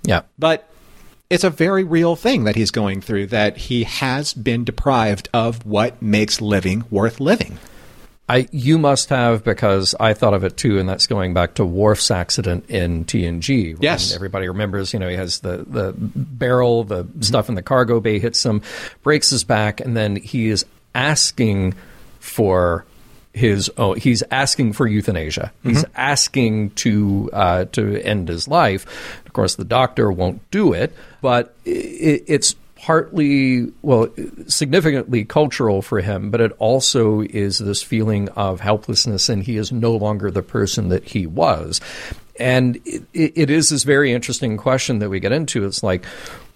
Yeah. 0.04 0.22
But 0.40 0.68
it's 1.30 1.44
a 1.44 1.50
very 1.50 1.84
real 1.84 2.16
thing 2.16 2.46
that 2.46 2.56
he's 2.56 2.72
going 2.72 3.02
through, 3.02 3.28
that 3.28 3.58
he 3.58 3.84
has 3.84 4.34
been 4.34 4.64
deprived 4.64 5.30
of 5.34 5.66
what 5.66 6.02
makes 6.02 6.42
living 6.42 6.86
worth 6.90 7.20
living. 7.20 7.60
I 8.32 8.48
you 8.52 8.78
must 8.78 9.10
have 9.10 9.44
because 9.44 9.94
I 10.00 10.14
thought 10.14 10.34
of 10.34 10.46
it 10.46 10.56
too, 10.56 10.80
and 10.80 10.88
that's 10.88 11.06
going 11.06 11.34
back 11.34 11.56
to 11.56 11.66
Worf's 11.66 12.10
accident 12.10 12.70
in 12.70 13.04
TNG. 13.04 13.78
Yes. 13.82 14.16
everybody 14.16 14.48
remembers. 14.48 14.94
You 14.94 15.00
know, 15.00 15.10
he 15.10 15.18
has 15.18 15.42
the 15.42 15.66
the 15.68 15.94
barrel, 15.98 16.86
the 16.86 17.06
stuff 17.20 17.50
in 17.50 17.56
the 17.56 17.62
cargo 17.62 18.00
bay 18.00 18.20
hits 18.20 18.46
him, 18.46 18.62
breaks 19.04 19.32
his 19.32 19.44
back, 19.44 19.82
and 19.82 19.98
then 19.98 20.16
he 20.16 20.48
is 20.48 20.66
asking 20.96 21.74
for 22.22 22.86
his 23.34 23.70
own. 23.76 23.98
He's 23.98 24.24
asking 24.32 24.74
for 24.74 24.88
euthanasia. 24.88 25.52
He's 25.62 25.84
asking 25.96 26.70
to 26.72 27.30
uh, 27.34 27.66
to 27.74 28.02
end 28.02 28.30
his 28.30 28.48
life. 28.48 28.86
Of 29.26 29.34
course, 29.34 29.56
the 29.56 29.66
doctor 29.66 30.10
won't 30.10 30.50
do 30.52 30.72
it, 30.72 30.94
but 31.22 31.54
it, 31.66 32.24
it's 32.28 32.56
partly, 32.82 33.72
well, 33.84 34.08
significantly 34.48 35.24
cultural 35.24 35.84
for 35.84 36.02
him, 36.02 36.32
but 36.32 36.42
it 36.42 36.52
also 36.58 37.22
is 37.22 37.60
this 37.60 37.84
feeling 37.84 38.28
of 38.30 38.60
helplessness, 38.60 39.30
and 39.30 39.44
he 39.44 39.58
is 39.58 39.72
no 39.72 39.96
longer 39.96 40.32
the 40.32 40.42
person 40.42 40.90
that 40.90 41.08
he 41.10 41.28
was. 41.28 41.80
And 42.40 42.78
it, 42.86 43.06
it 43.14 43.50
is 43.52 43.70
this 43.70 43.84
very 43.84 44.12
interesting 44.12 44.58
question 44.58 44.98
that 44.98 45.10
we 45.10 45.20
get 45.20 45.32
into. 45.32 45.64
It's 45.64 45.84
like, 45.84 46.06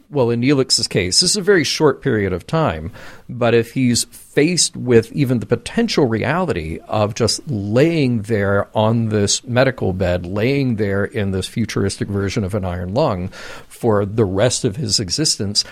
well, 0.09 0.32
in 0.32 0.41
Neelix's 0.41 0.88
case, 0.88 1.19
this 1.19 1.32
is 1.32 1.38
a 1.38 1.43
very 1.43 1.63
short 1.63 2.01
period 2.01 2.34
of 2.34 2.47
time, 2.47 2.91
but 3.30 3.53
if 3.53 3.73
he's 3.73 4.05
faced 4.05 4.76
with 4.76 5.11
even 5.11 5.39
the 5.39 5.45
potential 5.45 6.07
reality 6.07 6.80
of 6.88 7.13
just 7.13 7.47
laying 7.47 8.23
there 8.23 8.67
on 8.76 9.09
this 9.09 9.43
medical 9.43 9.93
bed, 9.93 10.26
laying 10.26 10.78
there 10.78 11.05
in 11.05 11.32
this 11.32 11.47
futuristic 11.47 12.07
version 12.07 12.43
of 12.43 12.55
an 12.55 12.65
iron 12.65 12.95
lung 12.95 13.28
for 13.67 14.07
the 14.07 14.26
rest 14.26 14.65
of 14.65 14.76
his 14.76 14.99
existence, 14.99 15.63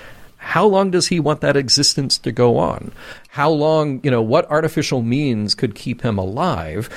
how 0.43 0.65
long 0.65 0.91
does 0.91 1.07
he 1.07 1.19
want 1.19 1.41
that 1.41 1.55
existence 1.55 2.17
to 2.19 2.31
go 2.31 2.57
on? 2.57 2.91
How 3.29 3.49
long, 3.49 4.01
you 4.03 4.11
know, 4.11 4.21
what 4.21 4.49
artificial 4.51 5.01
means 5.01 5.55
could 5.55 5.73
keep 5.73 6.01
him 6.01 6.17
alive 6.17 6.89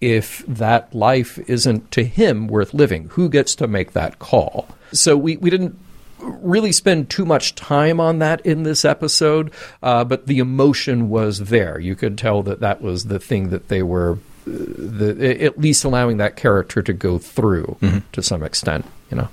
if 0.00 0.44
that 0.46 0.94
life 0.94 1.38
isn't 1.48 1.90
to 1.90 2.04
him 2.04 2.46
worth 2.46 2.72
living? 2.72 3.08
Who 3.10 3.28
gets 3.28 3.54
to 3.56 3.66
make 3.66 3.92
that 3.92 4.18
call? 4.18 4.68
So 4.92 5.16
we, 5.16 5.36
we 5.36 5.50
didn't 5.50 5.76
really 6.20 6.70
spend 6.70 7.10
too 7.10 7.24
much 7.24 7.56
time 7.56 7.98
on 7.98 8.20
that 8.20 8.40
in 8.46 8.62
this 8.62 8.84
episode, 8.84 9.50
uh, 9.82 10.04
but 10.04 10.28
the 10.28 10.38
emotion 10.38 11.10
was 11.10 11.40
there. 11.50 11.80
You 11.80 11.96
could 11.96 12.16
tell 12.16 12.42
that 12.44 12.60
that 12.60 12.80
was 12.80 13.06
the 13.06 13.18
thing 13.18 13.50
that 13.50 13.68
they 13.68 13.82
were. 13.82 14.12
uh, 14.12 14.18
The, 14.46 15.44
at 15.44 15.58
least 15.60 15.84
allowing 15.84 16.18
that 16.18 16.36
character 16.36 16.82
to 16.82 16.92
go 16.92 17.18
through 17.18 17.76
to 18.12 18.22
some 18.22 18.42
extent, 18.44 18.86
you 19.10 19.16
know 19.16 19.28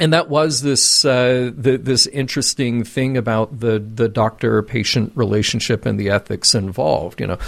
and 0.00 0.14
that 0.14 0.30
was 0.30 0.62
this 0.62 1.04
uh, 1.04 1.52
the, 1.54 1.76
this 1.76 2.06
interesting 2.06 2.82
thing 2.82 3.16
about 3.16 3.60
the 3.60 3.78
the 3.78 4.08
doctor 4.08 4.62
patient 4.62 5.12
relationship 5.14 5.84
and 5.84 6.00
the 6.00 6.08
ethics 6.08 6.54
involved. 6.54 7.20
You 7.20 7.28
know, 7.28 7.38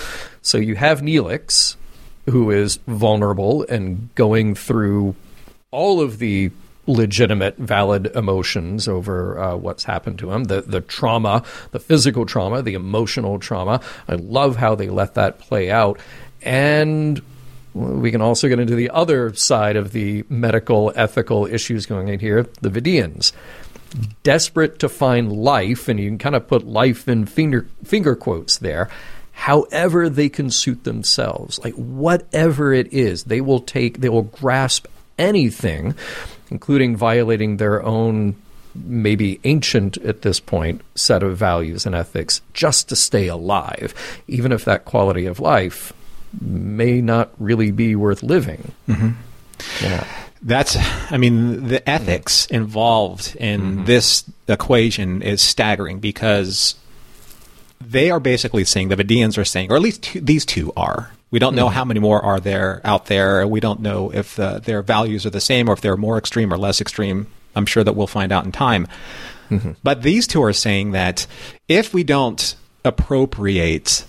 so 0.43 0.59
you 0.59 0.77
have 0.77 1.01
Neelix, 1.01 1.77
who 2.27 2.51
is 2.51 2.77
vulnerable 2.87 3.65
and 3.69 4.15
going 4.15 4.55
through 4.55 5.17
all 5.71 6.03
of 6.03 6.19
the 6.19 6.51
legitimate, 6.87 7.57
valid 7.57 8.07
emotions 8.15 8.87
over 8.87 9.39
uh, 9.39 9.57
what's 9.57 9.85
happened 9.85 10.19
to 10.19 10.31
him 10.31 10.45
the 10.45 10.61
the 10.61 10.83
trauma, 10.83 11.43
the 11.71 11.81
physical 11.81 12.27
trauma, 12.27 12.61
the 12.61 12.75
emotional 12.75 13.39
trauma. 13.39 13.81
I 14.07 14.17
love 14.17 14.57
how 14.57 14.75
they 14.75 14.91
let 14.91 15.15
that 15.15 15.39
play 15.39 15.71
out, 15.71 15.99
and 16.43 17.23
we 17.75 18.11
can 18.11 18.21
also 18.21 18.49
get 18.49 18.59
into 18.59 18.75
the 18.75 18.91
other 18.91 19.35
side 19.35 19.77
of 19.77 19.93
the 19.93 20.25
medical 20.29 20.93
ethical 20.95 21.47
issues 21.47 21.87
going 21.87 22.09
in 22.09 22.21
here 22.21 22.43
the 22.61 22.71
Vidiians. 22.71 23.33
Desperate 24.23 24.79
to 24.79 24.89
find 24.89 25.33
life, 25.33 25.89
and 25.89 26.01
you 26.01 26.09
can 26.09 26.19
kind 26.19 26.35
of 26.35 26.49
put 26.49 26.67
life 26.67 27.09
in 27.09 27.27
finger, 27.27 27.67
finger 27.85 28.17
quotes 28.17 28.59
there, 28.59 28.89
however 29.33 30.09
they 30.09 30.29
can 30.29 30.51
suit 30.51 30.85
themselves. 30.85 31.59
Like 31.63 31.75
whatever 31.75 32.73
it 32.73 32.93
is, 32.93 33.25
they 33.25 33.41
will 33.41 33.61
take, 33.61 34.01
they 34.01 34.09
will 34.09 34.23
grasp 34.23 34.87
anything, 35.19 35.95
including 36.51 36.97
violating 36.97 37.59
their 37.59 37.83
own 37.83 38.37
maybe 38.75 39.39
ancient 39.45 39.99
at 39.99 40.23
this 40.23 40.41
point 40.41 40.81
set 40.95 41.23
of 41.23 41.37
values 41.37 41.85
and 41.85 41.95
ethics 41.95 42.41
just 42.55 42.89
to 42.89 42.97
stay 42.97 43.29
alive, 43.29 43.95
even 44.27 44.53
if 44.53 44.65
that 44.65 44.87
quality 44.87 45.27
of 45.27 45.41
life 45.41 45.93
may 46.41 47.01
not 47.01 47.31
really 47.39 47.71
be 47.71 47.95
worth 47.95 48.23
living. 48.23 48.73
Yeah. 49.81 50.07
That's, 50.43 50.77
I 51.13 51.19
mean, 51.19 51.69
the 51.69 51.89
ethics 51.89 52.47
involved 52.47 53.37
in 53.37 53.85
this 53.85 54.25
equation 54.49 55.23
is 55.23 55.41
staggering 55.41 56.01
because 56.01 56.75
they 57.81 58.11
are 58.11 58.19
basically 58.19 58.65
saying, 58.65 58.89
the 58.89 58.97
Vidiians 58.97 59.39
are 59.39 59.45
saying, 59.45 59.71
or 59.71 59.77
at 59.77 59.83
least 59.83 60.03
two, 60.03 60.21
these 60.21 60.45
two 60.45 60.73
are. 60.77 61.13
We 61.31 61.39
don't 61.39 61.55
know 61.55 61.69
how 61.69 61.85
many 61.85 62.01
more 62.01 62.21
are 62.21 62.41
there 62.41 62.81
out 62.85 63.07
there. 63.07 63.47
We 63.47 63.61
don't 63.61 63.81
know 63.81 64.13
if 64.13 64.39
uh, 64.39 64.59
their 64.59 64.83
values 64.83 65.25
are 65.25 65.31
the 65.31 65.41
same 65.41 65.69
or 65.69 65.73
if 65.73 65.81
they're 65.81 65.97
more 65.97 66.19
extreme 66.19 66.53
or 66.53 66.59
less 66.59 66.81
extreme. 66.81 67.29
I'm 67.55 67.67
sure 67.67 67.85
that 67.85 67.95
we'll 67.95 68.07
find 68.07 68.33
out 68.33 68.45
in 68.45 68.53
time. 68.53 68.89
But 69.83 70.03
these 70.03 70.27
two 70.27 70.43
are 70.43 70.55
saying 70.55 70.93
that 70.93 71.27
if 71.69 71.93
we 71.93 72.05
don't 72.05 72.57
appropriate 72.85 74.07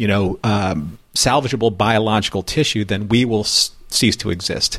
you 0.00 0.08
know, 0.08 0.38
um, 0.42 0.98
salvageable 1.14 1.76
biological 1.76 2.42
tissue, 2.42 2.84
then 2.84 3.08
we 3.08 3.24
will 3.24 3.40
s- 3.40 3.70
cease 3.88 4.16
to 4.16 4.30
exist. 4.30 4.78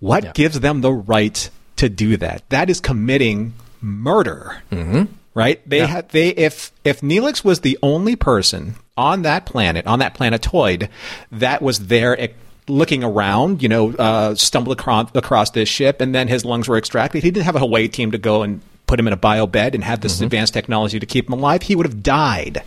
What 0.00 0.24
Yeah. 0.24 0.32
gives 0.34 0.60
them 0.60 0.80
the 0.80 0.92
right 0.92 1.48
to 1.76 1.88
do 1.88 2.16
that? 2.18 2.42
That 2.50 2.68
is 2.70 2.80
committing 2.80 3.54
murder, 3.80 4.62
mm-hmm. 4.70 5.04
right? 5.34 5.60
They 5.68 5.86
had 5.86 6.08
they 6.10 6.28
if 6.28 6.72
if 6.84 7.00
Neelix 7.00 7.44
was 7.44 7.60
the 7.60 7.78
only 7.82 8.16
person 8.16 8.74
on 8.96 9.22
that 9.22 9.46
planet, 9.46 9.86
on 9.86 9.98
that 10.00 10.14
planetoid, 10.14 10.88
that 11.30 11.62
was 11.62 11.86
there. 11.88 12.14
ec- 12.14 12.36
Looking 12.68 13.02
around, 13.02 13.60
you 13.60 13.68
know, 13.68 13.90
uh, 13.94 14.36
stumbled 14.36 14.78
across, 14.78 15.10
across 15.16 15.50
this 15.50 15.68
ship, 15.68 16.00
and 16.00 16.14
then 16.14 16.28
his 16.28 16.44
lungs 16.44 16.68
were 16.68 16.78
extracted. 16.78 17.24
He 17.24 17.32
didn't 17.32 17.44
have 17.46 17.56
a 17.56 17.58
away 17.58 17.88
team 17.88 18.12
to 18.12 18.18
go 18.18 18.44
and 18.44 18.60
put 18.86 19.00
him 19.00 19.08
in 19.08 19.12
a 19.12 19.16
bio 19.16 19.48
bed 19.48 19.74
and 19.74 19.82
have 19.82 20.00
this 20.00 20.20
advanced 20.20 20.54
technology 20.54 21.00
to 21.00 21.04
keep 21.04 21.26
him 21.26 21.32
alive. 21.32 21.62
He 21.62 21.74
would 21.74 21.86
have 21.86 22.04
died 22.04 22.62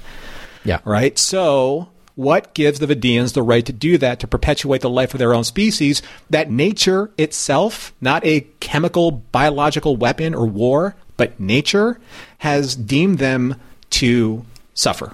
Yeah. 0.65 0.79
right? 0.83 1.17
So, 1.17 1.87
what 2.15 2.53
gives 2.53 2.79
the 2.79 2.87
Vidiians 2.87 3.33
the 3.33 3.43
right 3.43 3.65
to 3.65 3.73
do 3.73 3.97
that 3.97 4.19
to 4.21 4.27
perpetuate 4.27 4.81
the 4.81 4.89
life 4.89 5.13
of 5.13 5.19
their 5.19 5.33
own 5.33 5.43
species? 5.43 6.01
That 6.29 6.49
nature 6.49 7.11
itself, 7.17 7.93
not 8.01 8.25
a 8.25 8.47
chemical, 8.59 9.11
biological 9.11 9.97
weapon 9.97 10.33
or 10.33 10.47
war, 10.47 10.95
but 11.17 11.39
nature 11.39 11.99
has 12.39 12.75
deemed 12.75 13.19
them 13.19 13.59
to 13.91 14.45
suffer. 14.73 15.13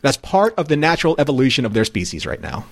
That's 0.00 0.16
part 0.16 0.54
of 0.56 0.68
the 0.68 0.76
natural 0.76 1.14
evolution 1.18 1.64
of 1.64 1.74
their 1.74 1.84
species 1.84 2.26
right 2.26 2.40
now. 2.40 2.64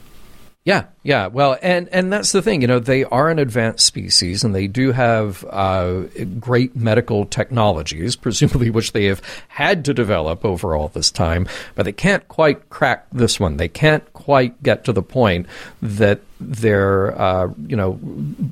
Yeah, 0.63 0.85
yeah. 1.03 1.29
Well, 1.29 1.57
and 1.63 1.89
and 1.89 2.13
that's 2.13 2.33
the 2.33 2.43
thing. 2.43 2.61
You 2.61 2.69
know, 2.69 2.81
they 2.81 3.05
are 3.05 3.31
an 3.31 3.39
advanced 3.39 3.87
species, 3.87 4.45
and 4.45 4.55
they 4.55 4.67
do 4.67 4.93
have 4.93 5.43
uh, 5.49 6.03
great 6.39 6.77
medical 6.77 7.25
technologies, 7.25 8.15
presumably 8.17 8.69
which 8.69 8.93
they 8.93 9.07
have 9.07 9.23
had 9.49 9.87
to 9.87 9.95
develop 9.95 10.45
over 10.45 10.77
all 10.77 10.89
this 10.89 11.11
time. 11.11 11.49
But 11.75 11.85
they 11.85 11.93
can't 11.93 12.29
quite 12.29 12.69
crack 12.69 13.07
this 13.11 13.41
one. 13.41 13.57
They 13.57 13.69
can't 13.69 14.11
quite 14.13 14.63
get 14.63 14.85
to 14.85 14.93
the 14.93 15.03
point 15.03 15.47
that 15.81 16.21
their 16.39 17.19
uh, 17.19 17.49
you 17.67 17.77
know 17.77 17.99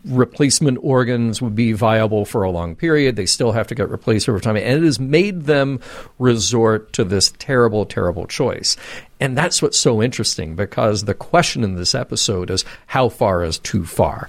replacement 0.07 0.79
organs 0.81 1.43
would 1.43 1.55
be 1.55 1.73
viable 1.73 2.25
for 2.25 2.43
a 2.43 2.51
long 2.51 2.75
period. 2.75 3.17
They 3.17 3.27
still 3.27 3.53
have 3.53 3.67
to 3.67 3.75
get 3.75 3.91
replaced 3.91 4.31
over 4.31 4.41
time, 4.41 4.57
and 4.57 4.83
it 4.83 4.87
has 4.87 4.99
made 4.99 5.43
them 5.43 5.81
resort 6.19 6.95
to 6.95 7.05
this 7.05 7.35
terrible, 7.39 7.85
terrible 7.85 8.27
choice. 8.27 8.79
And 9.21 9.37
that's 9.37 9.61
what's 9.61 9.79
so 9.79 10.03
interesting 10.03 10.55
because 10.55 11.05
the 11.05 11.15
question 11.15 11.65
in 11.65 11.75
this 11.75 11.95
episode 11.95 12.51
is 12.51 12.65
how 12.87 13.09
far 13.09 13.43
is 13.45 13.59
too 13.59 13.85
far? 13.85 14.29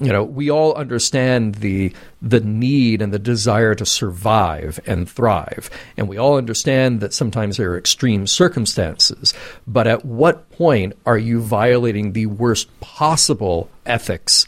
you 0.00 0.10
know, 0.10 0.24
we 0.24 0.50
all 0.50 0.74
understand 0.74 1.56
the 1.56 1.92
the 2.22 2.40
need 2.40 3.02
and 3.02 3.12
the 3.12 3.18
desire 3.18 3.74
to 3.74 3.84
survive 3.84 4.80
and 4.86 5.08
thrive, 5.08 5.68
and 5.96 6.08
we 6.08 6.16
all 6.16 6.38
understand 6.38 7.00
that 7.00 7.12
sometimes 7.12 7.58
there 7.58 7.72
are 7.72 7.78
extreme 7.78 8.26
circumstances. 8.26 9.34
But 9.66 9.86
at 9.86 10.04
what 10.04 10.50
point 10.52 10.94
are 11.04 11.18
you 11.18 11.40
violating 11.40 12.12
the 12.12 12.26
worst 12.26 12.68
possible 12.80 13.68
ethics? 13.84 14.46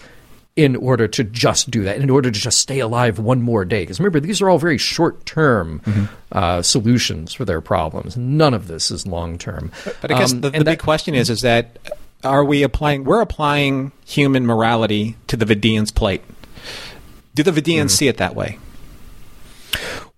In 0.54 0.76
order 0.76 1.08
to 1.08 1.24
just 1.24 1.70
do 1.70 1.82
that, 1.84 1.96
in 1.96 2.10
order 2.10 2.30
to 2.30 2.38
just 2.38 2.58
stay 2.58 2.78
alive 2.78 3.18
one 3.18 3.40
more 3.40 3.64
day. 3.64 3.84
Because 3.84 3.98
remember, 3.98 4.20
these 4.20 4.42
are 4.42 4.50
all 4.50 4.58
very 4.58 4.76
short 4.76 5.24
term 5.24 5.80
mm-hmm. 5.80 6.04
uh, 6.30 6.60
solutions 6.60 7.32
for 7.32 7.46
their 7.46 7.62
problems. 7.62 8.18
None 8.18 8.52
of 8.52 8.68
this 8.68 8.90
is 8.90 9.06
long 9.06 9.38
term. 9.38 9.72
But, 10.02 10.10
I 10.10 10.18
guess 10.18 10.32
um, 10.32 10.42
the, 10.42 10.50
the 10.50 10.58
big 10.58 10.64
that, 10.66 10.78
question 10.78 11.14
is: 11.14 11.30
is 11.30 11.40
that 11.40 11.78
are 12.22 12.44
we 12.44 12.62
applying? 12.62 13.04
We're 13.04 13.22
applying 13.22 13.92
human 14.04 14.44
morality 14.44 15.16
to 15.28 15.38
the 15.38 15.46
Vidiians' 15.46 15.94
plate. 15.94 16.22
Do 17.34 17.42
the 17.42 17.50
Vidiians 17.50 17.84
mm. 17.84 17.90
see 17.90 18.08
it 18.08 18.18
that 18.18 18.34
way? 18.34 18.58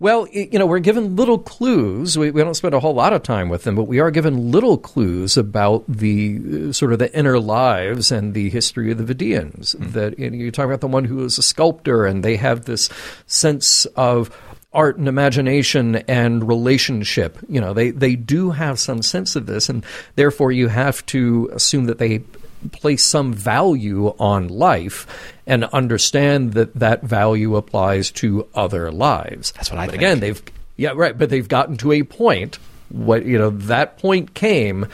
Well, 0.00 0.26
you 0.32 0.58
know, 0.58 0.66
we're 0.66 0.80
given 0.80 1.14
little 1.14 1.38
clues. 1.38 2.18
We, 2.18 2.32
we, 2.32 2.42
don't 2.42 2.54
spend 2.54 2.74
a 2.74 2.80
whole 2.80 2.94
lot 2.94 3.12
of 3.12 3.22
time 3.22 3.48
with 3.48 3.62
them, 3.62 3.76
but 3.76 3.84
we 3.84 4.00
are 4.00 4.10
given 4.10 4.50
little 4.50 4.76
clues 4.76 5.36
about 5.36 5.84
the 5.88 6.68
uh, 6.68 6.72
sort 6.72 6.92
of 6.92 6.98
the 6.98 7.16
inner 7.16 7.38
lives 7.38 8.10
and 8.10 8.34
the 8.34 8.50
history 8.50 8.90
of 8.90 8.98
the 8.98 9.14
Vidiians. 9.14 9.76
Mm. 9.76 9.92
That 9.92 10.18
you, 10.18 10.30
know, 10.30 10.36
you 10.36 10.50
talk 10.50 10.66
about 10.66 10.80
the 10.80 10.88
one 10.88 11.04
who 11.04 11.24
is 11.24 11.38
a 11.38 11.42
sculptor, 11.42 12.06
and 12.06 12.24
they 12.24 12.36
have 12.36 12.64
this 12.64 12.90
sense 13.26 13.84
of 13.96 14.36
art 14.72 14.96
and 14.96 15.06
imagination 15.06 15.96
and 16.08 16.46
relationship. 16.46 17.38
You 17.48 17.60
know, 17.60 17.72
they, 17.72 17.90
they 17.90 18.16
do 18.16 18.50
have 18.50 18.80
some 18.80 19.00
sense 19.00 19.36
of 19.36 19.46
this, 19.46 19.68
and 19.68 19.86
therefore 20.16 20.50
you 20.50 20.66
have 20.68 21.06
to 21.06 21.50
assume 21.52 21.84
that 21.84 21.98
they 21.98 22.24
place 22.72 23.04
some 23.04 23.32
value 23.32 24.08
on 24.18 24.48
life 24.48 25.06
and 25.46 25.64
understand 25.64 26.54
that 26.54 26.74
that 26.74 27.02
value 27.02 27.56
applies 27.56 28.10
to 28.12 28.48
other 28.54 28.90
lives. 28.90 29.52
That's 29.52 29.70
what 29.70 29.78
I 29.78 29.86
but 29.86 29.92
think. 29.92 30.02
Again, 30.02 30.20
they've 30.20 30.42
yeah 30.76 30.92
right, 30.94 31.16
but 31.16 31.30
they've 31.30 31.48
gotten 31.48 31.76
to 31.78 31.92
a 31.92 32.02
point. 32.02 32.58
What 32.90 33.24
you 33.24 33.38
know, 33.38 33.50
that 33.50 33.98
point 33.98 34.34
came 34.34 34.86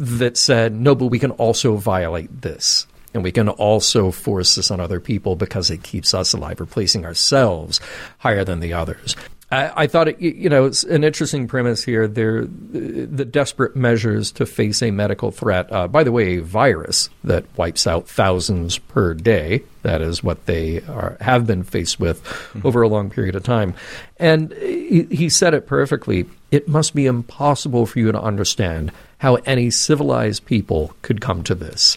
that 0.00 0.36
said, 0.36 0.74
no, 0.74 0.94
but 0.94 1.06
we 1.06 1.18
can 1.18 1.30
also 1.32 1.76
violate 1.76 2.42
this. 2.42 2.86
And 3.12 3.22
we 3.22 3.30
can 3.30 3.48
also 3.48 4.10
force 4.10 4.56
this 4.56 4.72
on 4.72 4.80
other 4.80 4.98
people 4.98 5.36
because 5.36 5.70
it 5.70 5.84
keeps 5.84 6.14
us 6.14 6.32
alive, 6.32 6.58
replacing 6.58 7.04
ourselves 7.04 7.80
higher 8.18 8.42
than 8.42 8.58
the 8.58 8.72
others. 8.72 9.14
I, 9.50 9.84
I 9.84 9.86
thought 9.86 10.08
it, 10.08 10.20
you 10.20 10.48
know, 10.48 10.66
it's 10.66 10.84
an 10.84 11.04
interesting 11.04 11.46
premise 11.46 11.84
here. 11.84 12.08
They're 12.08 12.44
the 12.46 13.24
desperate 13.24 13.76
measures 13.76 14.32
to 14.32 14.46
face 14.46 14.82
a 14.82 14.90
medical 14.90 15.30
threat. 15.30 15.70
Uh, 15.72 15.88
by 15.88 16.04
the 16.04 16.12
way, 16.12 16.38
a 16.38 16.42
virus 16.42 17.10
that 17.22 17.44
wipes 17.56 17.86
out 17.86 18.08
thousands 18.08 18.78
per 18.78 19.14
day. 19.14 19.62
That 19.82 20.00
is 20.00 20.24
what 20.24 20.46
they 20.46 20.80
are, 20.82 21.16
have 21.20 21.46
been 21.46 21.62
faced 21.62 22.00
with 22.00 22.24
mm-hmm. 22.24 22.66
over 22.66 22.82
a 22.82 22.88
long 22.88 23.10
period 23.10 23.36
of 23.36 23.42
time. 23.42 23.74
And 24.18 24.52
he, 24.54 25.06
he 25.10 25.28
said 25.28 25.54
it 25.54 25.66
perfectly. 25.66 26.26
It 26.50 26.68
must 26.68 26.94
be 26.94 27.06
impossible 27.06 27.84
for 27.86 27.98
you 27.98 28.10
to 28.12 28.20
understand 28.20 28.92
how 29.18 29.36
any 29.46 29.70
civilized 29.70 30.46
people 30.46 30.94
could 31.02 31.20
come 31.20 31.42
to 31.44 31.54
this 31.54 31.96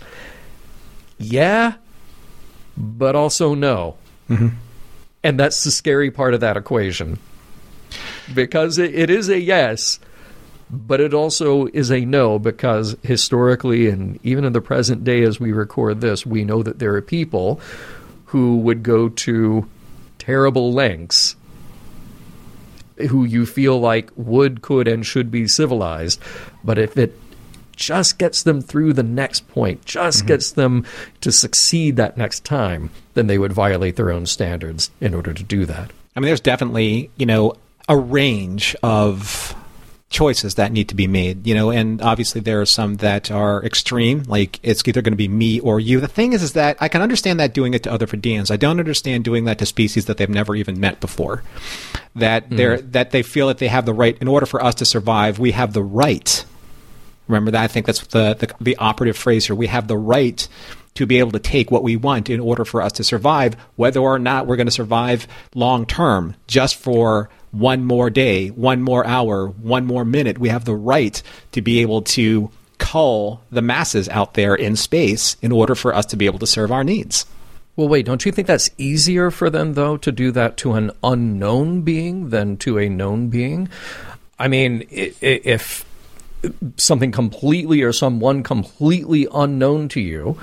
yeah, 1.18 1.74
but 2.76 3.16
also 3.16 3.56
no. 3.56 3.95
Mm-hmm. 4.30 4.50
And 5.24 5.39
that's 5.39 5.64
the 5.64 5.72
scary 5.72 6.12
part 6.12 6.34
of 6.34 6.41
that 6.41 6.58
equation. 6.58 7.20
Because 8.34 8.78
it, 8.78 8.93
it 8.93 9.09
is 9.09 9.30
a 9.30 9.39
yes, 9.39 9.99
but 10.69 10.99
it 10.99 11.13
also 11.13 11.67
is 11.67 11.91
a 11.91 12.05
no 12.05 12.39
because 12.39 12.95
historically 13.03 13.88
and 13.88 14.19
even 14.23 14.43
in 14.43 14.53
the 14.53 14.61
present 14.61 15.03
day 15.03 15.23
as 15.23 15.39
we 15.39 15.51
record 15.51 16.01
this, 16.01 16.25
we 16.25 16.43
know 16.43 16.63
that 16.63 16.80
there 16.80 16.95
are 16.95 17.01
people 17.01 17.59
who 18.25 18.57
would 18.57 18.84
go 18.84 19.09
to 19.09 19.67
terrible 20.19 20.73
lengths 20.73 21.36
who 23.09 23.23
you 23.23 23.45
feel 23.45 23.80
like 23.80 24.11
would, 24.15 24.61
could, 24.61 24.88
and 24.88 25.05
should 25.05 25.32
be 25.32 25.47
civilized. 25.47 26.19
But 26.63 26.78
if 26.78 26.97
it 26.97 27.17
just 27.75 28.17
gets 28.17 28.43
them 28.43 28.59
through 28.59 28.93
the 28.93 29.03
next 29.03 29.47
point, 29.47 29.86
just 29.86 30.19
mm-hmm. 30.19 30.28
gets 30.28 30.51
them 30.51 30.86
to 31.21 31.32
succeed 31.32 31.95
that 31.95 32.17
next 32.17 32.43
time, 32.43 32.89
then 33.13 33.28
they 33.28 33.38
would 33.38 33.53
violate 33.53 33.95
their 33.95 34.11
own 34.11 34.25
standards 34.25 34.89
in 34.99 35.13
order 35.13 35.34
to 35.34 35.43
do 35.43 35.65
that. 35.65 35.91
I 36.15 36.19
mean, 36.19 36.28
there's 36.28 36.41
definitely, 36.41 37.11
you 37.17 37.28
know, 37.28 37.53
a 37.88 37.98
range 37.98 38.76
of 38.84 39.56
choices 40.10 40.56
that 40.56 40.72
need 40.72 40.88
to 40.88 40.96
be 40.96 41.06
made, 41.06 41.46
you 41.46 41.54
know, 41.54 41.70
and 41.70 42.02
obviously 42.02 42.40
there 42.40 42.62
are 42.62 42.66
some 42.66 42.96
that 42.96 43.30
are 43.30 43.64
extreme, 43.66 44.24
like 44.24 44.58
it's 44.64 44.82
either 44.88 45.02
going 45.02 45.12
to 45.12 45.18
be 45.18 45.28
me 45.28 45.60
or 45.60 45.82
you. 45.82 46.00
The 46.00 46.08
thing 46.08 46.32
is, 46.32 46.42
is 46.42 46.54
that 46.54 46.78
I 46.80 46.88
can 46.88 47.02
understand 47.02 47.42
that 47.42 47.54
doing 47.54 47.74
it 47.74 47.84
to 47.84 47.92
other 47.92 48.08
Vidiians. 48.08 48.50
I 48.50 48.56
don't 48.56 48.80
understand 48.80 49.26
doing 49.26 49.46
that 49.46 49.60
to 49.60 49.66
species 49.66 50.06
that 50.06 50.18
they've 50.18 50.30
never 50.30 50.56
even 50.56 50.80
met 50.80 51.02
before. 51.02 51.44
That 52.16 52.50
mm. 52.50 52.58
they're 52.58 52.82
that 52.82 53.12
they 53.12 53.22
feel 53.22 53.48
that 53.48 53.58
they 53.58 53.68
have 53.68 53.86
the 53.86 53.94
right, 53.94 54.18
in 54.20 54.30
order 54.30 54.46
for 54.46 54.64
us 54.64 54.76
to 54.76 54.86
survive, 54.86 55.40
we 55.40 55.52
have 55.52 55.74
the 55.74 55.84
right 55.84 56.46
Remember 57.28 57.52
that? 57.52 57.64
I 57.64 57.68
think 57.68 57.86
that's 57.86 58.06
the, 58.08 58.36
the, 58.36 58.54
the 58.62 58.78
operative 58.78 59.18
phrase 59.18 59.46
here. 59.46 59.56
We 59.56 59.68
have 59.68 59.88
the 59.88 59.98
right 59.98 60.48
to 60.96 61.06
be 61.06 61.20
able 61.20 61.32
to 61.32 61.40
take 61.40 61.70
what 61.70 61.84
we 61.84 61.96
want 61.96 62.30
in 62.30 62.40
order 62.40 62.66
for 62.66 62.82
us 62.82 62.94
to 62.94 63.04
survive, 63.04 63.56
whether 63.76 64.00
or 64.00 64.18
not 64.18 64.48
we're 64.48 64.56
going 64.56 64.68
to 64.68 64.72
survive 64.72 65.28
long 65.54 65.86
term, 65.86 66.36
just 66.48 66.76
for 66.76 67.30
one 67.52 67.86
more 67.86 68.10
day, 68.10 68.50
one 68.50 68.82
more 68.82 69.06
hour, 69.06 69.48
one 69.48 69.86
more 69.86 70.06
minute. 70.06 70.38
We 70.38 70.50
have 70.50 70.66
the 70.66 70.76
right 70.76 71.22
to 71.54 71.62
be 71.62 71.80
able 71.80 72.02
to 72.04 72.52
cull 72.78 73.41
the 73.52 73.62
masses 73.62 74.08
out 74.10 74.36
there 74.36 74.56
in 74.56 74.76
space 74.76 75.36
in 75.41 75.52
order 75.52 75.76
for 75.76 75.93
us 75.93 76.06
to 76.08 76.18
be 76.18 76.26
able 76.26 76.39
to 76.39 76.48
serve 76.48 76.72
our 76.72 76.84
needs. 76.84 77.26
Well, 77.76 77.88
wait, 77.88 78.06
don't 78.06 78.26
you 78.26 78.32
think 78.32 78.48
that's 78.48 78.72
easier 78.78 79.30
for 79.30 79.50
them, 79.50 79.76
though, 79.76 79.98
to 79.98 80.12
do 80.12 80.32
that 80.32 80.58
to 80.58 80.74
an 80.74 80.91
unknown 81.04 81.82
being 81.82 82.30
than 82.30 82.58
to 82.58 82.80
a 82.80 82.89
known 82.89 83.30
being? 83.30 83.70
I 84.39 84.48
mean, 84.48 84.86
if 84.89 85.86
something 86.78 87.12
completely 87.12 87.82
or 87.82 87.93
someone 87.93 88.43
completely 88.43 89.28
unknown 89.34 89.89
to 89.89 90.02
you 90.02 90.38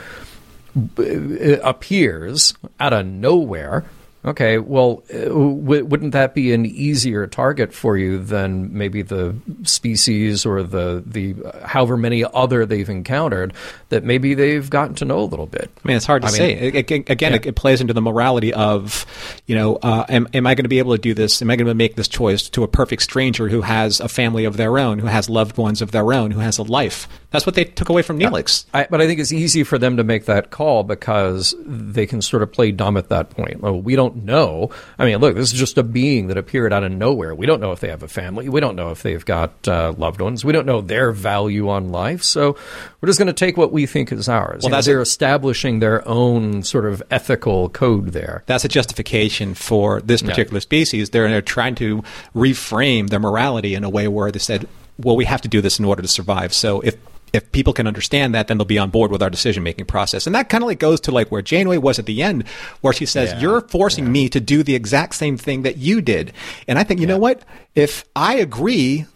uh, 0.98 1.60
appears 1.62 2.54
out 2.80 2.92
of 2.92 3.06
nowhere 3.06 3.84
Okay, 4.26 4.56
well, 4.56 5.02
uh, 5.12 5.24
w- 5.24 5.84
wouldn't 5.84 6.12
that 6.12 6.34
be 6.34 6.54
an 6.54 6.64
easier 6.64 7.26
target 7.26 7.74
for 7.74 7.98
you 7.98 8.18
than 8.18 8.72
maybe 8.72 9.02
the 9.02 9.36
species 9.64 10.46
or 10.46 10.62
the 10.62 11.02
the 11.04 11.34
uh, 11.44 11.66
however 11.66 11.98
many 11.98 12.24
other 12.32 12.64
they've 12.64 12.88
encountered 12.88 13.52
that 13.90 14.02
maybe 14.02 14.32
they've 14.32 14.70
gotten 14.70 14.94
to 14.94 15.04
know 15.04 15.20
a 15.20 15.28
little 15.28 15.46
bit? 15.46 15.70
I 15.84 15.88
mean, 15.88 15.98
it's 15.98 16.06
hard 16.06 16.22
to 16.22 16.28
I 16.28 16.30
say. 16.30 16.54
Mean, 16.54 16.64
it, 16.64 16.90
it, 16.90 17.10
again, 17.10 17.32
yeah. 17.32 17.36
it, 17.36 17.46
it, 17.46 17.56
plays 17.56 17.82
into 17.82 17.92
the 17.92 18.00
morality 18.00 18.54
of, 18.54 19.04
you 19.46 19.54
know, 19.54 19.76
uh, 19.76 20.06
am, 20.08 20.26
am 20.32 20.46
I 20.46 20.54
going 20.54 20.64
to 20.64 20.70
be 20.70 20.78
able 20.78 20.94
to 20.96 21.00
do 21.00 21.12
this? 21.12 21.42
Am 21.42 21.50
I 21.50 21.56
going 21.56 21.66
to 21.66 21.74
make 21.74 21.96
this 21.96 22.08
choice 22.08 22.48
to 22.50 22.62
a 22.62 22.68
perfect 22.68 23.02
stranger 23.02 23.48
who 23.48 23.60
has 23.60 24.00
a 24.00 24.08
family 24.08 24.46
of 24.46 24.56
their 24.56 24.78
own, 24.78 24.98
who 24.98 25.06
has 25.06 25.28
loved 25.28 25.58
ones 25.58 25.82
of 25.82 25.90
their 25.90 26.14
own, 26.14 26.30
who 26.30 26.40
has 26.40 26.56
a 26.56 26.62
life? 26.62 27.08
That's 27.30 27.44
what 27.44 27.56
they 27.56 27.64
took 27.64 27.88
away 27.88 28.02
from 28.02 28.18
Neelix. 28.18 28.64
I, 28.72 28.86
but 28.88 29.00
I 29.00 29.06
think 29.06 29.20
it's 29.20 29.32
easy 29.32 29.64
for 29.64 29.76
them 29.76 29.98
to 29.98 30.04
make 30.04 30.24
that 30.26 30.50
call 30.50 30.82
because 30.82 31.54
they 31.58 32.06
can 32.06 32.22
sort 32.22 32.42
of 32.42 32.52
play 32.52 32.72
dumb 32.72 32.96
at 32.96 33.08
that 33.10 33.30
point. 33.30 33.60
Well, 33.60 33.80
we 33.80 33.96
don't 33.96 34.13
don't 34.14 34.24
know. 34.24 34.70
I 34.98 35.04
mean, 35.04 35.18
look, 35.18 35.34
this 35.34 35.52
is 35.52 35.58
just 35.58 35.78
a 35.78 35.82
being 35.82 36.28
that 36.28 36.36
appeared 36.36 36.72
out 36.72 36.84
of 36.84 36.92
nowhere. 36.92 37.34
We 37.34 37.46
don't 37.46 37.60
know 37.60 37.72
if 37.72 37.80
they 37.80 37.88
have 37.88 38.02
a 38.02 38.08
family. 38.08 38.48
We 38.48 38.60
don't 38.60 38.76
know 38.76 38.90
if 38.90 39.02
they've 39.02 39.24
got 39.24 39.66
uh, 39.68 39.94
loved 39.96 40.20
ones. 40.20 40.44
We 40.44 40.52
don't 40.52 40.66
know 40.66 40.80
their 40.80 41.12
value 41.12 41.68
on 41.68 41.90
life. 41.90 42.22
So 42.22 42.56
we're 43.00 43.06
just 43.06 43.18
going 43.18 43.26
to 43.26 43.32
take 43.32 43.56
what 43.56 43.72
we 43.72 43.86
think 43.86 44.12
is 44.12 44.28
ours. 44.28 44.62
Well, 44.62 44.70
that's 44.70 44.86
they're 44.86 44.98
a, 44.98 45.02
establishing 45.02 45.80
their 45.80 46.06
own 46.06 46.62
sort 46.62 46.86
of 46.86 47.02
ethical 47.10 47.68
code 47.68 48.08
there. 48.08 48.42
That's 48.46 48.64
a 48.64 48.68
justification 48.68 49.54
for 49.54 50.00
this 50.00 50.22
particular 50.22 50.58
yeah. 50.58 50.62
species. 50.62 51.10
They're, 51.10 51.28
they're 51.28 51.42
trying 51.42 51.74
to 51.76 52.02
reframe 52.34 53.10
their 53.10 53.20
morality 53.20 53.74
in 53.74 53.84
a 53.84 53.90
way 53.90 54.08
where 54.08 54.30
they 54.30 54.38
said, 54.38 54.68
well, 54.98 55.16
we 55.16 55.24
have 55.24 55.42
to 55.42 55.48
do 55.48 55.60
this 55.60 55.78
in 55.78 55.84
order 55.84 56.02
to 56.02 56.08
survive. 56.08 56.54
So 56.54 56.80
if 56.80 56.96
if 57.34 57.50
people 57.50 57.72
can 57.72 57.88
understand 57.88 58.34
that, 58.34 58.46
then 58.46 58.58
they'll 58.58 58.64
be 58.64 58.78
on 58.78 58.90
board 58.90 59.10
with 59.10 59.20
our 59.22 59.28
decision 59.28 59.64
making 59.64 59.86
process. 59.86 60.26
And 60.26 60.34
that 60.36 60.48
kind 60.48 60.62
of 60.62 60.68
like 60.68 60.78
goes 60.78 61.00
to 61.02 61.10
like 61.10 61.32
where 61.32 61.42
Janeway 61.42 61.78
was 61.78 61.98
at 61.98 62.06
the 62.06 62.22
end, 62.22 62.46
where 62.80 62.92
she 62.92 63.06
says, 63.06 63.32
yeah, 63.32 63.40
"You're 63.40 63.60
forcing 63.62 64.04
yeah. 64.04 64.10
me 64.10 64.28
to 64.28 64.40
do 64.40 64.62
the 64.62 64.76
exact 64.76 65.16
same 65.16 65.36
thing 65.36 65.62
that 65.62 65.76
you 65.76 66.00
did." 66.00 66.32
And 66.68 66.78
I 66.78 66.84
think 66.84 67.00
you 67.00 67.08
yeah. 67.08 67.14
know 67.14 67.18
what? 67.18 67.42
If 67.74 68.04
I 68.14 68.36
agree, 68.36 69.06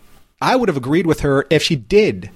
I 0.42 0.56
would 0.56 0.68
have 0.68 0.76
agreed 0.76 1.06
with 1.06 1.20
her 1.20 1.46
if 1.48 1.62
she 1.62 1.76
did, 1.76 2.30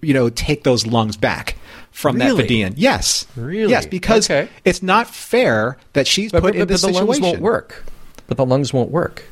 you 0.00 0.14
know, 0.14 0.30
take 0.30 0.62
those 0.62 0.86
lungs 0.86 1.16
back 1.16 1.56
from 1.90 2.16
really? 2.16 2.42
that 2.42 2.48
Vidian. 2.48 2.74
Yes, 2.76 3.26
really? 3.34 3.70
Yes, 3.70 3.86
because 3.86 4.30
okay. 4.30 4.48
it's 4.64 4.84
not 4.84 5.08
fair 5.08 5.78
that 5.94 6.06
she's 6.06 6.30
but, 6.30 6.42
put 6.42 6.52
but, 6.52 6.60
in 6.60 6.68
this 6.68 6.82
but 6.82 6.88
the 6.88 6.94
situation. 6.94 7.22
lungs 7.22 7.32
won't 7.32 7.42
work. 7.42 7.84
But 8.28 8.36
the 8.36 8.46
lungs 8.46 8.72
won't 8.72 8.90
work. 8.90 9.24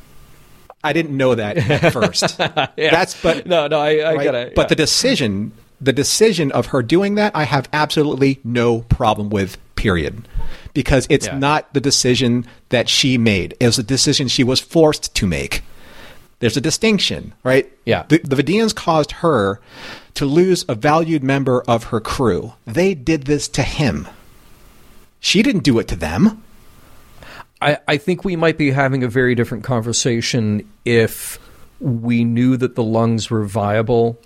I 0.83 0.91
didn't 0.91 1.15
know 1.15 1.33
that 1.35 1.57
at 1.57 1.93
first. 1.93 2.37
yeah. 2.39 2.67
That's 2.75 3.21
but 3.21 3.47
no, 3.47 3.67
no, 3.67 3.79
I, 3.79 3.99
I 3.99 4.15
right? 4.15 4.23
get 4.23 4.35
it. 4.35 4.55
But 4.55 4.67
the 4.67 4.75
decision 4.75 5.53
the 5.81 5.93
decision 5.93 6.51
of 6.51 6.67
her 6.67 6.81
doing 6.81 7.15
that, 7.15 7.35
I 7.35 7.43
have 7.43 7.67
absolutely 7.73 8.39
no 8.43 8.81
problem 8.81 9.29
with. 9.29 9.57
Period, 9.75 10.29
because 10.73 11.05
it's 11.09 11.25
Yeah. 11.27 11.37
not 11.37 11.73
the 11.73 11.81
decision 11.81 12.45
that 12.69 12.87
she 12.87 13.17
made; 13.17 13.53
it 13.59 13.65
was 13.65 13.77
a 13.79 13.83
decision 13.83 14.29
she 14.29 14.43
was 14.43 14.61
forced 14.61 15.13
to 15.15 15.27
make. 15.27 15.61
There's 16.39 16.55
a 16.55 16.61
distinction, 16.61 17.33
right? 17.43 17.69
Yeah. 17.85 18.03
The, 18.07 18.19
the 18.23 18.37
Vidiians 18.37 18.73
caused 18.73 19.11
her 19.23 19.59
to 20.13 20.25
lose 20.25 20.63
a 20.69 20.75
valued 20.75 21.21
member 21.23 21.63
of 21.67 21.85
her 21.85 21.99
crew. 21.99 22.53
They 22.65 22.93
did 22.93 23.23
this 23.23 23.49
to 23.49 23.61
him. 23.63 24.07
She 25.19 25.41
didn't 25.41 25.63
do 25.63 25.79
it 25.79 25.87
to 25.89 25.95
them. 25.97 26.43
I, 27.61 27.77
I 27.87 27.97
think 27.97 28.23
we 28.23 28.35
might 28.35 28.57
be 28.57 28.71
having 28.71 29.03
a 29.03 29.07
very 29.09 29.35
different 29.35 29.63
conversation 29.63 30.67
if 30.85 31.39
we 31.79 32.23
knew 32.23 32.55
that 32.57 32.75
the 32.75 32.83
lungs 32.83 33.29
were 33.29 33.43
viable. 33.45 34.19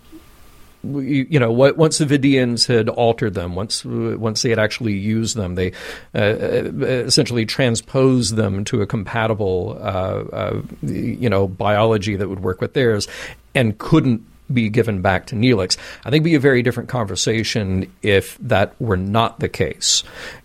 You 0.95 1.39
know, 1.39 1.51
once 1.51 1.97
the 1.97 2.05
Vidiians 2.05 2.67
had 2.67 2.89
altered 2.89 3.33
them, 3.33 3.55
once 3.55 3.83
once 3.85 4.41
they 4.41 4.49
had 4.49 4.59
actually 4.59 4.93
used 4.93 5.35
them, 5.35 5.55
they 5.55 5.71
uh, 6.15 6.19
uh, 6.19 6.71
essentially 7.05 7.45
transposed 7.45 8.35
them 8.35 8.63
to 8.65 8.81
a 8.81 8.87
compatible, 8.87 9.77
uh, 9.81 10.23
uh, 10.33 10.61
you 10.81 11.29
know, 11.29 11.47
biology 11.47 12.15
that 12.15 12.29
would 12.29 12.41
work 12.41 12.61
with 12.61 12.73
theirs, 12.73 13.07
and 13.53 13.77
couldn't 13.77 14.23
be 14.53 14.69
given 14.69 15.01
back 15.01 15.27
to 15.27 15.35
Neelix. 15.35 15.77
I 16.05 16.09
think 16.09 16.23
be 16.23 16.35
a 16.35 16.39
very 16.39 16.61
different 16.61 16.89
conversation 16.89 17.91
if 18.01 18.37
that 18.39 18.79
were 18.79 18.97
not 18.97 19.39
the 19.39 19.49
case. 19.49 20.03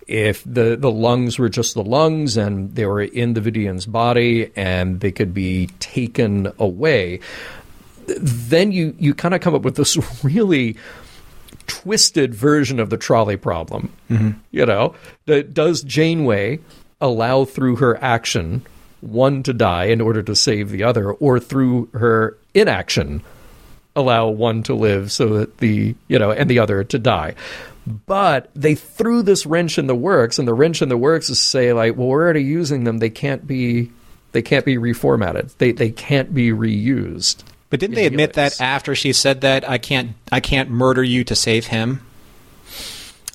If 0.09 0.43
the, 0.45 0.77
the 0.77 0.91
lungs 0.91 1.39
were 1.39 1.49
just 1.49 1.75
the 1.75 1.85
lungs 1.85 2.37
and 2.37 2.75
they 2.75 2.85
were 2.87 3.03
in 3.03 3.35
the 3.35 3.41
Vidiian's 3.41 3.87
body 3.87 4.51
and 4.57 5.01
they 5.01 5.13
could 5.13 5.33
be 5.33 5.69
taken 5.79 6.53
away, 6.59 7.21
then 8.07 8.73
you, 8.73 8.95
you 8.99 9.15
kind 9.15 9.35
of 9.35 9.41
come 9.41 9.55
up 9.55 9.63
with 9.63 9.77
this 9.77 9.97
really 10.25 10.77
twisted 11.67 12.35
version 12.35 12.81
of 12.81 12.91
the 12.91 12.97
trolley 12.97 13.37
problem. 13.37 13.93
Mm-hmm. 14.11 14.31
You 14.51 14.67
know, 14.67 14.95
does 15.27 15.83
Janeway 15.83 16.61
allow 17.01 17.45
through 17.45 17.77
her 17.77 18.03
action 18.03 18.65
one 19.01 19.43
to 19.43 19.53
die 19.53 19.87
in 19.87 20.01
order 20.01 20.23
to 20.23 20.35
save 20.35 20.71
the 20.71 20.85
other, 20.85 21.13
or 21.13 21.41
through 21.41 21.89
her 21.95 22.37
inaction 22.55 23.23
allow 23.95 24.29
one 24.29 24.63
to 24.63 24.75
live 24.75 25.13
so 25.13 25.29
that 25.31 25.59
the 25.59 25.95
you 26.09 26.19
know 26.19 26.31
and 26.31 26.49
the 26.49 26.59
other 26.59 26.85
to 26.85 26.99
die? 26.99 27.35
But 27.85 28.49
they 28.55 28.77
threw 28.77 29.23
this 29.23 29.45
wrench 29.45 29.77
in 29.77 29.89
the 29.89 29.95
works, 29.95 30.39
and 30.39 30.47
the 30.47 30.55
wrench 30.55 30.83
in 30.83 30.89
the 30.89 30.97
works 30.97 31.29
is 31.29 31.41
say 31.41 31.73
like, 31.73 31.97
well, 31.97 32.09
we're 32.09 32.23
already 32.23 32.45
using 32.45 32.85
them; 32.85 32.99
they 32.99 33.11
can't 33.11 33.47
be 33.47 33.91
they 34.31 34.43
can't 34.43 34.65
be 34.65 34.77
reformatted. 34.77 35.57
They 35.59 35.73
they 35.73 35.91
can't 35.91 36.33
be 36.33 36.51
reused. 36.51 37.43
But 37.73 37.81
didn't 37.81 37.95
they 37.97 38.05
admit 38.07 38.35
that 38.35 38.61
after 38.61 38.95
she 38.95 39.13
said 39.15 39.41
that 39.41 39.67
I 39.69 39.79
can't 39.79 40.11
I 40.31 40.41
can't 40.41 40.69
murder 40.71 41.03
you 41.03 41.25
to 41.25 41.35
save 41.35 41.67
him? 41.69 42.03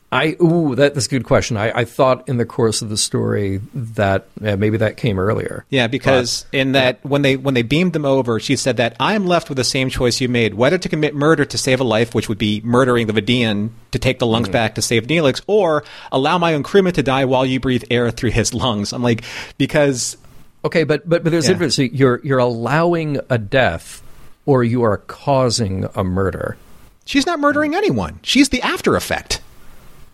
I 0.09 0.37
ooh, 0.41 0.73
that, 0.75 0.93
that's 0.93 1.07
a 1.07 1.09
good 1.09 1.25
question. 1.25 1.57
I, 1.57 1.79
I 1.79 1.83
thought 1.83 2.29
in 2.29 2.37
the 2.37 2.45
course 2.45 2.81
of 2.81 2.87
the 2.87 2.95
story 2.95 3.59
that 3.73 4.27
uh, 4.41 4.55
maybe 4.55 4.77
that 4.77 4.95
came 4.95 5.19
earlier. 5.19 5.65
Yeah, 5.69 5.87
because 5.87 6.45
in 6.53 6.71
that 6.73 7.03
when 7.03 7.23
they 7.23 7.35
when 7.35 7.55
they 7.55 7.61
beamed 7.61 7.91
them 7.91 8.05
over, 8.05 8.39
she 8.39 8.55
said 8.55 8.77
that 8.77 8.95
I 9.01 9.15
am 9.15 9.25
left 9.25 9.49
with 9.49 9.57
the 9.57 9.65
same 9.65 9.89
choice 9.89 10.21
you 10.21 10.29
made: 10.29 10.53
whether 10.53 10.77
to 10.77 10.87
commit 10.87 11.13
murder 11.13 11.43
to 11.43 11.57
save 11.57 11.81
a 11.81 11.83
life, 11.83 12.15
which 12.15 12.29
would 12.29 12.37
be 12.37 12.61
murdering 12.63 13.07
the 13.07 13.13
Vidiian 13.21 13.71
to 13.91 13.99
take 13.99 14.19
the 14.19 14.25
Mm-hmm. 14.25 14.31
lungs 14.33 14.49
back 14.49 14.75
to 14.75 14.81
save 14.81 15.07
Neelix, 15.07 15.41
or 15.45 15.83
allow 16.11 16.37
my 16.37 16.53
own 16.53 16.63
crewman 16.63 16.93
to 16.93 17.03
die 17.03 17.25
while 17.25 17.45
you 17.45 17.59
breathe 17.59 17.83
air 17.91 18.09
through 18.11 18.31
his 18.31 18.53
lungs. 18.53 18.93
I'm 18.93 19.03
like, 19.03 19.23
because 19.57 20.15
Okay, 20.63 20.85
but 20.85 21.07
but 21.09 21.21
but 21.23 21.31
there's 21.31 21.45
Yeah. 21.45 21.51
a 21.51 21.53
difference. 21.55 21.77
You're 21.79 22.21
you're 22.23 22.39
allowing 22.39 23.19
a 23.29 23.37
death, 23.37 24.01
or 24.47 24.63
you 24.63 24.81
are 24.81 24.97
causing 24.97 25.87
a 25.93 26.03
murder. 26.03 26.57
she's 27.05 27.27
not 27.27 27.39
murdering 27.39 27.75
anyone; 27.75 28.19
she's 28.23 28.49
the 28.49 28.61
after 28.63 28.95
effect. 28.95 29.41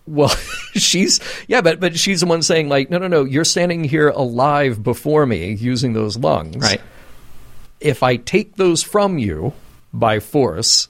Well, 0.06 0.28
she's 0.74 1.18
yeah, 1.48 1.62
but 1.62 1.80
but 1.80 1.98
she's 1.98 2.20
the 2.20 2.26
one 2.26 2.42
saying 2.42 2.68
like, 2.68 2.90
no, 2.90 2.98
no, 2.98 3.06
no, 3.08 3.24
you're 3.24 3.46
standing 3.46 3.84
here 3.84 4.10
alive 4.10 4.82
before 4.82 5.24
me 5.24 5.54
using 5.54 5.94
those 5.94 6.18
lungs. 6.18 6.56
Right. 6.62 6.82
If 7.80 8.02
I 8.02 8.16
take 8.16 8.56
those 8.56 8.82
from 8.82 9.16
you 9.18 9.54
by 9.92 10.18
force, 10.20 10.88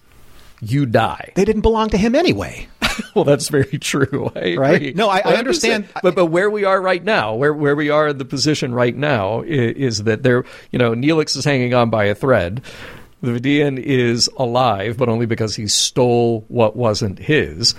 you 0.61 0.87
die. 0.87 1.33
They 1.37 1.45
didn't 1.45 1.63
belong 1.63 1.91
to 1.91 1.97
him 1.99 2.15
anyway. 2.17 2.67
Well, 3.17 3.25
that's 3.25 3.49
very 3.49 3.79
true. 3.79 4.31
I 4.37 4.55
Right? 4.57 4.95
No, 4.95 5.09
I- 5.09 5.19
I 5.19 5.23
But 5.23 5.27
I'm 5.27 5.45
just 5.47 5.65
understand. 5.65 5.89
But 6.03 6.15
but 6.15 6.27
where 6.27 6.49
we 6.49 6.65
are 6.65 6.81
right 6.81 7.03
now, 7.03 7.35
where 7.35 7.53
where 7.53 7.75
we 7.75 7.91
are 7.91 8.09
in 8.09 8.19
the 8.19 8.25
position 8.25 8.73
right 8.73 8.95
now, 8.95 9.41
is, 9.43 9.77
is 9.77 10.05
that 10.05 10.23
there, 10.23 10.45
you 10.71 10.79
know, 10.79 10.93
Neelix 10.95 11.37
is 11.37 11.45
hanging 11.45 11.75
on 11.75 11.91
by 11.91 12.05
a 12.05 12.15
thread. 12.15 12.63
The 13.25 13.41
Vidiian 13.41 13.79
is 13.79 14.29
alive, 14.37 14.97
but 14.97 15.09
only 15.09 15.27
because 15.27 15.57
he 15.57 15.67
stole 15.67 16.45
what 16.49 16.77
wasn't 16.77 17.19
his. 17.19 17.75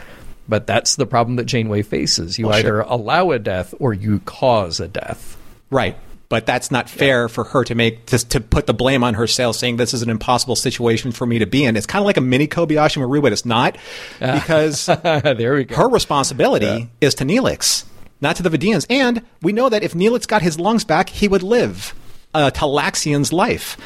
But 0.48 0.68
that's 0.68 0.96
the 0.96 1.06
problem 1.06 1.38
that 1.38 1.46
Janeway 1.46 1.82
faces. 1.82 2.38
You 2.38 2.48
Well, 2.48 2.56
either 2.56 2.68
sure. 2.68 2.82
allow 2.82 3.32
a 3.32 3.40
death 3.40 3.74
or 3.80 3.94
you 3.94 4.20
cause 4.20 4.80
a 4.80 4.88
death. 4.88 5.38
Right. 5.70 5.98
But 6.28 6.46
that's 6.46 6.72
not 6.72 6.90
fair 6.90 7.30
for 7.30 7.44
her 7.44 7.64
to 7.66 7.76
make 7.76 8.08
to, 8.08 8.18
to 8.30 8.42
put 8.42 8.66
the 8.66 8.74
blame 8.74 9.04
on 9.04 9.14
herself, 9.14 9.56
saying 9.56 9.78
this 9.78 9.94
is 9.94 10.02
an 10.02 10.10
impossible 10.10 10.56
situation 10.56 11.12
for 11.12 11.26
me 11.26 11.40
to 11.40 11.46
be 11.46 11.64
in. 11.64 11.78
It's 11.78 11.86
kind 11.86 12.02
of 12.02 12.08
like 12.08 12.18
a 12.18 12.22
mini 12.22 12.48
Kobayashi 12.48 12.98
Maru, 12.98 13.22
but 13.22 13.32
it's 13.32 13.46
not 13.46 13.78
ah. 14.22 14.34
because 14.34 14.86
there 15.04 15.54
we 15.54 15.66
go. 15.66 15.76
her 15.76 15.88
responsibility 15.88 16.90
is 17.00 17.14
to 17.16 17.26
Neelix, 17.26 17.86
not 18.22 18.36
to 18.38 18.44
the 18.44 18.50
Vidiians. 18.50 18.88
And 18.90 19.22
we 19.44 19.54
know 19.54 19.70
that 19.70 19.84
if 19.84 19.94
Neelix 19.94 20.28
got 20.28 20.42
his 20.42 20.60
lungs 20.60 20.84
back, 20.84 21.10
he 21.10 21.28
would 21.28 21.44
live 21.44 21.94
a 22.34 22.52
Talaxian's 22.52 23.32
life. 23.32 23.78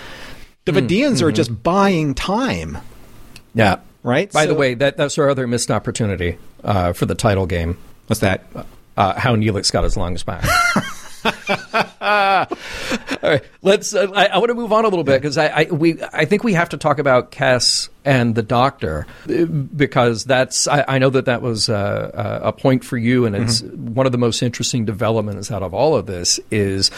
The 0.71 0.79
Hmm. 0.81 0.87
Vidiians 0.87 1.11
Mm-hmm. 1.17 1.25
are 1.27 1.31
just 1.31 1.63
buying 1.63 2.13
time, 2.15 2.77
yeah. 3.55 3.77
right? 4.03 4.31
By 4.31 4.45
the 4.45 4.55
way, 4.55 4.73
that 4.75 4.97
that's 4.97 5.17
our 5.17 5.29
other 5.29 5.47
missed 5.47 5.71
opportunity 5.71 6.37
uh, 6.63 6.93
for 6.93 7.05
the 7.05 7.15
title 7.15 7.45
game. 7.45 7.77
what's 8.07 8.21
that? 8.21 8.43
uh, 8.97 9.17
how 9.19 9.35
Neelix 9.35 9.71
got 9.71 9.83
his 9.83 9.95
lungs 9.97 10.23
back. 10.23 10.43
All 12.01 12.47
right, 13.23 13.43
let's. 13.61 13.93
Uh, 13.93 14.07
I, 14.15 14.27
I 14.27 14.37
want 14.37 14.49
to 14.49 14.53
move 14.55 14.71
on 14.71 14.85
a 14.85 14.87
little 14.87 15.03
bit 15.03 15.21
because 15.21 15.37
I, 15.37 15.47
I 15.47 15.63
we 15.65 16.01
I 16.13 16.23
think 16.25 16.43
we 16.45 16.53
have 16.53 16.69
to 16.69 16.77
talk 16.77 16.97
about 16.99 17.31
Kes 17.31 17.89
and 18.05 18.35
the 18.35 18.41
Doctor 18.43 19.05
uh, 19.29 19.43
because 19.45 20.23
that's 20.23 20.67
I, 20.67 20.85
I 20.87 20.97
know 20.99 21.09
that 21.09 21.25
that 21.25 21.41
was 21.41 21.67
uh, 21.69 21.73
uh, 22.13 22.39
a 22.47 22.53
point 22.53 22.83
for 22.85 22.97
you, 22.97 23.25
and 23.25 23.35
it's 23.35 23.61
one 23.61 24.05
of 24.05 24.11
the 24.13 24.17
most 24.17 24.41
interesting 24.41 24.85
developments 24.85 25.51
out 25.51 25.63
of 25.63 25.73
all 25.73 25.95
of 25.95 26.05
this 26.05 26.39
is. 26.51 26.89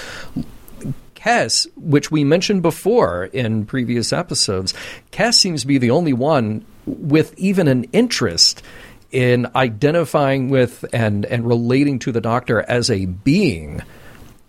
Kes, 1.21 1.67
which 1.75 2.09
we 2.09 2.23
mentioned 2.23 2.61
before 2.61 3.25
in 3.25 3.65
previous 3.65 4.11
episodes, 4.11 4.73
Kes 5.11 5.35
seems 5.35 5.61
to 5.61 5.67
be 5.67 5.77
the 5.77 5.91
only 5.91 6.13
one 6.13 6.65
with 6.85 7.37
even 7.37 7.67
an 7.67 7.83
interest 7.93 8.63
in 9.11 9.47
identifying 9.55 10.49
with 10.49 10.85
and, 10.93 11.25
and 11.25 11.45
relating 11.47 11.99
to 11.99 12.11
the 12.11 12.21
doctor 12.21 12.61
as 12.61 12.89
a 12.89 13.05
being 13.05 13.81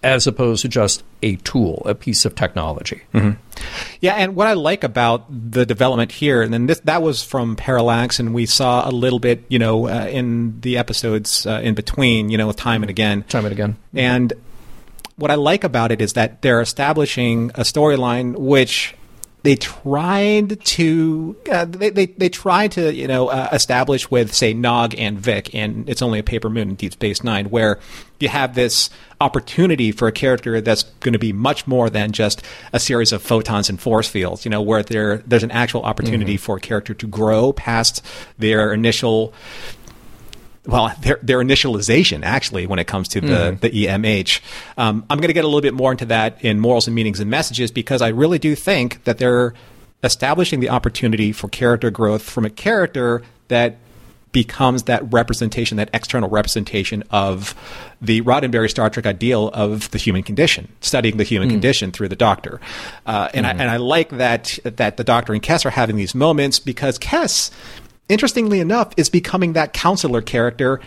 as 0.02 0.26
opposed 0.26 0.62
to 0.62 0.68
just 0.68 1.04
a 1.22 1.36
tool, 1.36 1.82
a 1.86 1.94
piece 1.94 2.24
of 2.24 2.34
technology. 2.34 3.02
Yeah, 4.00 4.14
and 4.14 4.34
what 4.34 4.48
I 4.48 4.54
like 4.54 4.82
about 4.82 5.26
the 5.28 5.64
development 5.64 6.10
here, 6.10 6.42
and 6.42 6.52
then 6.52 6.66
this 6.66 6.80
that 6.80 7.02
was 7.02 7.22
from 7.22 7.54
Parallax, 7.54 8.18
and 8.18 8.34
we 8.34 8.46
saw 8.46 8.88
a 8.88 8.90
little 8.90 9.20
bit, 9.20 9.44
you 9.48 9.60
know, 9.60 9.88
uh, 9.88 10.06
in 10.06 10.60
the 10.60 10.78
episodes 10.78 11.46
uh, 11.46 11.60
in 11.62 11.74
between, 11.74 12.30
you 12.30 12.38
know, 12.38 12.50
time 12.50 12.82
and 12.82 12.90
again. 12.90 13.22
Time 13.24 13.44
and 13.44 13.52
again. 13.52 13.76
And 13.94 14.32
what 15.16 15.30
I 15.30 15.34
like 15.34 15.64
about 15.64 15.92
it 15.92 16.00
is 16.00 16.14
that 16.14 16.42
they're 16.42 16.60
establishing 16.60 17.50
a 17.54 17.62
storyline 17.62 18.36
which 18.36 18.94
they 19.42 19.56
tried 19.56 20.64
to 20.64 21.36
uh, 21.50 21.64
they, 21.64 21.90
they 21.90 22.06
they 22.06 22.28
tried 22.28 22.72
to 22.72 22.94
you 22.94 23.08
know 23.08 23.28
uh, 23.28 23.48
establish 23.52 24.10
with 24.10 24.32
say 24.32 24.54
Nog 24.54 24.94
and 24.96 25.18
Vic 25.18 25.54
and 25.54 25.88
it's 25.88 26.02
only 26.02 26.18
a 26.18 26.22
paper 26.22 26.48
moon 26.48 26.70
in 26.70 26.74
Deep 26.76 26.92
Space 26.92 27.24
Nine 27.24 27.46
where 27.46 27.80
you 28.20 28.28
have 28.28 28.54
this 28.54 28.88
opportunity 29.20 29.90
for 29.90 30.06
a 30.06 30.12
character 30.12 30.60
that's 30.60 30.84
going 31.00 31.12
to 31.12 31.18
be 31.18 31.32
much 31.32 31.66
more 31.66 31.90
than 31.90 32.12
just 32.12 32.42
a 32.72 32.78
series 32.78 33.12
of 33.12 33.20
photons 33.20 33.68
and 33.68 33.80
force 33.80 34.08
fields 34.08 34.44
you 34.44 34.50
know 34.50 34.62
where 34.62 34.82
there 34.82 35.18
there's 35.26 35.42
an 35.42 35.50
actual 35.50 35.82
opportunity 35.82 36.36
for 36.36 36.56
a 36.56 36.60
character 36.60 36.94
to 36.94 37.06
grow 37.08 37.52
past 37.52 38.04
their 38.38 38.72
initial 38.72 39.32
well, 40.66 40.94
their, 41.00 41.18
their 41.22 41.38
initialization 41.38 42.22
actually 42.22 42.66
when 42.66 42.78
it 42.78 42.86
comes 42.86 43.08
to 43.08 43.20
the, 43.20 43.58
the 43.60 43.70
EMH. 43.70 44.40
Um, 44.78 45.04
I'm 45.10 45.18
going 45.18 45.28
to 45.28 45.34
get 45.34 45.44
a 45.44 45.48
little 45.48 45.60
bit 45.60 45.74
more 45.74 45.90
into 45.90 46.06
that 46.06 46.44
in 46.44 46.60
morals 46.60 46.86
and 46.86 46.94
meanings 46.94 47.18
and 47.18 47.28
messages 47.28 47.72
because 47.72 48.00
I 48.00 48.08
really 48.08 48.38
do 48.38 48.54
think 48.54 49.02
that 49.04 49.18
they're 49.18 49.54
establishing 50.04 50.60
the 50.60 50.70
opportunity 50.70 51.32
for 51.32 51.48
character 51.48 51.90
growth 51.90 52.22
from 52.22 52.44
a 52.44 52.50
character 52.50 53.22
that 53.48 53.78
becomes 54.32 54.84
that 54.84 55.12
representation, 55.12 55.76
that 55.76 55.90
external 55.92 56.28
representation 56.28 57.04
of 57.10 57.54
the 58.00 58.22
Roddenberry 58.22 58.70
Star 58.70 58.88
Trek 58.88 59.04
ideal 59.04 59.48
of 59.50 59.90
the 59.90 59.98
human 59.98 60.22
condition, 60.22 60.68
studying 60.80 61.18
the 61.18 61.24
human 61.24 61.50
condition 61.50 61.92
through 61.92 62.08
the 62.08 62.16
Doctor. 62.16 62.58
Uh, 63.04 63.28
and 63.34 63.46
I, 63.46 63.50
and 63.50 63.62
I 63.62 63.76
like 63.76 64.08
that 64.10 64.58
that 64.64 64.96
the 64.96 65.04
Doctor 65.04 65.34
and 65.34 65.42
Kes 65.42 65.66
are 65.66 65.70
having 65.70 65.96
these 65.96 66.14
moments 66.14 66.58
because 66.58 66.98
Kes 66.98 67.50
interestingly 68.12 68.60
enough, 68.60 68.92
is 68.96 69.08
becoming 69.08 69.54
that 69.54 69.72
counselor 69.72 70.22
character, 70.22 70.80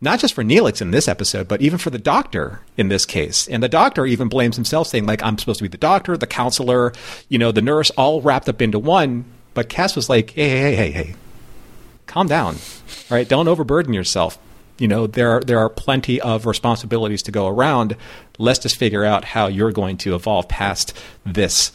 not 0.00 0.18
just 0.18 0.34
for 0.34 0.44
Neelix 0.44 0.82
in 0.82 0.90
this 0.90 1.08
episode, 1.08 1.48
but 1.48 1.62
even 1.62 1.78
for 1.78 1.90
the 1.90 1.98
doctor 1.98 2.60
in 2.76 2.88
this 2.88 3.06
case. 3.06 3.48
And 3.48 3.62
the 3.62 3.68
doctor 3.68 4.04
even 4.04 4.28
blames 4.28 4.56
himself, 4.56 4.88
saying, 4.88 5.06
like, 5.06 5.22
I'm 5.22 5.38
supposed 5.38 5.58
to 5.58 5.64
be 5.64 5.68
the 5.68 5.78
doctor, 5.78 6.16
the 6.16 6.26
counselor, 6.26 6.92
you 7.28 7.38
know, 7.38 7.52
the 7.52 7.62
nurse, 7.62 7.90
all 7.90 8.20
wrapped 8.20 8.48
up 8.48 8.60
into 8.60 8.78
one. 8.78 9.24
But 9.54 9.70
Kes 9.70 9.96
was 9.96 10.10
like, 10.10 10.30
hey, 10.30 10.50
hey, 10.50 10.60
hey, 10.60 10.76
hey, 10.76 10.90
hey. 10.90 11.14
calm 12.06 12.26
down. 12.26 12.56
All 13.10 13.16
right, 13.16 13.28
don't 13.28 13.48
overburden 13.48 13.94
yourself. 13.94 14.38
You 14.78 14.88
know, 14.88 15.06
there 15.06 15.30
are, 15.30 15.40
there 15.40 15.58
are 15.58 15.70
plenty 15.70 16.20
of 16.20 16.44
responsibilities 16.44 17.22
to 17.22 17.32
go 17.32 17.46
around. 17.46 17.96
Let's 18.38 18.58
just 18.58 18.76
figure 18.76 19.04
out 19.04 19.24
how 19.24 19.46
you're 19.46 19.72
going 19.72 19.96
to 19.98 20.14
evolve 20.14 20.48
past 20.48 20.92
this 21.24 21.72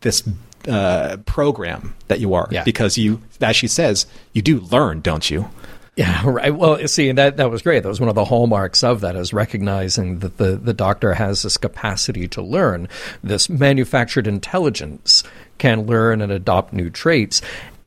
this 0.00 0.28
uh, 0.68 1.16
program 1.26 1.94
that 2.08 2.20
you 2.20 2.34
are. 2.34 2.48
Yeah. 2.50 2.64
Because 2.64 2.98
you, 2.98 3.22
as 3.40 3.56
she 3.56 3.68
says, 3.68 4.06
you 4.32 4.42
do 4.42 4.60
learn, 4.60 5.00
don't 5.00 5.28
you? 5.28 5.48
Yeah, 5.96 6.22
right. 6.24 6.54
Well, 6.54 6.86
see, 6.86 7.10
that 7.10 7.38
that 7.38 7.50
was 7.50 7.62
great. 7.62 7.82
That 7.82 7.88
was 7.88 7.98
one 7.98 8.08
of 8.08 8.14
the 8.14 8.24
hallmarks 8.24 8.84
of 8.84 9.00
that 9.00 9.16
is 9.16 9.32
recognizing 9.32 10.20
that 10.20 10.36
the, 10.36 10.54
the 10.56 10.72
doctor 10.72 11.14
has 11.14 11.42
this 11.42 11.56
capacity 11.56 12.28
to 12.28 12.42
learn, 12.42 12.88
this 13.24 13.48
manufactured 13.48 14.28
intelligence 14.28 15.24
can 15.58 15.86
learn 15.86 16.22
and 16.22 16.30
adopt 16.30 16.72
new 16.72 16.88
traits. 16.88 17.42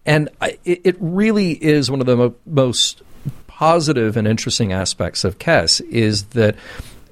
And 0.05 0.27
I, 0.41 0.57
it, 0.65 0.97
really 0.99 1.51
is 1.51 1.89
one 1.89 2.01
of 2.01 2.05
the 2.05 2.17
mo- 2.17 2.35
most 2.45 3.01
positive 3.47 4.17
and 4.17 4.27
interesting 4.27 4.73
aspects 4.73 5.23
of 5.23 5.37
Kes 5.39 5.79
is 5.79 6.25
that 6.25 6.55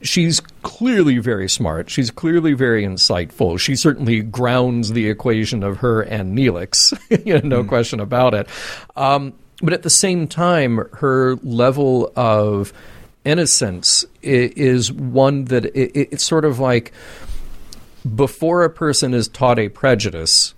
she's 0.01 0.39
clearly 0.63 1.17
very 1.17 1.49
smart. 1.49 1.89
She's 1.89 2.11
clearly 2.11 2.53
very 2.53 2.83
insightful. 2.83 3.59
She 3.59 3.75
certainly 3.75 4.21
grounds 4.21 4.91
the 4.91 5.09
equation 5.09 5.63
of 5.63 5.77
her 5.77 6.01
and 6.01 6.37
Neelix, 6.37 6.97
you 7.25 7.35
know, 7.41 7.61
no 7.61 7.63
question 7.63 7.99
about 7.99 8.33
it. 8.33 8.47
Um, 8.95 9.33
but 9.61 9.73
at 9.73 9.83
the 9.83 9.89
same 9.89 10.27
time, 10.27 10.87
her 10.93 11.35
level 11.37 12.11
of 12.15 12.73
innocence 13.25 14.05
is 14.21 14.91
one 14.91 15.45
that 15.45 15.65
it, 15.65 15.91
it's 15.95 16.23
sort 16.23 16.45
of 16.45 16.59
like 16.59 16.93
before 18.15 18.63
a 18.63 18.69
person 18.69 19.13
is 19.13 19.27
taught 19.27 19.59
a 19.59 19.69
prejudice 19.69 20.53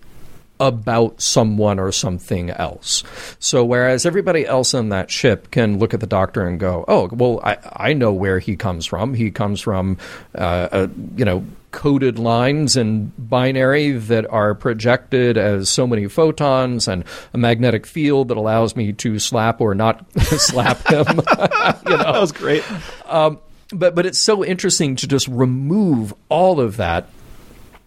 about 0.61 1.19
someone 1.19 1.79
or 1.79 1.91
something 1.91 2.51
else. 2.51 3.03
So 3.39 3.65
whereas 3.65 4.05
everybody 4.05 4.45
else 4.45 4.75
on 4.75 4.89
that 4.89 5.09
ship 5.09 5.49
can 5.49 5.79
look 5.79 5.95
at 5.95 5.99
the 5.99 6.07
doctor 6.07 6.47
and 6.47 6.59
go, 6.59 6.85
"Oh, 6.87 7.09
well, 7.11 7.41
I, 7.43 7.57
I 7.73 7.93
know 7.93 8.13
where 8.13 8.37
he 8.37 8.55
comes 8.55 8.85
from. 8.85 9.15
He 9.15 9.31
comes 9.31 9.59
from, 9.59 9.97
uh, 10.35 10.69
a, 10.71 10.89
you 11.17 11.25
know." 11.25 11.43
Coded 11.71 12.19
lines 12.19 12.75
in 12.75 13.13
binary 13.17 13.91
that 13.91 14.29
are 14.29 14.53
projected 14.53 15.37
as 15.37 15.69
so 15.69 15.87
many 15.87 16.09
photons 16.09 16.89
and 16.89 17.05
a 17.33 17.37
magnetic 17.37 17.85
field 17.85 18.27
that 18.27 18.35
allows 18.35 18.75
me 18.75 18.91
to 18.91 19.19
slap 19.19 19.61
or 19.61 19.73
not 19.73 20.05
slap 20.21 20.85
him. 20.85 21.05
you 21.07 21.95
know? 21.95 22.11
That 22.11 22.19
was 22.19 22.33
great. 22.33 22.65
but 23.09 23.95
but 23.95 24.05
it's 24.05 24.19
so 24.19 24.43
interesting 24.43 24.97
to 24.97 25.07
just 25.07 25.29
remove 25.29 26.13
all 26.27 26.59
of 26.59 26.75
that 26.75 27.07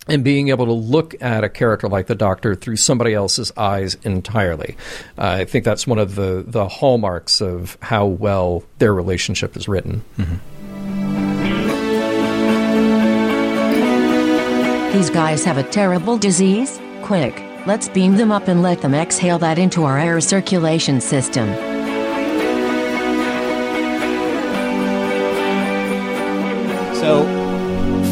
and 0.07 0.23
being 0.23 0.49
able 0.49 0.67
to 0.67 0.73
look 0.73 1.15
at 1.23 1.45
a 1.45 1.49
character 1.49 1.89
like 1.89 2.07
the 2.07 2.15
Doctor 2.15 2.55
through 2.55 2.77
somebody 2.77 3.15
else's 3.15 3.53
eyes 3.57 3.97
entirely. 4.03 4.77
Uh, 5.17 5.39
I 5.41 5.45
think 5.45 5.65
that's 5.65 5.87
one 5.87 5.99
of 5.99 6.15
the 6.15 6.45
the 6.47 6.69
hallmarks 6.69 7.41
of 7.41 7.79
how 7.81 8.07
well 8.07 8.65
their 8.79 8.95
relationship 8.95 9.57
is 9.57 9.69
written. 9.69 10.03
These 14.93 15.11
guys 15.11 15.45
have 15.45 15.59
a 15.59 15.65
terrible 15.65 16.17
disease? 16.19 16.81
Quick, 17.03 17.43
let's 17.67 17.89
beam 17.89 18.17
them 18.17 18.31
up 18.31 18.47
and 18.47 18.63
let 18.63 18.81
them 18.81 18.95
exhale 18.95 19.39
that 19.41 19.59
into 19.59 19.83
our 19.85 19.99
air 19.99 20.21
circulation 20.21 21.01
system. 21.01 21.53
So, 26.95 27.34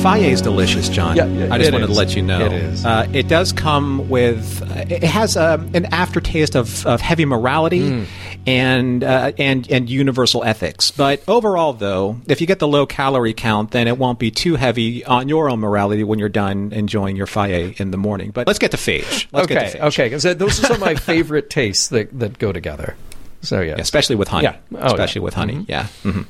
Fage 0.02 0.32
is 0.32 0.42
delicious, 0.42 0.88
John. 0.88 1.16
Yeah, 1.16 1.26
yeah, 1.26 1.54
I 1.54 1.58
just 1.58 1.70
wanted 1.72 1.86
to 1.86 1.92
let 1.92 2.16
you 2.16 2.22
know. 2.22 2.40
It 2.46 2.52
is. 2.52 2.84
Uh, 2.84 3.06
it 3.12 3.28
does 3.28 3.52
come 3.52 4.08
with. 4.08 4.60
uh, 4.62 4.84
It 4.88 5.04
has 5.04 5.36
um, 5.36 5.70
an 5.74 5.86
aftertaste 5.86 6.56
of, 6.56 6.84
of 6.86 7.00
heavy 7.00 7.24
morality 7.24 7.88
Hmm. 7.88 8.04
and 8.44 9.04
uh, 9.04 9.30
and 9.38 9.70
and 9.70 9.88
universal 9.88 10.42
ethics. 10.42 10.90
But 10.90 11.22
overall, 11.28 11.72
though, 11.72 12.20
if 12.26 12.40
you 12.40 12.48
get 12.48 12.58
the 12.58 12.66
low 12.66 12.84
calorie 12.84 13.32
count, 13.32 13.70
then 13.70 13.86
it 13.86 13.96
won't 13.96 14.18
be 14.18 14.32
too 14.32 14.56
heavy 14.56 15.04
on 15.04 15.28
your 15.28 15.48
own 15.48 15.60
morality 15.60 16.02
when 16.02 16.18
you're 16.18 16.28
done 16.28 16.72
enjoying 16.72 17.14
your 17.14 17.26
Fage 17.28 17.80
in 17.80 17.92
the 17.92 17.96
morning. 17.98 18.32
But 18.32 18.48
let's 18.48 18.58
get 18.58 18.72
to 18.72 18.76
Phage. 18.76 19.28
Let's 19.32 19.44
okay, 19.44 19.54
get 19.54 19.72
to 19.72 19.78
Phage. 19.78 20.16
okay, 20.18 20.34
those 20.34 20.58
are 20.58 20.66
some 20.66 20.72
of 20.72 20.80
my 20.80 20.94
favorite 21.12 21.48
tastes 21.48 21.88
that 21.88 22.18
that 22.18 22.38
go 22.40 22.50
together. 22.50 22.96
So 23.42 23.60
yeah, 23.60 23.74
especially 23.78 24.16
with 24.16 24.28
honey. 24.28 24.44
Yeah. 24.44 24.56
Oh, 24.74 24.86
especially 24.86 25.20
yeah. 25.20 25.24
with 25.24 25.34
honey. 25.34 25.64
Yeah. 25.68 25.86
hmm 26.02 26.22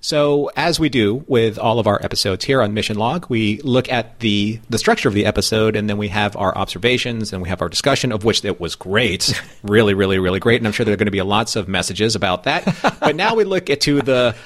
So 0.00 0.50
as 0.56 0.78
we 0.78 0.88
do 0.88 1.24
with 1.26 1.58
all 1.58 1.78
of 1.78 1.86
our 1.86 1.98
episodes 2.04 2.44
here 2.44 2.60
on 2.60 2.74
Mission 2.74 2.98
Log, 2.98 3.26
we 3.28 3.58
look 3.62 3.90
at 3.90 4.20
the 4.20 4.60
the 4.68 4.78
structure 4.78 5.08
of 5.08 5.14
the 5.14 5.24
episode, 5.26 5.76
and 5.76 5.88
then 5.88 5.96
we 5.96 6.08
have 6.08 6.36
our 6.36 6.56
observations, 6.56 7.32
and 7.32 7.42
we 7.42 7.48
have 7.48 7.62
our 7.62 7.68
discussion, 7.68 8.12
of 8.12 8.24
which 8.24 8.44
it 8.44 8.60
was 8.60 8.74
great, 8.74 9.40
really, 9.62 9.94
really, 9.94 10.18
really 10.18 10.40
great. 10.40 10.60
And 10.60 10.66
I'm 10.66 10.72
sure 10.72 10.84
there 10.84 10.94
are 10.94 10.98
going 10.98 11.06
to 11.06 11.10
be 11.10 11.22
lots 11.22 11.56
of 11.56 11.68
messages 11.68 12.14
about 12.14 12.44
that. 12.44 12.64
but 13.00 13.16
now 13.16 13.34
we 13.34 13.44
look 13.44 13.70
at 13.70 13.80
to 13.82 14.02
the 14.02 14.36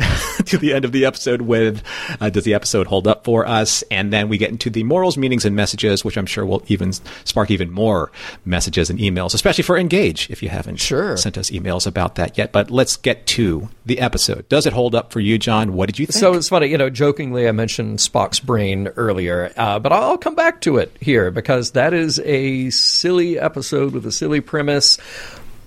to 0.46 0.58
the 0.58 0.72
end 0.72 0.84
of 0.84 0.92
the 0.92 1.04
episode 1.04 1.42
with 1.42 1.82
uh, 2.20 2.30
does 2.30 2.44
the 2.44 2.54
episode 2.54 2.86
hold 2.86 3.06
up 3.06 3.24
for 3.24 3.46
us? 3.46 3.82
And 3.90 4.12
then 4.12 4.28
we 4.28 4.38
get 4.38 4.50
into 4.50 4.70
the 4.70 4.82
morals 4.84 5.16
meanings 5.16 5.44
and 5.44 5.54
messages 5.54 6.04
which 6.04 6.16
i'm 6.16 6.26
sure 6.26 6.44
will 6.46 6.62
even 6.68 6.92
spark 7.24 7.50
even 7.50 7.70
more 7.70 8.10
messages 8.44 8.90
and 8.90 8.98
emails 8.98 9.34
especially 9.34 9.62
for 9.62 9.76
engage 9.76 10.28
if 10.30 10.42
you 10.42 10.48
haven't 10.48 10.76
Sure. 10.76 11.16
sent 11.16 11.36
us 11.38 11.50
emails 11.50 11.86
about 11.86 12.14
that 12.16 12.38
yet. 12.38 12.52
But 12.52 12.70
let's 12.70 12.96
get 12.96 13.26
to 13.28 13.68
the 13.84 14.00
episode. 14.00 14.48
Does 14.48 14.66
it 14.66 14.72
hold 14.72 14.94
up 14.94 15.12
for 15.12 15.20
you 15.20 15.38
john? 15.38 15.72
What 15.74 15.86
did 15.86 15.98
you 15.98 16.06
think? 16.06 16.18
So 16.20 16.34
it's 16.34 16.48
funny, 16.48 16.68
you 16.68 16.78
know, 16.78 16.90
jokingly 16.90 17.46
I 17.48 17.52
mentioned 17.52 17.98
Spock's 17.98 18.40
brain 18.40 18.88
earlier, 18.96 19.52
uh, 19.56 19.78
but 19.78 19.92
I'll 19.92 20.18
come 20.18 20.34
back 20.34 20.60
to 20.62 20.78
it 20.78 20.96
here 21.00 21.30
because 21.30 21.72
that 21.72 21.92
is 21.94 22.18
a 22.20 22.70
silly 22.70 23.38
episode 23.38 23.92
with 23.92 24.06
a 24.06 24.12
silly 24.12 24.40
premise. 24.40 24.98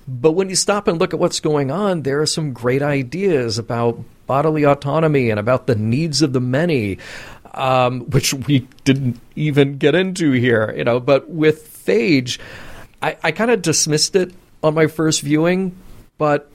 But 0.08 0.32
when 0.32 0.50
you 0.50 0.56
stop 0.56 0.88
and 0.88 1.00
look 1.00 1.14
at 1.14 1.20
what's 1.20 1.40
going 1.40 1.72
on, 1.72 2.02
there 2.02 2.22
are 2.22 2.26
some 2.26 2.54
great 2.54 2.82
ideas 2.82 3.58
about 3.58 4.00
bodily 4.28 4.66
autonomy 4.66 5.30
and 5.30 5.40
about 5.40 5.68
the 5.68 5.76
needs 5.76 6.22
of 6.22 6.34
the 6.34 6.42
many, 6.42 6.98
um, 7.54 8.02
which 8.10 8.34
we 8.34 8.68
didn't 8.84 9.20
even 9.36 9.78
get 9.78 9.96
into 9.96 10.32
here, 10.32 10.74
you 10.76 10.84
know. 10.84 11.00
But 11.00 11.30
with 11.30 11.86
Phage, 11.86 12.40
I, 13.02 13.18
I 13.24 13.32
kind 13.32 13.52
of 13.52 13.62
dismissed 13.62 14.16
it 14.16 14.34
on 14.62 14.74
my 14.74 14.88
first 14.88 15.22
viewing, 15.22 15.76
but 16.18 16.50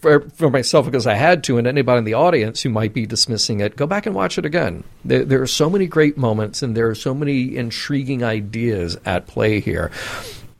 for, 0.00 0.20
for 0.30 0.50
myself 0.50 0.86
because 0.86 1.06
I 1.06 1.14
had 1.14 1.44
to, 1.44 1.58
and 1.58 1.66
anybody 1.66 1.98
in 1.98 2.04
the 2.04 2.14
audience 2.14 2.62
who 2.62 2.70
might 2.70 2.92
be 2.92 3.06
dismissing 3.06 3.60
it, 3.60 3.76
go 3.76 3.86
back 3.86 4.06
and 4.06 4.14
watch 4.14 4.38
it 4.38 4.44
again. 4.44 4.84
There, 5.04 5.24
there 5.24 5.42
are 5.42 5.46
so 5.46 5.68
many 5.70 5.86
great 5.86 6.16
moments, 6.16 6.62
and 6.62 6.76
there 6.76 6.88
are 6.88 6.94
so 6.94 7.14
many 7.14 7.56
intriguing 7.56 8.22
ideas 8.22 8.96
at 9.04 9.26
play 9.26 9.60
here. 9.60 9.90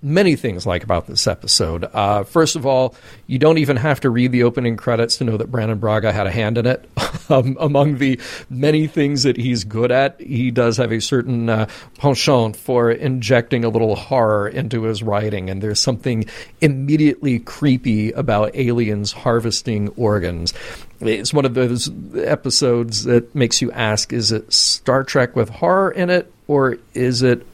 Many 0.01 0.37
things 0.37 0.65
like 0.65 0.85
about 0.85 1.09
this 1.09 1.27
episode. 1.27 1.83
Uh, 1.83 2.23
first 2.23 2.55
of 2.55 2.65
all, 2.65 2.95
you 3.27 3.41
don't 3.41 3.59
even 3.59 3.77
have 3.77 3.99
to 4.01 4.11
read 4.11 4.31
the 4.31 4.45
opening 4.45 4.77
credits 4.77 5.17
to 5.17 5.25
know 5.25 5.37
that 5.37 5.51
Brannon 5.51 5.79
Braga 5.79 6.13
had 6.13 6.29
a 6.29 6.31
hand 6.31 6.57
in 6.57 6.67
it. 6.67 6.89
um, 7.29 7.57
among 7.59 7.99
the 7.99 8.21
many 8.49 8.87
things 8.87 9.25
that 9.25 9.37
he's 9.37 9.65
good 9.65 9.91
at, 9.91 10.21
he 10.21 10.53
does 10.53 10.77
have 10.77 10.93
a 10.93 11.01
certain 11.01 11.49
uh, 11.49 11.67
penchant 11.97 12.55
for 12.55 12.93
injecting 12.93 13.65
a 13.65 13.69
little 13.69 13.97
horror 13.97 14.47
into 14.49 14.83
his 14.83 15.03
writing, 15.03 15.51
and 15.51 15.61
there's 15.61 15.81
something 15.81 16.27
immediately 16.61 17.41
creepy 17.41 18.13
about 18.13 18.55
aliens 18.55 19.11
harvesting 19.11 19.89
organs. 19.97 20.55
It's 21.01 21.35
one 21.35 21.45
of 21.45 21.55
those 21.55 21.91
episodes 22.15 23.03
that 23.03 23.35
makes 23.35 23.61
you 23.61 23.73
ask: 23.73 24.13
Is 24.13 24.31
it 24.31 24.53
Star 24.53 25.03
Trek 25.03 25.35
with 25.35 25.49
horror 25.49 25.91
in 25.91 26.09
it, 26.09 26.33
or 26.47 26.79
is 26.95 27.23
it 27.23 27.45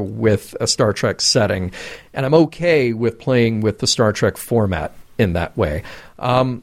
with 0.00 0.54
a 0.60 0.66
Star 0.66 0.92
Trek 0.92 1.20
setting? 1.20 1.72
And 2.14 2.24
I'm 2.24 2.34
okay 2.34 2.92
with 2.92 3.18
playing 3.18 3.60
with 3.60 3.78
the 3.78 3.86
Star 3.86 4.12
Trek 4.12 4.36
format 4.36 4.92
in 5.18 5.34
that 5.34 5.56
way. 5.56 5.82
Um, 6.18 6.62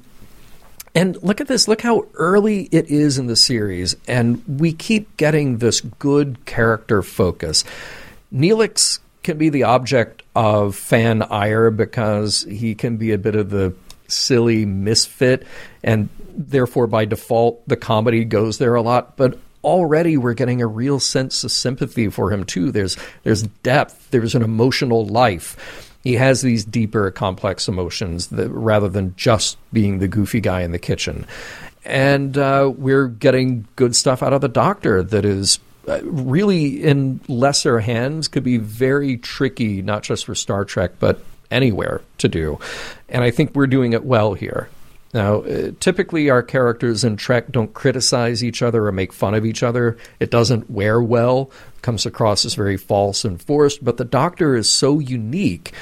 and 0.95 1.21
look 1.21 1.39
at 1.39 1.47
this. 1.47 1.67
Look 1.67 1.81
how 1.81 2.07
early 2.15 2.63
it 2.71 2.89
is 2.89 3.19
in 3.19 3.27
the 3.27 3.35
series. 3.35 3.95
And 4.07 4.43
we 4.47 4.73
keep 4.73 5.15
getting 5.15 5.59
this 5.59 5.81
good 5.81 6.43
character 6.45 7.03
focus. 7.03 7.63
Neelix 8.33 8.99
can 9.21 9.37
be 9.37 9.49
the 9.49 9.63
object 9.63 10.23
of 10.35 10.75
fan 10.75 11.21
ire 11.21 11.69
because 11.69 12.43
he 12.49 12.73
can 12.73 12.97
be 12.97 13.11
a 13.11 13.17
bit 13.17 13.35
of 13.35 13.51
the 13.51 13.75
silly 14.07 14.65
misfit. 14.65 15.45
And 15.83 16.09
therefore, 16.35 16.87
by 16.87 17.05
default, 17.05 17.67
the 17.67 17.77
comedy 17.77 18.25
goes 18.25 18.57
there 18.57 18.73
a 18.73 18.81
lot. 18.81 19.17
But 19.17 19.37
already 19.67 20.17
we're 20.17 20.33
getting 20.33 20.61
a 20.61 20.67
real 20.67 20.99
sense 20.99 21.43
of 21.43 21.51
sympathy 21.51 22.09
for 22.09 22.31
him, 22.31 22.45
too. 22.45 22.71
There's, 22.71 22.97
there's 23.23 23.43
depth, 23.43 24.09
there's 24.11 24.33
an 24.33 24.41
emotional 24.41 25.05
life 25.05 25.93
he 26.07 26.13
has 26.13 26.41
these 26.41 26.63
deeper, 26.63 27.11
complex 27.11 27.67
emotions 27.67 28.27
that, 28.27 28.49
rather 28.49 28.87
than 28.87 29.13
just 29.17 29.57
being 29.73 29.99
the 29.99 30.07
goofy 30.07 30.39
guy 30.39 30.61
in 30.61 30.71
the 30.71 30.79
kitchen. 30.79 31.25
And 31.83 32.37
uh, 32.37 32.71
we're 32.73 33.09
getting 33.09 33.67
good 33.75 33.93
stuff 33.93 34.23
out 34.23 34.31
of 34.31 34.39
the 34.39 34.47
doctor 34.47 35.03
that 35.03 35.25
is 35.25 35.59
uh, 35.85 35.99
really 36.03 36.81
in 36.81 37.19
lesser 37.27 37.81
hands 37.81 38.29
could 38.29 38.45
be 38.45 38.55
very 38.55 39.17
tricky, 39.17 39.81
not 39.81 40.03
just 40.03 40.25
for 40.25 40.33
Star 40.33 40.63
Trek, 40.63 40.93
but 40.97 41.21
anywhere 41.51 42.01
to 42.19 42.29
do. 42.29 42.57
And 43.09 43.21
I 43.21 43.31
think 43.31 43.53
we're 43.53 43.67
doing 43.67 43.91
it 43.91 44.05
well 44.05 44.33
here. 44.33 44.69
Now, 45.13 45.41
uh, 45.41 45.71
typically 45.79 46.29
our 46.29 46.43
characters 46.43 47.03
in 47.03 47.15
Trek 47.15 47.51
don't 47.51 47.73
criticize 47.73 48.43
each 48.43 48.61
other 48.61 48.85
or 48.85 48.91
make 48.91 49.13
fun 49.13 49.33
of 49.33 49.45
each 49.45 49.63
other. 49.63 49.97
It 50.19 50.31
doesn't 50.31 50.69
wear 50.69 51.01
well, 51.01 51.49
comes 51.81 52.05
across 52.05 52.45
as 52.45 52.55
very 52.55 52.77
false 52.77 53.23
and 53.23 53.41
forced, 53.41 53.83
but 53.83 53.97
the 53.97 54.05
Doctor 54.05 54.55
is 54.55 54.69
so 54.69 54.99
unique 54.99 55.73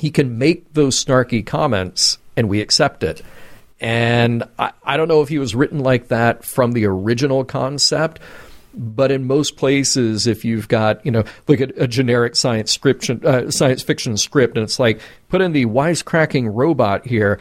he 0.00 0.10
can 0.10 0.38
make 0.38 0.72
those 0.72 1.04
snarky 1.04 1.44
comments 1.44 2.16
and 2.34 2.48
we 2.48 2.62
accept 2.62 3.02
it. 3.02 3.20
And 3.80 4.44
I, 4.58 4.72
I 4.82 4.96
don't 4.96 5.08
know 5.08 5.20
if 5.20 5.28
he 5.28 5.38
was 5.38 5.54
written 5.54 5.80
like 5.80 6.08
that 6.08 6.42
from 6.42 6.72
the 6.72 6.86
original 6.86 7.44
concept, 7.44 8.18
but 8.72 9.10
in 9.10 9.26
most 9.26 9.56
places, 9.56 10.26
if 10.26 10.42
you've 10.44 10.68
got, 10.68 11.04
you 11.04 11.12
know, 11.12 11.24
look 11.48 11.60
at 11.60 11.76
a 11.76 11.86
generic 11.86 12.34
science 12.34 12.70
script, 12.70 13.10
uh, 13.10 13.50
science 13.50 13.82
fiction 13.82 14.16
script, 14.16 14.56
and 14.56 14.64
it's 14.64 14.78
like, 14.78 15.00
put 15.28 15.42
in 15.42 15.52
the 15.52 15.66
wisecracking 15.66 16.48
robot 16.50 17.06
here, 17.06 17.38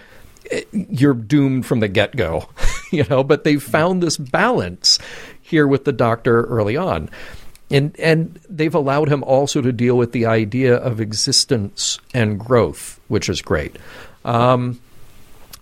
you're 0.72 1.14
doomed 1.14 1.66
from 1.66 1.80
the 1.80 1.88
get 1.88 2.16
go, 2.16 2.50
you 2.92 3.04
know, 3.06 3.24
but 3.24 3.44
they 3.44 3.58
found 3.58 4.02
this 4.02 4.18
balance 4.18 5.00
here 5.42 5.68
with 5.68 5.86
the 5.86 5.92
doctor 5.92 6.44
early 6.46 6.78
on. 6.78 7.10
And, 7.72 7.96
and 8.00 8.40
they've 8.50 8.74
allowed 8.74 9.10
him 9.10 9.24
also 9.24 9.62
to 9.62 9.72
deal 9.72 9.96
with 9.96 10.12
the 10.12 10.26
idea 10.26 10.76
of 10.76 11.00
existence 11.00 12.00
and 12.14 12.40
growth, 12.40 13.00
which 13.08 13.30
is 13.30 13.42
great. 13.42 13.78
Um, 14.26 14.80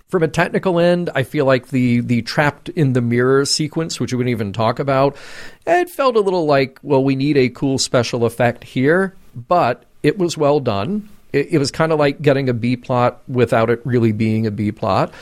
from 0.08 0.24
a 0.24 0.28
technical 0.30 0.80
end, 0.80 1.10
I 1.16 1.24
feel 1.24 1.46
like 1.46 1.68
the 1.68 2.00
the 2.00 2.22
trapped 2.22 2.70
in 2.70 2.94
the 2.94 3.02
mirror 3.02 3.46
sequence, 3.46 4.00
which 4.00 4.14
we 4.14 4.18
wouldn't 4.18 4.32
even 4.32 4.54
talk 4.54 4.80
about, 4.80 5.18
it 5.66 5.90
felt 5.90 6.16
a 6.16 6.22
little 6.22 6.46
like, 6.46 6.80
well, 6.82 7.04
we 7.04 7.16
need 7.16 7.36
a 7.36 7.50
cool 7.50 7.78
special 7.78 8.24
effect 8.24 8.64
here, 8.64 9.14
but 9.36 9.84
it 10.04 10.18
was 10.18 10.38
well 10.38 10.62
done. 10.62 11.10
It, 11.38 11.48
it 11.52 11.58
was 11.58 11.72
kind 11.72 11.92
of 11.92 12.00
like 12.00 12.22
getting 12.22 12.50
a 12.50 12.54
B 12.54 12.76
plot 12.76 13.22
without 13.28 13.70
it 13.70 13.82
really 13.86 14.12
being 14.12 14.48
a 14.48 14.52
B 14.52 14.72
plot. 14.72 15.14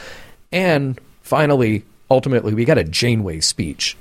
And 0.51 0.99
finally, 1.21 1.83
ultimately, 2.09 2.53
we 2.53 2.65
got 2.65 2.77
a 2.77 2.83
Janeway 2.83 3.41
speech 3.41 3.97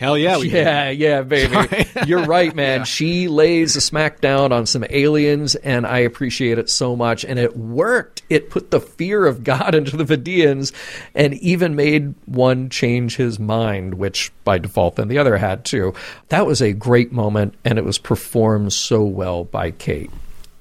Hell 0.00 0.16
yeah, 0.16 0.38
we 0.38 0.48
yeah, 0.48 0.88
yeah, 0.88 1.20
baby. 1.20 1.86
You're 2.06 2.24
right, 2.24 2.54
man. 2.54 2.80
Yeah. 2.80 2.84
She 2.84 3.28
lays 3.28 3.76
a 3.76 3.80
smackdown 3.80 4.50
on 4.50 4.64
some 4.64 4.82
aliens, 4.88 5.56
and 5.56 5.86
I 5.86 5.98
appreciate 5.98 6.56
it 6.56 6.70
so 6.70 6.96
much. 6.96 7.22
And 7.22 7.38
it 7.38 7.54
worked. 7.54 8.22
It 8.30 8.48
put 8.48 8.70
the 8.70 8.80
fear 8.80 9.26
of 9.26 9.44
God 9.44 9.74
into 9.74 9.98
the 9.98 10.04
Vidiians, 10.04 10.72
and 11.14 11.34
even 11.34 11.76
made 11.76 12.14
one 12.24 12.70
change 12.70 13.16
his 13.16 13.38
mind, 13.38 13.92
which 13.92 14.32
by 14.42 14.56
default 14.56 14.96
then 14.96 15.08
the 15.08 15.18
other 15.18 15.36
had 15.36 15.66
too. 15.66 15.92
That 16.30 16.46
was 16.46 16.62
a 16.62 16.72
great 16.72 17.12
moment, 17.12 17.56
and 17.62 17.78
it 17.78 17.84
was 17.84 17.98
performed 17.98 18.72
so 18.72 19.02
well 19.02 19.44
by 19.44 19.70
Kate. 19.70 20.10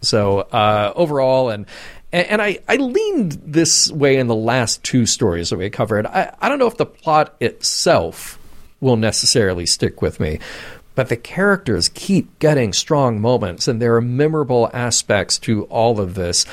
So 0.02 0.40
uh, 0.40 0.94
overall, 0.96 1.50
and 1.50 1.66
and 2.12 2.42
I, 2.42 2.60
I 2.68 2.78
leaned 2.78 3.34
this 3.46 3.92
way 3.92 4.18
in 4.18 4.28
the 4.28 4.36
last 4.36 4.84
two 4.84 5.06
stories 5.06 5.50
that 5.52 5.58
we 5.58 5.70
covered. 5.70 6.08
I, 6.08 6.36
I 6.42 6.50
don't 6.50 6.58
know 6.58 6.68
if 6.68 6.78
the 6.78 6.86
plot 6.86 7.36
itself 7.40 8.40
will 8.82 8.96
necessarily 8.96 9.66
stick 9.66 10.02
with 10.02 10.20
me. 10.20 10.40
But 10.96 11.10
the 11.10 11.18
characters 11.18 11.88
keep 11.88 12.40
getting 12.40 12.74
strong 12.74 13.22
moments, 13.22 13.68
and 13.68 13.82
there 13.82 13.96
are 13.96 14.02
memorable 14.02 14.70
aspects 14.74 15.38
to 15.40 15.64
all 15.66 16.00
of 16.00 16.16
this. 16.16 16.46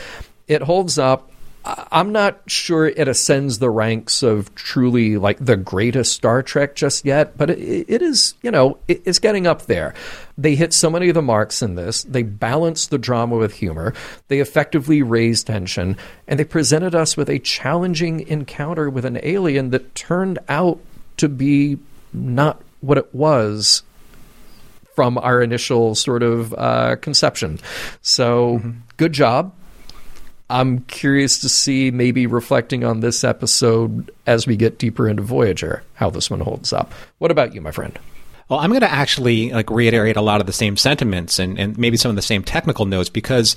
It 0.47 0.62
holds 0.62 0.99
up. 0.99 1.30
I'm 1.66 2.12
not 2.12 2.40
sure 2.46 2.86
it 2.86 3.08
ascends 3.08 3.58
the 3.58 3.70
ranks 3.70 4.22
of 4.22 4.54
truly 4.54 5.16
like 5.16 5.44
the 5.44 5.56
greatest 5.56 6.12
Star 6.12 6.40
Trek 6.42 6.76
just 6.76 7.04
yet, 7.04 7.36
but 7.36 7.50
it, 7.50 7.86
it 7.88 8.02
is, 8.02 8.34
you 8.42 8.52
know, 8.52 8.78
it, 8.86 9.02
it's 9.04 9.18
getting 9.18 9.48
up 9.48 9.62
there. 9.62 9.92
They 10.38 10.54
hit 10.54 10.72
so 10.72 10.88
many 10.88 11.08
of 11.08 11.14
the 11.14 11.22
marks 11.22 11.62
in 11.62 11.74
this. 11.74 12.04
They 12.04 12.22
balanced 12.22 12.90
the 12.90 12.98
drama 12.98 13.36
with 13.36 13.54
humor. 13.54 13.94
They 14.28 14.38
effectively 14.38 15.02
raised 15.02 15.48
tension, 15.48 15.96
and 16.28 16.38
they 16.38 16.44
presented 16.44 16.94
us 16.94 17.16
with 17.16 17.28
a 17.28 17.40
challenging 17.40 18.20
encounter 18.28 18.88
with 18.88 19.04
an 19.04 19.18
alien 19.24 19.70
that 19.70 19.94
turned 19.96 20.38
out 20.48 20.78
to 21.16 21.28
be 21.28 21.78
not 22.12 22.62
what 22.80 22.98
it 22.98 23.12
was 23.12 23.82
from 24.94 25.18
our 25.18 25.42
initial 25.42 25.94
sort 25.96 26.22
of 26.22 26.54
uh, 26.54 26.96
conception. 26.96 27.58
So, 28.02 28.58
mm-hmm. 28.58 28.70
good 28.96 29.12
job. 29.12 29.52
I'm 30.49 30.80
curious 30.80 31.38
to 31.40 31.49
see, 31.49 31.90
maybe 31.90 32.26
reflecting 32.26 32.84
on 32.84 33.01
this 33.01 33.24
episode 33.24 34.11
as 34.26 34.47
we 34.47 34.57
get 34.57 34.78
deeper 34.78 35.09
into 35.09 35.22
Voyager, 35.22 35.82
how 35.94 36.11
this 36.11 36.30
one 36.30 36.40
holds 36.40 36.72
up. 36.72 36.92
What 37.18 37.30
about 37.30 37.55
you, 37.55 37.61
my 37.61 37.72
friend? 37.72 37.99
Well, 38.49 38.61
I'm 38.61 38.70
going 38.70 38.82
to 38.82 38.90
actually 38.90 39.51
like 39.51 39.70
reiterate 39.70 40.16
a 40.16 40.20
lot 40.20 40.40
of 40.40 40.47
the 40.47 40.53
same 40.53 40.76
sentiments 40.76 41.40
and, 41.40 41.59
and 41.59 41.76
maybe 41.76 41.97
some 41.97 42.11
of 42.11 42.16
the 42.16 42.22
same 42.22 42.44
technical 42.44 42.86
notes 42.86 43.09
because 43.09 43.57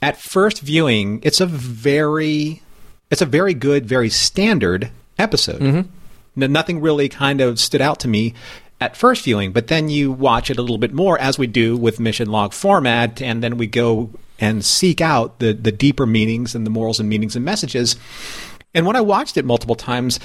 at 0.00 0.16
first 0.16 0.60
viewing, 0.60 1.20
it's 1.22 1.40
a 1.40 1.46
very 1.46 2.62
it's 3.10 3.20
a 3.20 3.26
very 3.26 3.52
good, 3.52 3.86
very 3.86 4.08
standard 4.08 4.90
episode. 5.18 5.60
Mm-hmm 5.60 5.90
nothing 6.36 6.80
really 6.80 7.08
kind 7.08 7.40
of 7.40 7.60
stood 7.60 7.80
out 7.80 8.00
to 8.00 8.08
me 8.08 8.34
at 8.84 8.96
first 8.98 9.24
viewing, 9.24 9.50
but 9.50 9.68
then 9.68 9.88
you 9.88 10.12
watch 10.12 10.50
it 10.50 10.58
a 10.58 10.60
little 10.60 10.78
bit 10.78 10.92
more 10.92 11.18
as 11.18 11.38
we 11.38 11.46
do 11.46 11.74
with 11.74 11.98
mission 11.98 12.30
log 12.30 12.52
format, 12.52 13.22
and 13.22 13.42
then 13.42 13.56
we 13.56 13.66
go 13.66 14.10
and 14.38 14.62
seek 14.62 15.00
out 15.00 15.38
the, 15.38 15.54
the 15.54 15.72
deeper 15.72 16.04
meanings 16.04 16.54
and 16.54 16.66
the 16.66 16.70
morals 16.70 17.00
and 17.00 17.08
meanings 17.08 17.34
and 17.34 17.44
messages. 17.44 17.96
And 18.74 18.84
when 18.84 18.94
I 18.94 19.00
watched 19.00 19.38
it 19.38 19.44
multiple 19.46 19.74
times, 19.74 20.20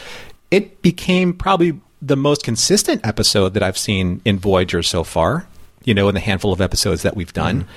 it 0.52 0.82
became 0.82 1.34
probably 1.34 1.80
the 2.02 2.18
most 2.18 2.44
consistent 2.44 3.06
episode 3.06 3.54
that 3.54 3.64
I've 3.64 3.78
seen 3.78 4.22
in 4.26 4.40
Voyager 4.40 4.84
so 4.84 5.06
far, 5.06 5.48
you 5.86 5.94
know, 5.94 6.10
in 6.10 6.16
the 6.16 6.22
handful 6.22 6.52
of 6.52 6.60
episodes 6.60 7.04
that 7.04 7.16
we've 7.16 7.32
done. 7.32 7.62
Mm-hmm. 7.62 7.72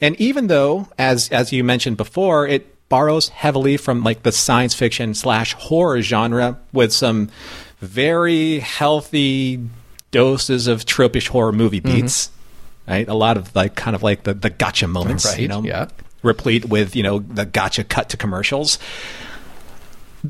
And 0.00 0.20
even 0.20 0.48
though, 0.48 0.88
as 0.98 1.28
as 1.30 1.52
you 1.52 1.64
mentioned 1.64 1.96
before, 1.96 2.46
it 2.46 2.88
borrows 2.88 3.28
heavily 3.30 3.76
from 3.78 4.02
like 4.02 4.22
the 4.22 4.32
science 4.32 4.74
fiction 4.74 5.14
slash 5.14 5.54
horror 5.54 6.02
genre 6.02 6.58
with 6.72 6.92
some 6.92 7.30
very 7.80 8.58
healthy 8.58 9.60
doses 10.10 10.66
of 10.66 10.84
tropish 10.84 11.28
horror 11.28 11.52
movie 11.52 11.80
mm-hmm. 11.80 12.02
beats. 12.02 12.26
Mm-hmm. 12.26 12.34
Right, 12.90 13.06
a 13.06 13.14
lot 13.14 13.36
of 13.36 13.54
like 13.54 13.74
kind 13.74 13.94
of 13.94 14.02
like 14.02 14.22
the 14.22 14.32
the 14.32 14.48
gotcha 14.48 14.88
moments, 14.88 15.26
right, 15.26 15.38
you 15.38 15.46
know, 15.46 15.62
yeah. 15.62 15.88
replete 16.22 16.64
with 16.64 16.96
you 16.96 17.02
know 17.02 17.18
the 17.18 17.44
gotcha 17.44 17.84
cut 17.84 18.08
to 18.08 18.16
commercials. 18.16 18.78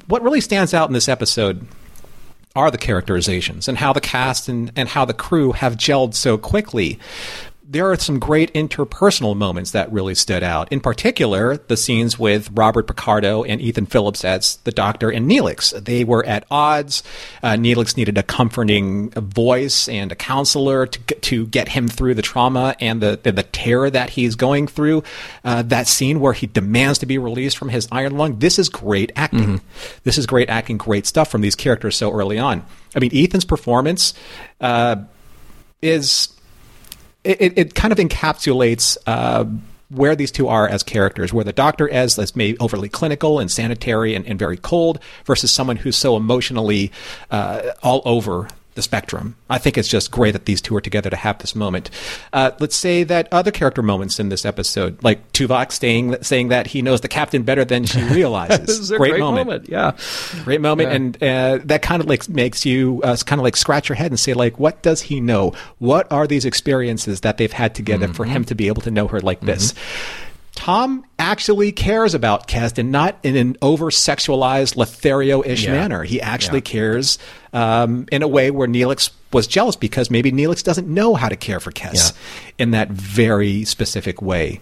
What 0.08 0.22
really 0.22 0.40
stands 0.40 0.74
out 0.74 0.88
in 0.88 0.92
this 0.92 1.08
episode 1.08 1.68
are 2.56 2.72
the 2.72 2.78
characterizations 2.78 3.68
and 3.68 3.78
how 3.78 3.92
the 3.92 4.00
cast 4.00 4.48
and, 4.48 4.72
and 4.74 4.88
how 4.88 5.04
the 5.04 5.14
crew 5.14 5.52
have 5.52 5.76
gelled 5.76 6.14
so 6.14 6.36
quickly 6.36 6.98
there 7.70 7.90
are 7.90 7.96
some 7.96 8.18
great 8.18 8.50
interpersonal 8.54 9.36
moments 9.36 9.72
that 9.72 9.92
really 9.92 10.14
stood 10.14 10.42
out. 10.42 10.72
In 10.72 10.80
particular, 10.80 11.58
the 11.58 11.76
scenes 11.76 12.18
with 12.18 12.50
Robert 12.52 12.86
Picardo 12.86 13.44
and 13.44 13.60
Ethan 13.60 13.84
Phillips 13.84 14.24
as 14.24 14.56
the 14.64 14.72
Doctor 14.72 15.10
and 15.10 15.30
Neelix. 15.30 15.84
They 15.84 16.02
were 16.02 16.24
at 16.24 16.46
odds. 16.50 17.02
Uh, 17.42 17.52
Neelix 17.52 17.94
needed 17.94 18.16
a 18.16 18.22
comforting 18.22 19.10
voice 19.10 19.86
and 19.86 20.10
a 20.10 20.14
counselor 20.14 20.86
to 20.86 20.98
get, 21.00 21.20
to 21.22 21.46
get 21.48 21.68
him 21.68 21.88
through 21.88 22.14
the 22.14 22.22
trauma 22.22 22.74
and 22.80 23.02
the 23.02 23.20
the, 23.22 23.32
the 23.32 23.42
terror 23.42 23.90
that 23.90 24.10
he's 24.10 24.34
going 24.34 24.66
through. 24.66 25.02
Uh, 25.44 25.60
that 25.60 25.86
scene 25.86 26.20
where 26.20 26.32
he 26.32 26.46
demands 26.46 26.98
to 27.00 27.06
be 27.06 27.18
released 27.18 27.58
from 27.58 27.68
his 27.68 27.86
iron 27.92 28.16
lung. 28.16 28.38
This 28.38 28.58
is 28.58 28.70
great 28.70 29.12
acting. 29.14 29.58
Mm-hmm. 29.58 29.98
This 30.04 30.16
is 30.16 30.26
great 30.26 30.48
acting. 30.48 30.78
Great 30.78 31.06
stuff 31.06 31.30
from 31.30 31.42
these 31.42 31.54
characters 31.54 31.96
so 31.96 32.10
early 32.12 32.38
on. 32.38 32.64
I 32.96 32.98
mean, 32.98 33.10
Ethan's 33.12 33.44
performance 33.44 34.14
uh, 34.58 34.96
is 35.82 36.28
it, 37.28 37.58
it 37.58 37.74
kind 37.74 37.92
of 37.92 37.98
encapsulates 37.98 38.96
uh, 39.06 39.44
where 39.90 40.14
these 40.14 40.30
two 40.30 40.48
are 40.48 40.68
as 40.68 40.82
characters, 40.82 41.32
where 41.32 41.44
the 41.44 41.52
doctor 41.52 41.88
is, 41.88 42.18
is 42.18 42.36
maybe 42.36 42.58
overly 42.58 42.88
clinical 42.88 43.38
and 43.38 43.50
sanitary 43.50 44.14
and, 44.14 44.26
and 44.26 44.38
very 44.38 44.56
cold, 44.56 44.98
versus 45.24 45.50
someone 45.50 45.76
who's 45.76 45.96
so 45.96 46.16
emotionally 46.16 46.92
uh, 47.30 47.62
all 47.82 48.02
over 48.04 48.48
the 48.78 48.82
spectrum. 48.82 49.34
I 49.50 49.58
think 49.58 49.76
it's 49.76 49.88
just 49.88 50.12
great 50.12 50.30
that 50.30 50.44
these 50.44 50.62
two 50.62 50.74
are 50.76 50.80
together 50.80 51.10
to 51.10 51.16
have 51.16 51.38
this 51.38 51.56
moment. 51.56 51.90
Uh, 52.32 52.52
let's 52.60 52.76
say 52.76 53.02
that 53.02 53.26
other 53.32 53.50
character 53.50 53.82
moments 53.82 54.20
in 54.20 54.28
this 54.28 54.46
episode, 54.46 55.02
like 55.02 55.32
Tuvok 55.32 55.72
saying 55.72 56.22
saying 56.22 56.48
that 56.48 56.68
he 56.68 56.80
knows 56.80 57.00
the 57.00 57.08
captain 57.08 57.42
better 57.42 57.64
than 57.64 57.84
she 57.84 58.00
realizes. 58.14 58.90
great, 58.90 59.10
great 59.10 59.20
moment. 59.20 59.46
moment. 59.46 59.68
yeah, 59.68 59.96
great 60.44 60.60
moment, 60.60 60.88
yeah. 60.88 60.94
and 60.94 61.22
uh, 61.22 61.64
that 61.64 61.82
kind 61.82 62.00
of 62.00 62.08
like 62.08 62.28
makes 62.28 62.64
you 62.64 63.00
uh, 63.02 63.16
kind 63.26 63.40
of 63.40 63.44
like 63.44 63.56
scratch 63.56 63.88
your 63.88 63.96
head 63.96 64.12
and 64.12 64.20
say 64.20 64.32
like, 64.32 64.60
what 64.60 64.80
does 64.82 65.02
he 65.02 65.20
know? 65.20 65.52
What 65.78 66.10
are 66.12 66.28
these 66.28 66.44
experiences 66.44 67.22
that 67.22 67.36
they've 67.36 67.52
had 67.52 67.74
together 67.74 68.06
mm-hmm. 68.06 68.14
for 68.14 68.26
him 68.26 68.44
to 68.44 68.54
be 68.54 68.68
able 68.68 68.82
to 68.82 68.92
know 68.92 69.08
her 69.08 69.20
like 69.20 69.38
mm-hmm. 69.38 69.46
this? 69.46 69.74
Tom 70.58 71.04
actually 71.20 71.70
cares 71.70 72.14
about 72.14 72.48
Keston, 72.48 72.90
not 72.90 73.16
in 73.22 73.36
an 73.36 73.56
over 73.62 73.92
sexualized 73.92 74.74
Lothario 74.74 75.44
ish 75.44 75.64
yeah. 75.64 75.70
manner. 75.70 76.02
He 76.02 76.20
actually 76.20 76.58
yeah. 76.58 76.62
cares 76.62 77.16
um, 77.52 78.06
in 78.10 78.24
a 78.24 78.28
way 78.28 78.50
where 78.50 78.66
Neelix 78.66 79.10
was 79.32 79.46
jealous 79.46 79.76
because 79.76 80.10
maybe 80.10 80.32
Neelix 80.32 80.64
doesn't 80.64 80.88
know 80.88 81.14
how 81.14 81.28
to 81.28 81.36
care 81.36 81.60
for 81.60 81.70
Kes 81.70 82.12
yeah. 82.12 82.52
in 82.58 82.72
that 82.72 82.88
very 82.88 83.64
specific 83.66 84.20
way. 84.20 84.60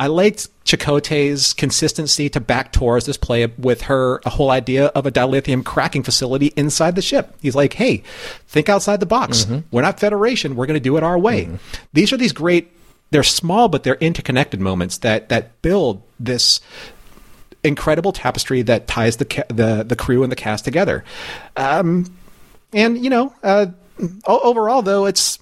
I 0.00 0.08
liked 0.08 0.48
Chakotay's 0.64 1.52
consistency 1.52 2.28
to 2.30 2.40
back 2.40 2.72
Torres' 2.72 3.16
play 3.16 3.46
with 3.56 3.82
her 3.82 4.20
a 4.26 4.30
whole 4.30 4.50
idea 4.50 4.86
of 4.86 5.06
a 5.06 5.12
dilithium 5.12 5.64
cracking 5.64 6.02
facility 6.02 6.52
inside 6.56 6.96
the 6.96 7.02
ship. 7.02 7.36
He's 7.40 7.54
like, 7.54 7.74
hey, 7.74 8.02
think 8.48 8.68
outside 8.68 8.98
the 8.98 9.06
box. 9.06 9.44
Mm-hmm. 9.44 9.60
We're 9.70 9.82
not 9.82 10.00
Federation. 10.00 10.56
We're 10.56 10.66
going 10.66 10.74
to 10.74 10.80
do 10.80 10.96
it 10.96 11.04
our 11.04 11.16
way. 11.16 11.44
Mm-hmm. 11.44 11.56
These 11.92 12.12
are 12.12 12.16
these 12.16 12.32
great 12.32 12.72
they're 13.10 13.22
small 13.22 13.68
but 13.68 13.82
they're 13.82 13.96
interconnected 13.96 14.60
moments 14.60 14.98
that 14.98 15.28
that 15.28 15.60
build 15.62 16.02
this 16.18 16.60
incredible 17.66 18.12
tapestry 18.12 18.62
that 18.62 18.86
ties 18.86 19.16
the 19.16 19.24
ca- 19.24 19.44
the 19.48 19.82
the 19.82 19.96
crew 19.96 20.22
and 20.22 20.32
the 20.32 20.36
cast 20.36 20.64
together. 20.64 21.04
Um, 21.56 22.06
and 22.72 23.02
you 23.02 23.10
know, 23.10 23.34
uh, 23.42 23.66
overall 24.26 24.82
though, 24.82 25.06
it's 25.06 25.38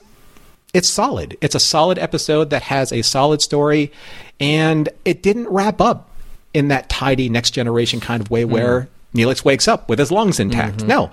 it's 0.73 0.89
solid. 0.89 1.37
It's 1.41 1.55
a 1.55 1.61
solid 1.61 1.99
episode 1.99 2.51
that 2.51 2.63
has 2.63 2.93
a 2.93 3.03
solid 3.03 3.43
story, 3.43 3.93
and 4.41 4.89
it 5.05 5.23
didn't 5.23 5.49
wrap 5.49 5.81
up 5.81 6.11
in 6.53 6.69
that 6.69 6.89
tidy 6.89 7.29
next 7.29 7.51
generation 7.51 8.01
kind 8.01 8.21
of 8.21 8.31
way 8.31 8.45
where 8.45 8.89
Neelix 9.15 9.45
wakes 9.45 9.69
up 9.69 9.89
with 9.89 9.99
his 9.99 10.11
lungs 10.11 10.41
intact. 10.41 10.85
No, 10.85 11.11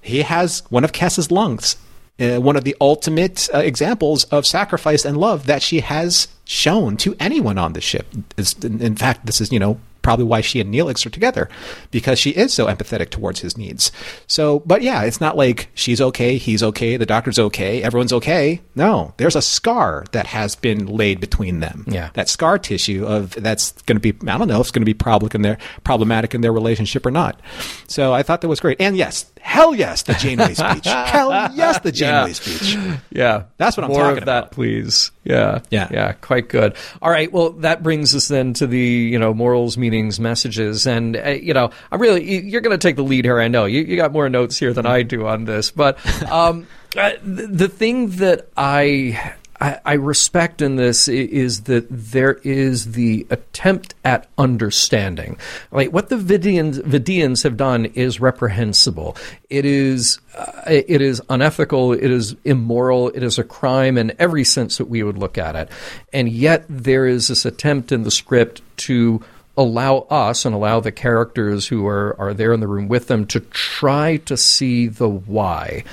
he 0.00 0.22
has 0.22 0.62
one 0.68 0.84
of 0.84 0.92
Kes's 0.92 1.30
lungs. 1.30 1.76
Uh, 2.20 2.38
one 2.38 2.54
of 2.54 2.62
the 2.62 2.76
ultimate 2.80 3.48
uh, 3.52 3.58
examples 3.58 4.22
of 4.24 4.46
sacrifice 4.46 5.04
and 5.04 5.16
love 5.16 5.46
that 5.46 5.62
she 5.62 5.80
has 5.80 6.28
shown 6.44 6.96
to 6.96 7.16
anyone 7.18 7.58
on 7.58 7.72
the 7.72 7.80
ship. 7.80 8.06
Is, 8.36 8.52
in, 8.62 8.80
in 8.80 8.94
fact, 8.94 9.26
this 9.26 9.40
is 9.40 9.50
you 9.50 9.58
know 9.58 9.80
probably 10.04 10.24
why 10.24 10.42
she 10.42 10.60
and 10.60 10.72
Neelix 10.72 11.04
are 11.04 11.10
together 11.10 11.48
because 11.90 12.18
she 12.20 12.30
is 12.30 12.52
so 12.52 12.66
empathetic 12.66 13.10
towards 13.10 13.40
his 13.40 13.56
needs. 13.56 13.90
So, 14.28 14.60
but 14.60 14.82
yeah, 14.82 15.02
it's 15.02 15.20
not 15.20 15.36
like 15.36 15.70
she's 15.74 16.00
okay, 16.00 16.36
he's 16.36 16.62
okay, 16.62 16.96
the 16.96 17.06
doctor's 17.06 17.38
okay, 17.38 17.82
everyone's 17.82 18.12
okay. 18.12 18.60
No, 18.76 19.14
there's 19.16 19.34
a 19.34 19.42
scar 19.42 20.04
that 20.12 20.26
has 20.26 20.54
been 20.54 20.86
laid 20.86 21.20
between 21.20 21.58
them. 21.60 21.84
Yeah. 21.88 22.10
that 22.14 22.28
scar 22.28 22.58
tissue 22.58 23.04
of 23.06 23.30
that's 23.30 23.72
going 23.82 24.00
to 24.00 24.12
be 24.12 24.16
I 24.30 24.38
don't 24.38 24.46
know 24.46 24.60
if 24.60 24.66
it's 24.66 24.70
going 24.70 24.82
to 24.82 24.86
be 24.86 24.94
problematic 24.94 25.34
in 25.34 25.42
their 25.42 25.58
problematic 25.82 26.34
in 26.34 26.42
their 26.42 26.52
relationship 26.52 27.06
or 27.06 27.10
not. 27.10 27.40
So 27.88 28.12
I 28.12 28.22
thought 28.22 28.42
that 28.42 28.48
was 28.48 28.60
great. 28.60 28.80
And 28.80 28.96
yes, 28.96 29.32
hell 29.44 29.74
yes, 29.74 30.02
the 30.02 30.14
Janeway 30.14 30.54
speech. 30.54 30.84
hell 30.86 31.30
yes, 31.54 31.78
the 31.80 31.92
Janeway 31.92 32.28
Yeah. 32.30 32.32
speech. 32.34 32.78
Yeah, 33.10 33.42
That's 33.58 33.76
what 33.76 33.84
I'm 33.84 33.90
More 33.90 34.00
talking 34.00 34.18
of 34.18 34.24
that, 34.24 34.38
about. 34.38 34.50
please. 34.52 35.10
Yeah, 35.22 35.60
Yeah. 35.70 35.88
yeah. 35.90 36.12
Quite 36.12 36.48
good. 36.48 36.74
All 37.02 37.10
right. 37.10 37.30
Well, 37.32 37.50
that 37.60 37.82
brings 37.82 38.14
us 38.14 38.28
then 38.28 38.54
to 38.54 38.66
the 38.66 38.78
you 38.78 39.18
know 39.18 39.32
morals, 39.34 39.76
meanings, 39.78 40.18
messages, 40.18 40.86
and 40.86 41.16
uh, 41.16 41.28
you 41.30 41.54
know 41.54 41.70
I'm 41.92 42.00
really 42.00 42.24
you- 42.28 42.40
you're 42.40 42.60
going 42.62 42.76
to 42.78 42.88
take 42.88 42.96
the 42.96 43.04
lead 43.04 43.24
here. 43.24 43.38
I 43.38 43.48
know 43.48 43.66
you, 43.66 43.82
you 43.82 43.96
got 43.96 44.12
more 44.12 44.28
notes 44.28 44.58
here 44.58 44.72
than 44.72 44.86
I 44.86 45.02
do 45.02 45.26
on 45.26 45.44
this, 45.44 45.70
but 45.70 45.98
um, 46.30 46.66
uh, 46.96 47.10
the, 47.22 47.46
the 47.46 47.68
thing 47.68 48.08
that 48.16 48.48
I. 48.56 49.34
I 49.60 49.92
respect 49.94 50.60
in 50.62 50.76
this 50.76 51.06
is 51.08 51.62
that 51.62 51.86
there 51.88 52.34
is 52.42 52.92
the 52.92 53.26
attempt 53.30 53.94
at 54.04 54.28
understanding. 54.36 55.38
Like 55.70 55.92
what 55.92 56.08
the 56.08 56.16
Vidiians, 56.16 56.80
Vidiians 56.80 57.44
have 57.44 57.56
done 57.56 57.86
is 57.86 58.20
reprehensible. 58.20 59.16
It 59.48 59.64
is 59.64 60.18
uh, 60.36 60.62
it 60.66 61.00
is 61.00 61.22
unethical. 61.30 61.92
It 61.92 62.10
is 62.10 62.34
immoral. 62.44 63.10
It 63.10 63.22
is 63.22 63.38
a 63.38 63.44
crime 63.44 63.96
in 63.96 64.12
every 64.18 64.44
sense 64.44 64.78
that 64.78 64.88
we 64.88 65.02
would 65.02 65.18
look 65.18 65.38
at 65.38 65.54
it. 65.54 65.68
And 66.12 66.28
yet 66.28 66.64
there 66.68 67.06
is 67.06 67.28
this 67.28 67.44
attempt 67.44 67.92
in 67.92 68.02
the 68.02 68.10
script 68.10 68.60
to 68.78 69.22
allow 69.56 69.98
us 70.10 70.44
and 70.44 70.54
allow 70.54 70.80
the 70.80 70.92
characters 70.92 71.68
who 71.68 71.86
are, 71.86 72.16
are 72.18 72.34
there 72.34 72.52
in 72.52 72.60
the 72.60 72.66
room 72.66 72.88
with 72.88 73.06
them 73.06 73.26
to 73.26 73.40
try 73.40 74.16
to 74.16 74.36
see 74.36 74.88
the 74.88 75.08
why. 75.08 75.84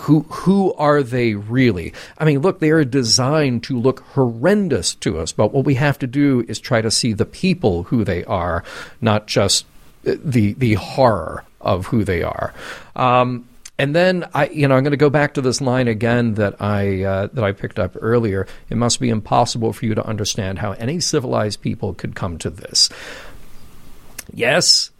Who 0.00 0.20
who 0.22 0.72
are 0.74 1.02
they 1.02 1.34
really? 1.34 1.92
I 2.18 2.24
mean, 2.24 2.40
look, 2.40 2.60
they 2.60 2.70
are 2.70 2.84
designed 2.84 3.64
to 3.64 3.78
look 3.78 4.00
horrendous 4.00 4.94
to 4.96 5.18
us, 5.18 5.32
but 5.32 5.52
what 5.52 5.64
we 5.64 5.74
have 5.74 5.98
to 5.98 6.06
do 6.06 6.44
is 6.48 6.60
try 6.60 6.80
to 6.80 6.90
see 6.90 7.12
the 7.12 7.26
people 7.26 7.84
who 7.84 8.04
they 8.04 8.24
are, 8.24 8.64
not 9.00 9.26
just 9.26 9.66
the 10.02 10.54
the 10.54 10.74
horror 10.74 11.44
of 11.60 11.86
who 11.86 12.04
they 12.04 12.22
are. 12.22 12.54
Um, 12.96 13.48
and 13.78 13.94
then 13.94 14.28
I, 14.34 14.48
you 14.48 14.66
know, 14.66 14.76
I'm 14.76 14.82
going 14.82 14.90
to 14.90 14.96
go 14.96 15.10
back 15.10 15.34
to 15.34 15.40
this 15.40 15.60
line 15.60 15.86
again 15.86 16.34
that 16.34 16.60
I 16.60 17.02
uh, 17.02 17.28
that 17.32 17.44
I 17.44 17.52
picked 17.52 17.78
up 17.78 17.96
earlier. 18.00 18.46
It 18.70 18.76
must 18.76 18.98
be 18.98 19.08
impossible 19.08 19.72
for 19.72 19.86
you 19.86 19.94
to 19.94 20.04
understand 20.04 20.58
how 20.58 20.72
any 20.72 20.98
civilized 20.98 21.60
people 21.60 21.94
could 21.94 22.16
come 22.16 22.38
to 22.38 22.50
this. 22.50 22.88
Yes, 24.32 24.90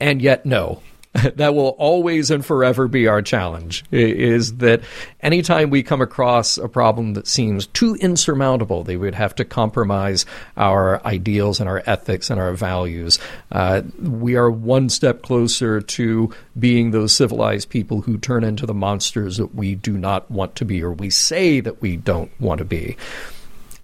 and 0.00 0.20
yet 0.20 0.44
no. 0.44 0.82
that 1.34 1.54
will 1.54 1.70
always 1.70 2.30
and 2.30 2.44
forever 2.44 2.88
be 2.88 3.06
our 3.06 3.20
challenge 3.20 3.84
is 3.90 4.56
that 4.56 4.80
anytime 5.20 5.68
we 5.68 5.82
come 5.82 6.00
across 6.00 6.56
a 6.56 6.68
problem 6.68 7.12
that 7.14 7.26
seems 7.26 7.66
too 7.66 7.94
insurmountable 7.96 8.82
they 8.82 8.96
would 8.96 9.14
have 9.14 9.34
to 9.34 9.44
compromise 9.44 10.24
our 10.56 11.04
ideals 11.06 11.60
and 11.60 11.68
our 11.68 11.82
ethics 11.86 12.30
and 12.30 12.40
our 12.40 12.54
values. 12.54 13.18
Uh, 13.50 13.82
we 14.00 14.36
are 14.36 14.50
one 14.50 14.88
step 14.88 15.22
closer 15.22 15.82
to 15.82 16.32
being 16.58 16.90
those 16.90 17.14
civilized 17.14 17.68
people 17.68 18.00
who 18.00 18.16
turn 18.16 18.42
into 18.42 18.64
the 18.64 18.74
monsters 18.74 19.36
that 19.36 19.54
we 19.54 19.74
do 19.74 19.98
not 19.98 20.30
want 20.30 20.54
to 20.56 20.64
be 20.64 20.82
or 20.82 20.92
we 20.92 21.10
say 21.10 21.60
that 21.60 21.82
we 21.82 21.96
don't 21.96 22.30
want 22.40 22.58
to 22.58 22.64
be. 22.64 22.96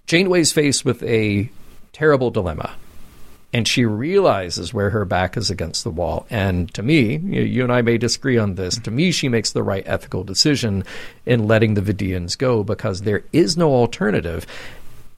Janeway's 0.07 0.51
faced 0.51 0.83
with 0.83 1.03
a 1.03 1.49
terrible 1.93 2.31
dilemma 2.31 2.73
and 3.51 3.67
she 3.67 3.85
realizes 3.85 4.73
where 4.73 4.91
her 4.91 5.05
back 5.05 5.35
is 5.35 5.49
against 5.49 5.83
the 5.83 5.89
wall. 5.89 6.27
And 6.29 6.71
to 6.75 6.83
me, 6.83 7.17
you, 7.17 7.63
and 7.63 7.71
I 7.71 7.81
may 7.81 7.97
disagree 7.97 8.37
on 8.37 8.55
this. 8.55 8.77
To 8.79 8.91
me, 8.91 9.11
she 9.11 9.27
makes 9.27 9.51
the 9.51 9.63
right 9.63 9.83
ethical 9.87 10.23
decision 10.23 10.83
in 11.25 11.47
letting 11.47 11.73
the 11.73 11.81
Vidiians 11.81 12.37
go 12.37 12.63
because 12.63 13.01
there 13.01 13.23
is 13.33 13.57
no 13.57 13.71
alternative. 13.71 14.45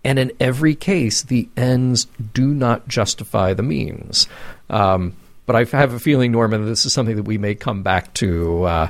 And 0.03 0.17
in 0.17 0.31
every 0.39 0.75
case, 0.75 1.23
the 1.23 1.49
ends 1.57 2.07
do 2.33 2.53
not 2.53 2.87
justify 2.87 3.53
the 3.53 3.63
means. 3.63 4.27
Um, 4.69 5.13
but 5.45 5.55
I 5.55 5.77
have 5.77 5.93
a 5.93 5.99
feeling, 5.99 6.31
Norman, 6.31 6.65
this 6.65 6.85
is 6.85 6.93
something 6.93 7.17
that 7.17 7.23
we 7.23 7.37
may 7.37 7.55
come 7.55 7.83
back 7.83 8.13
to 8.15 8.63
uh, 8.63 8.87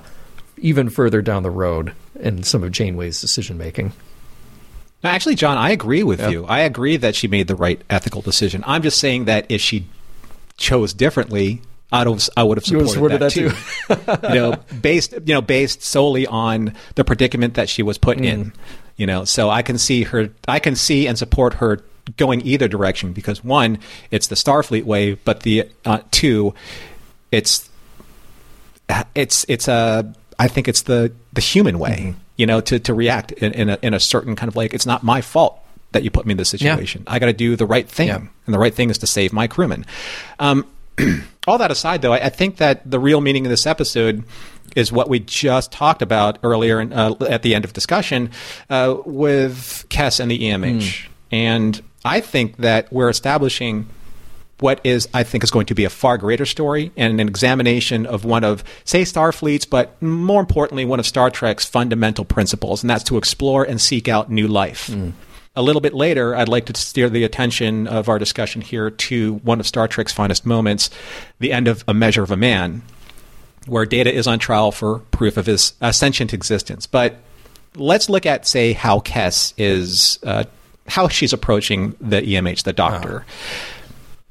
even 0.58 0.90
further 0.90 1.24
down 1.24 1.42
the 1.42 1.50
road 1.50 1.94
in 2.20 2.44
some 2.44 2.64
of 2.64 2.72
Janeway's 2.72 3.20
decision 3.20 3.58
making. 3.58 3.94
No, 5.04 5.10
actually, 5.10 5.36
John, 5.36 5.58
I 5.58 5.72
agree 5.72 6.04
with 6.04 6.30
you. 6.30 6.46
I 6.46 6.60
agree 6.60 6.98
that 6.98 7.16
she 7.16 7.28
made 7.28 7.48
the 7.48 7.56
right 7.56 7.82
ethical 7.90 8.22
decision. 8.22 8.64
I'm 8.68 8.84
just 8.84 9.00
saying 9.00 9.26
that 9.26 9.46
if 9.50 9.60
she 9.62 9.86
chose 10.58 10.94
differently, 10.94 11.62
I'd 11.92 12.08
have, 12.08 12.30
I 12.38 12.44
would 12.44 12.58
have 12.58 12.66
supported, 12.66 13.20
that, 13.20 13.34
that 13.34 14.20
too. 14.22 14.28
you 14.30 14.36
know, 14.36 14.56
based 14.82 15.14
you 15.14 15.34
know 15.34 15.42
based 15.42 15.82
solely 15.84 16.28
on 16.28 16.74
the 16.96 17.04
predicament 17.04 17.56
that 17.56 17.68
she 17.68 17.82
was 17.84 17.98
put 17.98 18.18
Mm. 18.18 18.26
in. 18.26 18.54
You 18.98 19.08
know, 19.08 19.26
so 19.26 19.50
I 19.50 19.64
can 19.64 19.78
see 19.80 20.04
her. 20.04 20.30
I 20.48 20.60
can 20.60 20.76
see 20.76 21.08
and 21.08 21.18
support 21.18 21.56
her 21.56 21.80
going 22.18 22.42
either 22.46 22.68
direction 22.68 23.14
because 23.14 23.44
one, 23.44 23.80
it's 24.12 24.28
the 24.28 24.36
Starfleet 24.36 24.84
way, 24.84 25.14
but 25.16 25.40
the 25.42 25.68
uh, 25.86 26.00
two, 26.12 26.54
it's 27.32 27.68
it's 29.16 29.46
it's 29.48 29.68
a 29.68 30.14
I 30.38 30.48
think 30.48 30.68
it's 30.68 30.84
the 30.84 31.12
the 31.34 31.42
human 31.42 31.80
way, 31.80 31.98
Mm-hmm. 32.00 32.20
You 32.42 32.48
know, 32.48 32.60
to 32.62 32.80
to 32.80 32.94
react 32.96 33.32
in, 33.34 33.54
in 33.54 33.70
a 33.70 33.78
in 33.84 33.94
a 33.94 34.00
certain 34.00 34.36
kind 34.36 34.48
of 34.50 34.56
like 34.56 34.74
it's 34.74 34.88
not 34.88 35.04
my 35.04 35.22
fault 35.22 35.60
that 35.92 36.04
you 36.04 36.10
put 36.10 36.26
me 36.26 36.32
in 36.32 36.38
this 36.38 36.50
situation. 36.50 37.04
I 37.06 37.20
got 37.20 37.28
to 37.28 37.34
do 37.34 37.56
the 37.56 37.66
right 37.68 37.88
thing, 37.88 38.08
Yeah. 38.08 38.18
and 38.46 38.54
the 38.56 38.58
right 38.58 38.74
thing 38.74 38.90
is 38.90 38.98
to 39.00 39.08
save 39.08 39.32
my 39.32 39.46
crewmen. 39.48 39.86
Um, 40.40 40.66
all 41.48 41.58
that 41.60 41.70
aside, 41.70 42.02
though, 42.02 42.14
I, 42.14 42.26
I 42.26 42.30
think 42.30 42.58
that 42.58 42.90
the 42.90 42.98
real 43.00 43.22
meaning 43.22 43.46
of 43.46 43.50
this 43.52 43.68
episode 43.68 44.24
is 44.76 44.92
what 44.92 45.08
we 45.10 45.20
just 45.20 45.72
talked 45.72 46.02
about 46.02 46.40
earlier 46.44 46.80
in, 46.82 46.94
uh, 46.94 47.14
at 47.30 47.42
the 47.44 47.54
end 47.54 47.66
of 47.66 47.74
discussion 47.74 48.32
uh, 48.70 48.96
with 49.06 49.86
Kes 49.90 50.20
and 50.22 50.32
the 50.32 50.40
EMH, 50.40 51.08
and 51.32 51.82
I 52.06 52.22
think 52.22 52.58
that 52.58 52.92
we're 52.92 53.10
establishing 53.10 53.88
what 54.62 54.80
is 54.84 55.10
I 55.14 55.24
think 55.24 55.44
is 55.44 55.52
going 55.52 55.66
to 55.68 55.76
be 55.76 55.86
a 55.86 55.90
far 55.90 56.18
greater 56.18 56.46
story 56.46 56.92
and 56.96 57.20
an 57.20 57.28
examination 57.28 58.06
of 58.06 58.24
one 58.26 58.44
of 58.44 58.64
say 58.86 59.02
Starfleet's 59.02 59.66
but 59.66 60.02
more 60.02 60.40
importantly 60.40 60.86
one 60.86 61.00
of 61.00 61.06
Star 61.06 61.30
Trek's 61.30 61.66
fundamental 61.66 62.24
principles 62.24 62.84
and 62.84 62.90
that's 62.90 63.04
to 63.06 63.18
explore 63.18 63.64
and 63.64 63.82
seek 63.82 64.08
out 64.08 64.32
new 64.32 64.48
life. 64.48 64.90
A 65.54 65.62
little 65.62 65.82
bit 65.82 65.94
later, 65.94 66.34
I'd 66.34 66.48
like 66.48 66.68
to 66.68 66.80
steer 66.80 67.10
the 67.10 67.26
attention 67.26 67.86
of 67.86 68.08
our 68.08 68.18
discussion 68.18 68.62
here 68.62 68.90
to 68.90 69.36
one 69.44 69.60
of 69.60 69.68
Star 69.68 69.86
Trek's 69.86 70.14
finest 70.14 70.46
moments, 70.46 70.90
the 71.40 71.52
end 71.52 71.68
of 71.68 71.84
A 71.90 71.94
Measure 71.94 72.24
of 72.24 72.32
a 72.32 72.38
Man, 72.38 72.84
where 73.66 73.86
Data 73.86 74.14
is 74.14 74.28
on 74.28 74.40
trial 74.40 74.72
for 74.72 75.00
proof 75.12 75.36
of 75.36 75.48
his 75.48 75.74
uh, 75.82 75.92
sentient 75.92 76.34
existence. 76.34 76.88
But 76.88 77.18
let's 77.76 78.10
look 78.10 78.26
at, 78.26 78.48
say, 78.48 78.72
how 78.72 79.00
Kes 79.00 79.54
is, 79.58 80.20
uh, 80.24 80.46
how 80.88 81.10
she's 81.10 81.34
approaching 81.34 81.98
the 82.00 82.22
EMH, 82.22 82.64
the 82.64 82.72
doctor. 82.72 83.26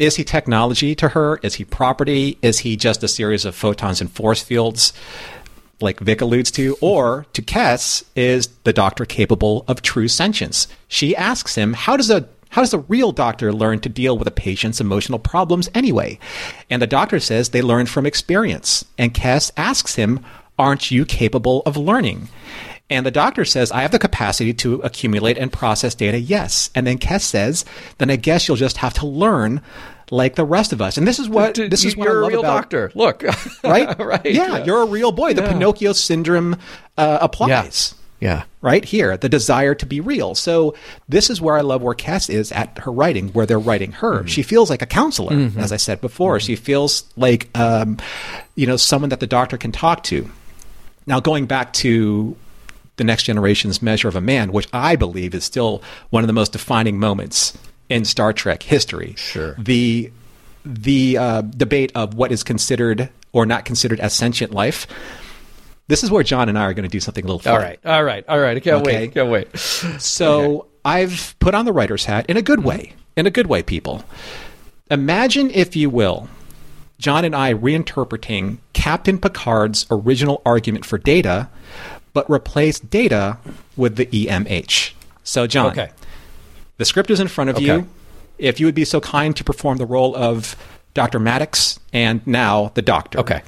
Is 0.00 0.16
he 0.16 0.24
technology 0.24 0.94
to 0.94 1.10
her? 1.10 1.38
Is 1.42 1.56
he 1.56 1.64
property? 1.64 2.38
Is 2.40 2.60
he 2.60 2.74
just 2.74 3.04
a 3.04 3.08
series 3.08 3.44
of 3.44 3.54
photons 3.54 4.00
and 4.00 4.10
force 4.10 4.42
fields, 4.42 4.94
like 5.78 6.00
Vic 6.00 6.22
alludes 6.22 6.50
to? 6.52 6.78
Or 6.80 7.26
to 7.34 7.42
Kes, 7.42 8.02
is 8.16 8.48
the 8.64 8.72
doctor 8.72 9.04
capable 9.04 9.62
of 9.68 9.82
true 9.82 10.08
sentience? 10.08 10.68
She 10.88 11.14
asks 11.14 11.54
him, 11.54 11.74
"How 11.74 11.98
does 11.98 12.10
a 12.10 12.26
how 12.48 12.62
does 12.62 12.72
a 12.72 12.78
real 12.78 13.12
doctor 13.12 13.52
learn 13.52 13.78
to 13.80 13.90
deal 13.90 14.16
with 14.16 14.26
a 14.26 14.32
patient's 14.32 14.80
emotional 14.80 15.18
problems 15.18 15.68
anyway?" 15.74 16.18
And 16.70 16.80
the 16.80 16.86
doctor 16.86 17.20
says 17.20 17.50
they 17.50 17.60
learn 17.60 17.84
from 17.84 18.06
experience. 18.06 18.86
And 18.96 19.12
Kes 19.12 19.50
asks 19.58 19.96
him, 19.96 20.20
"Aren't 20.58 20.90
you 20.90 21.04
capable 21.04 21.62
of 21.66 21.76
learning?" 21.76 22.30
And 22.90 23.06
the 23.06 23.10
doctor 23.12 23.44
says, 23.44 23.70
I 23.70 23.82
have 23.82 23.92
the 23.92 23.98
capacity 24.00 24.52
to 24.54 24.74
accumulate 24.82 25.38
and 25.38 25.52
process 25.52 25.94
data, 25.94 26.18
yes. 26.18 26.70
And 26.74 26.86
then 26.86 26.98
Kes 26.98 27.22
says, 27.22 27.64
then 27.98 28.10
I 28.10 28.16
guess 28.16 28.48
you'll 28.48 28.56
just 28.56 28.78
have 28.78 28.94
to 28.94 29.06
learn 29.06 29.62
like 30.10 30.34
the 30.34 30.44
rest 30.44 30.72
of 30.72 30.82
us. 30.82 30.98
And 30.98 31.06
this 31.06 31.20
is 31.20 31.28
what 31.28 31.54
this 31.54 31.84
is 31.84 31.96
what 31.96 32.06
you're 32.06 32.24
I 32.24 32.26
a 32.26 32.28
real 32.30 32.40
about 32.40 32.62
doctor. 32.62 32.90
Look, 32.96 33.22
right? 33.64 33.96
right? 34.04 34.26
Yeah, 34.26 34.64
you're 34.64 34.82
a 34.82 34.86
real 34.86 35.12
boy. 35.12 35.34
The 35.34 35.42
Yeah. 35.42 35.52
Pinocchio 35.52 35.92
syndrome 35.92 36.56
uh, 36.98 37.18
applies. 37.20 37.94
yeah. 38.18 38.34
yeah. 38.34 38.42
Right 38.60 38.84
here, 38.84 39.16
the 39.16 39.28
desire 39.28 39.74
to 39.76 39.86
be 39.86 40.00
real. 40.00 40.34
So 40.34 40.74
this 41.08 41.30
is 41.30 41.40
where 41.40 41.56
I 41.56 41.60
love 41.60 41.80
where 41.80 41.94
Cass 41.94 42.28
is 42.28 42.50
at 42.50 42.76
her 42.80 42.90
writing, 42.90 43.28
where 43.28 43.46
they're 43.46 43.58
writing 43.58 43.92
her. 43.92 44.18
Mm-hmm. 44.18 44.26
She 44.26 44.42
feels 44.42 44.68
like 44.68 44.82
a 44.82 44.86
counselor, 44.86 45.50
as 45.56 45.70
I 45.72 45.76
said 45.76 46.00
before. 46.00 46.40
She 46.40 46.56
feels 46.56 47.04
like, 47.16 47.48
um, 47.56 47.98
you 48.56 48.66
know, 48.66 48.76
someone 48.76 49.10
that 49.10 49.20
the 49.20 49.26
doctor 49.28 49.56
can 49.56 49.70
talk 49.72 50.02
to. 50.04 50.28
Now, 51.06 51.20
going 51.20 51.46
back 51.46 51.72
to 51.74 52.36
the 53.00 53.04
next 53.04 53.22
generation's 53.22 53.80
measure 53.80 54.08
of 54.08 54.14
a 54.14 54.20
man, 54.20 54.52
which 54.52 54.68
I 54.74 54.94
believe 54.94 55.34
is 55.34 55.42
still 55.42 55.82
one 56.10 56.22
of 56.22 56.26
the 56.26 56.34
most 56.34 56.52
defining 56.52 56.98
moments 56.98 57.56
in 57.88 58.04
Star 58.04 58.34
Trek 58.34 58.62
history. 58.62 59.14
Sure. 59.16 59.54
The 59.58 60.12
the 60.66 61.16
uh, 61.16 61.40
debate 61.40 61.90
of 61.94 62.12
what 62.14 62.30
is 62.30 62.42
considered 62.44 63.08
or 63.32 63.46
not 63.46 63.64
considered 63.64 63.98
as 64.00 64.12
sentient 64.12 64.52
life. 64.52 64.86
This 65.88 66.04
is 66.04 66.10
where 66.10 66.22
John 66.22 66.50
and 66.50 66.58
I 66.58 66.64
are 66.64 66.74
going 66.74 66.82
to 66.84 66.90
do 66.90 67.00
something 67.00 67.24
a 67.24 67.26
little 67.26 67.38
fun. 67.40 67.54
All 67.54 67.58
right, 67.58 67.80
all 67.86 68.04
right, 68.04 68.22
all 68.28 68.38
right. 68.38 68.56
I 68.58 68.60
can't 68.60 68.82
Okay. 68.86 68.98
wait. 69.06 69.14
Can't 69.14 69.30
wait. 69.30 69.56
So 69.56 70.66
I've 70.84 71.34
put 71.38 71.54
on 71.54 71.64
the 71.64 71.72
writer's 71.72 72.04
hat 72.04 72.26
in 72.28 72.36
a 72.36 72.42
good 72.42 72.62
way. 72.62 72.92
In 73.16 73.26
a 73.26 73.30
good 73.30 73.46
way, 73.46 73.62
people. 73.62 74.04
Imagine, 74.90 75.50
if 75.50 75.74
you 75.74 75.88
will, 75.88 76.28
John 76.98 77.24
and 77.24 77.34
I 77.34 77.54
reinterpreting 77.54 78.58
Captain 78.74 79.18
Picard's 79.18 79.86
original 79.90 80.42
argument 80.44 80.84
for 80.84 80.98
data, 80.98 81.48
but 82.12 82.28
replace 82.30 82.80
data 82.80 83.38
with 83.76 83.96
the 83.96 84.06
EMH. 84.06 84.92
So, 85.22 85.46
John, 85.46 85.70
Okay. 85.72 85.90
the 86.78 86.84
script 86.84 87.10
is 87.10 87.20
in 87.20 87.28
front 87.28 87.50
of 87.50 87.56
Okay. 87.56 87.66
you. 87.66 87.88
If 88.38 88.58
you 88.58 88.66
would 88.66 88.74
be 88.74 88.84
so 88.84 89.00
kind 89.00 89.36
to 89.36 89.44
perform 89.44 89.78
the 89.78 89.86
role 89.86 90.16
of 90.16 90.56
Dr. 90.94 91.18
Maddox 91.20 91.78
and 91.92 92.26
now 92.26 92.72
the 92.74 92.82
doctor. 92.82 93.20
Okay. 93.20 93.42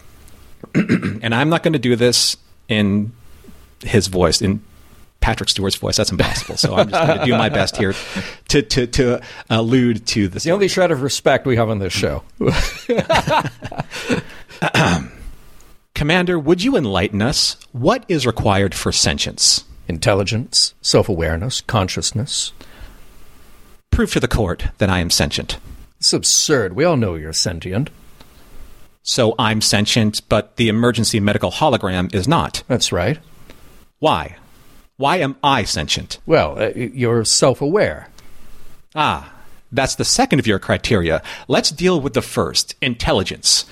And 0.75 1.35
I'm 1.35 1.49
not 1.49 1.63
going 1.63 1.73
to 1.73 1.79
do 1.79 1.97
this 1.97 2.37
in 2.69 3.13
his 3.85 4.07
voice, 4.07 4.41
in 4.41 4.63
Patrick 5.21 5.49
Stewart's 5.49 5.77
voice. 5.77 5.97
That's 5.97 6.11
impossible. 6.13 6.57
So 6.57 6.75
I'm 6.75 6.89
just 6.91 7.07
going 7.07 7.19
to 7.21 7.25
do 7.25 7.33
my 7.37 7.49
best 7.49 7.77
here 7.77 7.95
to, 8.49 8.63
to, 8.63 8.87
to 8.87 9.21
allude 9.51 10.07
to 10.09 10.29
this. 10.29 10.45
The 10.45 10.53
only 10.53 10.69
shred 10.69 10.91
of 10.91 11.03
respect 11.03 11.47
we 11.47 11.57
have 11.57 11.69
on 11.71 11.79
this 11.79 11.93
show. 11.93 12.23
Commander, 15.95 16.39
would 16.39 16.63
you 16.63 16.77
enlighten 16.77 17.23
us? 17.23 17.57
What 17.73 18.05
is 18.09 18.27
required 18.27 18.75
for 18.75 18.93
sentience? 18.93 19.65
Intelligence, 19.89 20.75
self 20.81 21.09
awareness, 21.09 21.61
consciousness. 21.61 22.53
Prove 23.91 24.13
to 24.13 24.21
the 24.21 24.29
court 24.29 24.69
that 24.79 24.89
I 24.89 25.01
am 25.01 25.11
sentient. 25.11 25.59
It's 25.99 26.13
absurd. 26.13 26.73
We 26.75 26.85
all 26.85 26.97
know 26.97 27.15
you're 27.15 27.33
sentient. 27.33 27.91
So 29.03 29.35
I'm 29.39 29.61
sentient, 29.61 30.27
but 30.29 30.57
the 30.57 30.69
emergency 30.69 31.21
medical 31.21 31.51
hologram 31.51 32.15
is 32.15 32.27
not. 32.27 32.63
That's 32.69 32.93
right. 32.93 33.19
Why? 33.99 34.37
Why 34.97 35.17
am 35.19 35.37
I 35.43 35.65
sentient? 35.65 36.19
Well, 36.27 36.59
uh, 36.61 36.71
you're 36.75 37.25
self 37.25 37.61
aware. 37.61 38.09
Ah, 38.95 39.33
that's 39.71 39.97
the 39.97 40.05
second 40.05 40.39
of 40.39 40.47
your 40.47 40.59
criteria. 40.59 41.23
Let's 41.49 41.71
deal 41.71 42.01
with 42.01 42.15
the 42.15 42.23
first 42.23 42.75
intelligence. 42.81 43.65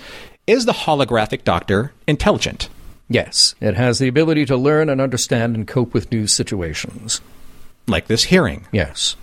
Is 0.51 0.67
the 0.67 0.73
holographic 0.73 1.45
doctor 1.45 1.93
intelligent? 2.09 2.71
Yes, 3.09 3.55
it 3.61 3.77
has 3.77 4.01
the 4.01 4.09
ability 4.09 4.47
to 4.47 4.57
learn 4.57 4.89
and 4.89 5.01
understand 5.01 5.55
and 5.55 5.65
cope 5.65 5.95
with 5.95 6.11
new 6.11 6.27
situations. 6.27 7.21
Like 7.87 8.09
this 8.09 8.25
hearing. 8.25 8.67
Yes. 8.73 9.15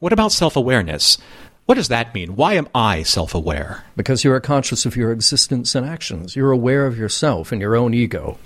What 0.00 0.12
about 0.12 0.32
self 0.32 0.56
awareness? 0.56 1.18
What 1.66 1.76
does 1.76 1.86
that 1.86 2.16
mean? 2.16 2.34
Why 2.34 2.54
am 2.54 2.66
I 2.74 3.04
self 3.04 3.32
aware? 3.32 3.84
Because 3.94 4.24
you 4.24 4.32
are 4.32 4.40
conscious 4.40 4.84
of 4.84 4.96
your 4.96 5.12
existence 5.12 5.76
and 5.76 5.86
actions. 5.86 6.34
You're 6.34 6.50
aware 6.50 6.84
of 6.84 6.98
yourself 6.98 7.52
and 7.52 7.60
your 7.60 7.76
own 7.76 7.94
ego. 7.94 8.38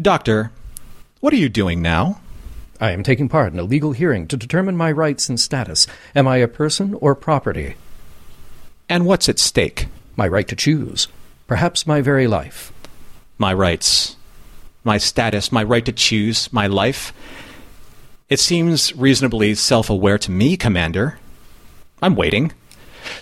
Doctor, 0.00 0.52
what 1.20 1.34
are 1.34 1.42
you 1.44 1.50
doing 1.50 1.82
now? 1.82 2.18
I 2.80 2.92
am 2.92 3.02
taking 3.02 3.28
part 3.28 3.52
in 3.52 3.58
a 3.58 3.62
legal 3.62 3.92
hearing 3.92 4.26
to 4.28 4.38
determine 4.38 4.74
my 4.74 4.90
rights 4.90 5.28
and 5.28 5.38
status. 5.38 5.86
Am 6.16 6.26
I 6.26 6.38
a 6.38 6.48
person 6.48 6.94
or 6.94 7.14
property? 7.14 7.76
And 8.92 9.06
what's 9.06 9.26
at 9.30 9.38
stake? 9.38 9.86
My 10.16 10.28
right 10.28 10.46
to 10.48 10.54
choose. 10.54 11.08
Perhaps 11.46 11.86
my 11.86 12.02
very 12.02 12.26
life. 12.26 12.74
My 13.38 13.54
rights, 13.54 14.16
my 14.84 14.98
status, 14.98 15.50
my 15.50 15.62
right 15.62 15.86
to 15.86 15.92
choose, 15.92 16.52
my 16.52 16.66
life. 16.66 17.14
It 18.28 18.38
seems 18.38 18.94
reasonably 18.94 19.54
self 19.54 19.88
aware 19.88 20.18
to 20.18 20.30
me, 20.30 20.58
Commander. 20.58 21.18
I'm 22.02 22.16
waiting. 22.16 22.52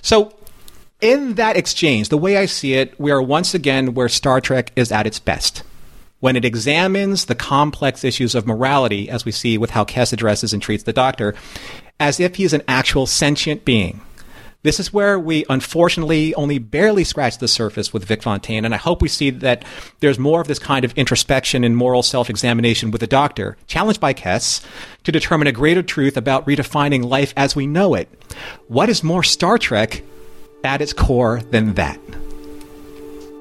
So, 0.02 0.34
in 1.00 1.34
that 1.34 1.56
exchange, 1.56 2.08
the 2.08 2.18
way 2.18 2.36
I 2.36 2.46
see 2.46 2.74
it, 2.74 2.98
we 2.98 3.12
are 3.12 3.22
once 3.22 3.54
again 3.54 3.94
where 3.94 4.08
Star 4.08 4.40
Trek 4.40 4.72
is 4.74 4.90
at 4.90 5.06
its 5.06 5.20
best. 5.20 5.62
When 6.18 6.34
it 6.34 6.44
examines 6.44 7.26
the 7.26 7.36
complex 7.36 8.02
issues 8.02 8.34
of 8.34 8.44
morality, 8.44 9.08
as 9.08 9.24
we 9.24 9.30
see 9.30 9.56
with 9.56 9.70
how 9.70 9.84
Kes 9.84 10.12
addresses 10.12 10.52
and 10.52 10.60
treats 10.60 10.82
the 10.82 10.92
Doctor, 10.92 11.36
as 12.00 12.18
if 12.18 12.34
he 12.34 12.42
is 12.42 12.54
an 12.54 12.64
actual 12.66 13.06
sentient 13.06 13.64
being. 13.64 14.00
This 14.62 14.78
is 14.78 14.92
where 14.92 15.18
we 15.18 15.46
unfortunately 15.48 16.34
only 16.34 16.58
barely 16.58 17.02
scratch 17.02 17.38
the 17.38 17.48
surface 17.48 17.94
with 17.94 18.04
Vic 18.04 18.22
Fontaine, 18.22 18.66
and 18.66 18.74
I 18.74 18.76
hope 18.76 19.00
we 19.00 19.08
see 19.08 19.30
that 19.30 19.64
there's 20.00 20.18
more 20.18 20.42
of 20.42 20.48
this 20.48 20.58
kind 20.58 20.84
of 20.84 20.92
introspection 20.98 21.64
and 21.64 21.74
moral 21.74 22.02
self 22.02 22.28
examination 22.28 22.90
with 22.90 23.00
the 23.00 23.06
Doctor, 23.06 23.56
challenged 23.66 24.00
by 24.00 24.12
Kes, 24.12 24.62
to 25.04 25.12
determine 25.12 25.48
a 25.48 25.52
greater 25.52 25.82
truth 25.82 26.18
about 26.18 26.46
redefining 26.46 27.02
life 27.02 27.32
as 27.38 27.56
we 27.56 27.66
know 27.66 27.94
it. 27.94 28.08
What 28.68 28.90
is 28.90 29.02
more 29.02 29.22
Star 29.22 29.56
Trek 29.56 30.02
at 30.62 30.82
its 30.82 30.92
core 30.92 31.40
than 31.40 31.72
that? 31.74 31.98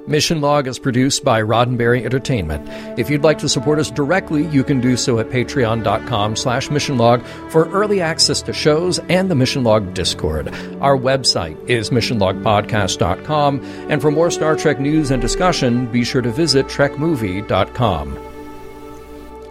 Mission 0.10 0.42
Log 0.42 0.68
is 0.68 0.80
produced 0.80 1.24
by 1.24 1.40
Roddenberry 1.40 2.04
Entertainment. 2.04 2.68
If 2.98 3.12
you'd 3.12 3.24
like 3.24 3.38
to 3.38 3.48
support 3.48 3.78
us 3.78 3.92
directly, 3.92 4.48
you 4.48 4.64
can 4.64 4.82
do 4.82 4.98
so 4.98 5.20
at 5.20 5.30
patreon.com 5.30 6.36
slash 6.36 6.70
missionlog 6.70 7.24
for 7.52 7.70
early 7.70 8.02
access 8.02 8.42
to 8.42 8.52
shows 8.52 8.98
and 9.08 9.30
the 9.30 9.36
Mission 9.36 9.64
Log 9.64 9.94
Discord. 9.94 10.48
Our 10.82 10.98
website 10.98 11.58
is 11.70 11.92
missionlogpodcast.com, 11.92 13.64
and 13.92 14.02
for 14.02 14.10
more 14.10 14.32
Star 14.32 14.56
Trek 14.56 14.80
news 14.80 15.12
and 15.12 15.22
discussion, 15.22 15.86
be 15.92 16.04
sure 16.04 16.24
to 16.24 16.32
visit 16.32 16.66
trekmovie.com. 16.66 18.18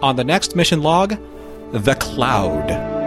On 0.01 0.15
the 0.17 0.25
next 0.25 0.57
mission 0.57 0.83
log, 0.83 1.17
The 1.71 1.95
Cloud. 1.95 2.98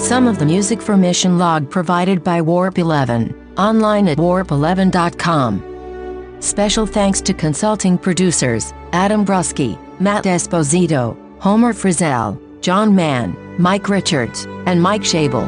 Some 0.00 0.26
of 0.26 0.38
the 0.38 0.46
music 0.46 0.80
for 0.82 0.96
Mission 0.96 1.38
Log 1.38 1.70
provided 1.70 2.24
by 2.24 2.40
Warp 2.40 2.78
11, 2.78 3.54
online 3.56 4.08
at 4.08 4.16
warp11.com. 4.18 5.62
Special 6.40 6.86
thanks 6.86 7.20
to 7.20 7.34
consulting 7.34 7.98
producers 7.98 8.72
Adam 8.92 9.24
Brusky, 9.26 9.78
Matt 10.00 10.24
Esposito, 10.24 11.16
Homer 11.38 11.72
Frizzell, 11.74 12.40
John 12.62 12.94
Mann, 12.94 13.36
Mike 13.58 13.88
Richards, 13.88 14.46
and 14.66 14.82
Mike 14.82 15.02
Shabel. 15.02 15.46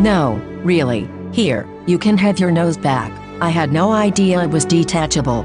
No, 0.00 0.40
really, 0.62 1.10
here, 1.32 1.68
you 1.86 1.98
can 1.98 2.16
have 2.16 2.38
your 2.38 2.52
nose 2.52 2.76
back. 2.76 3.10
I 3.42 3.50
had 3.50 3.72
no 3.72 3.90
idea 3.92 4.40
it 4.42 4.50
was 4.50 4.64
detachable. 4.64 5.44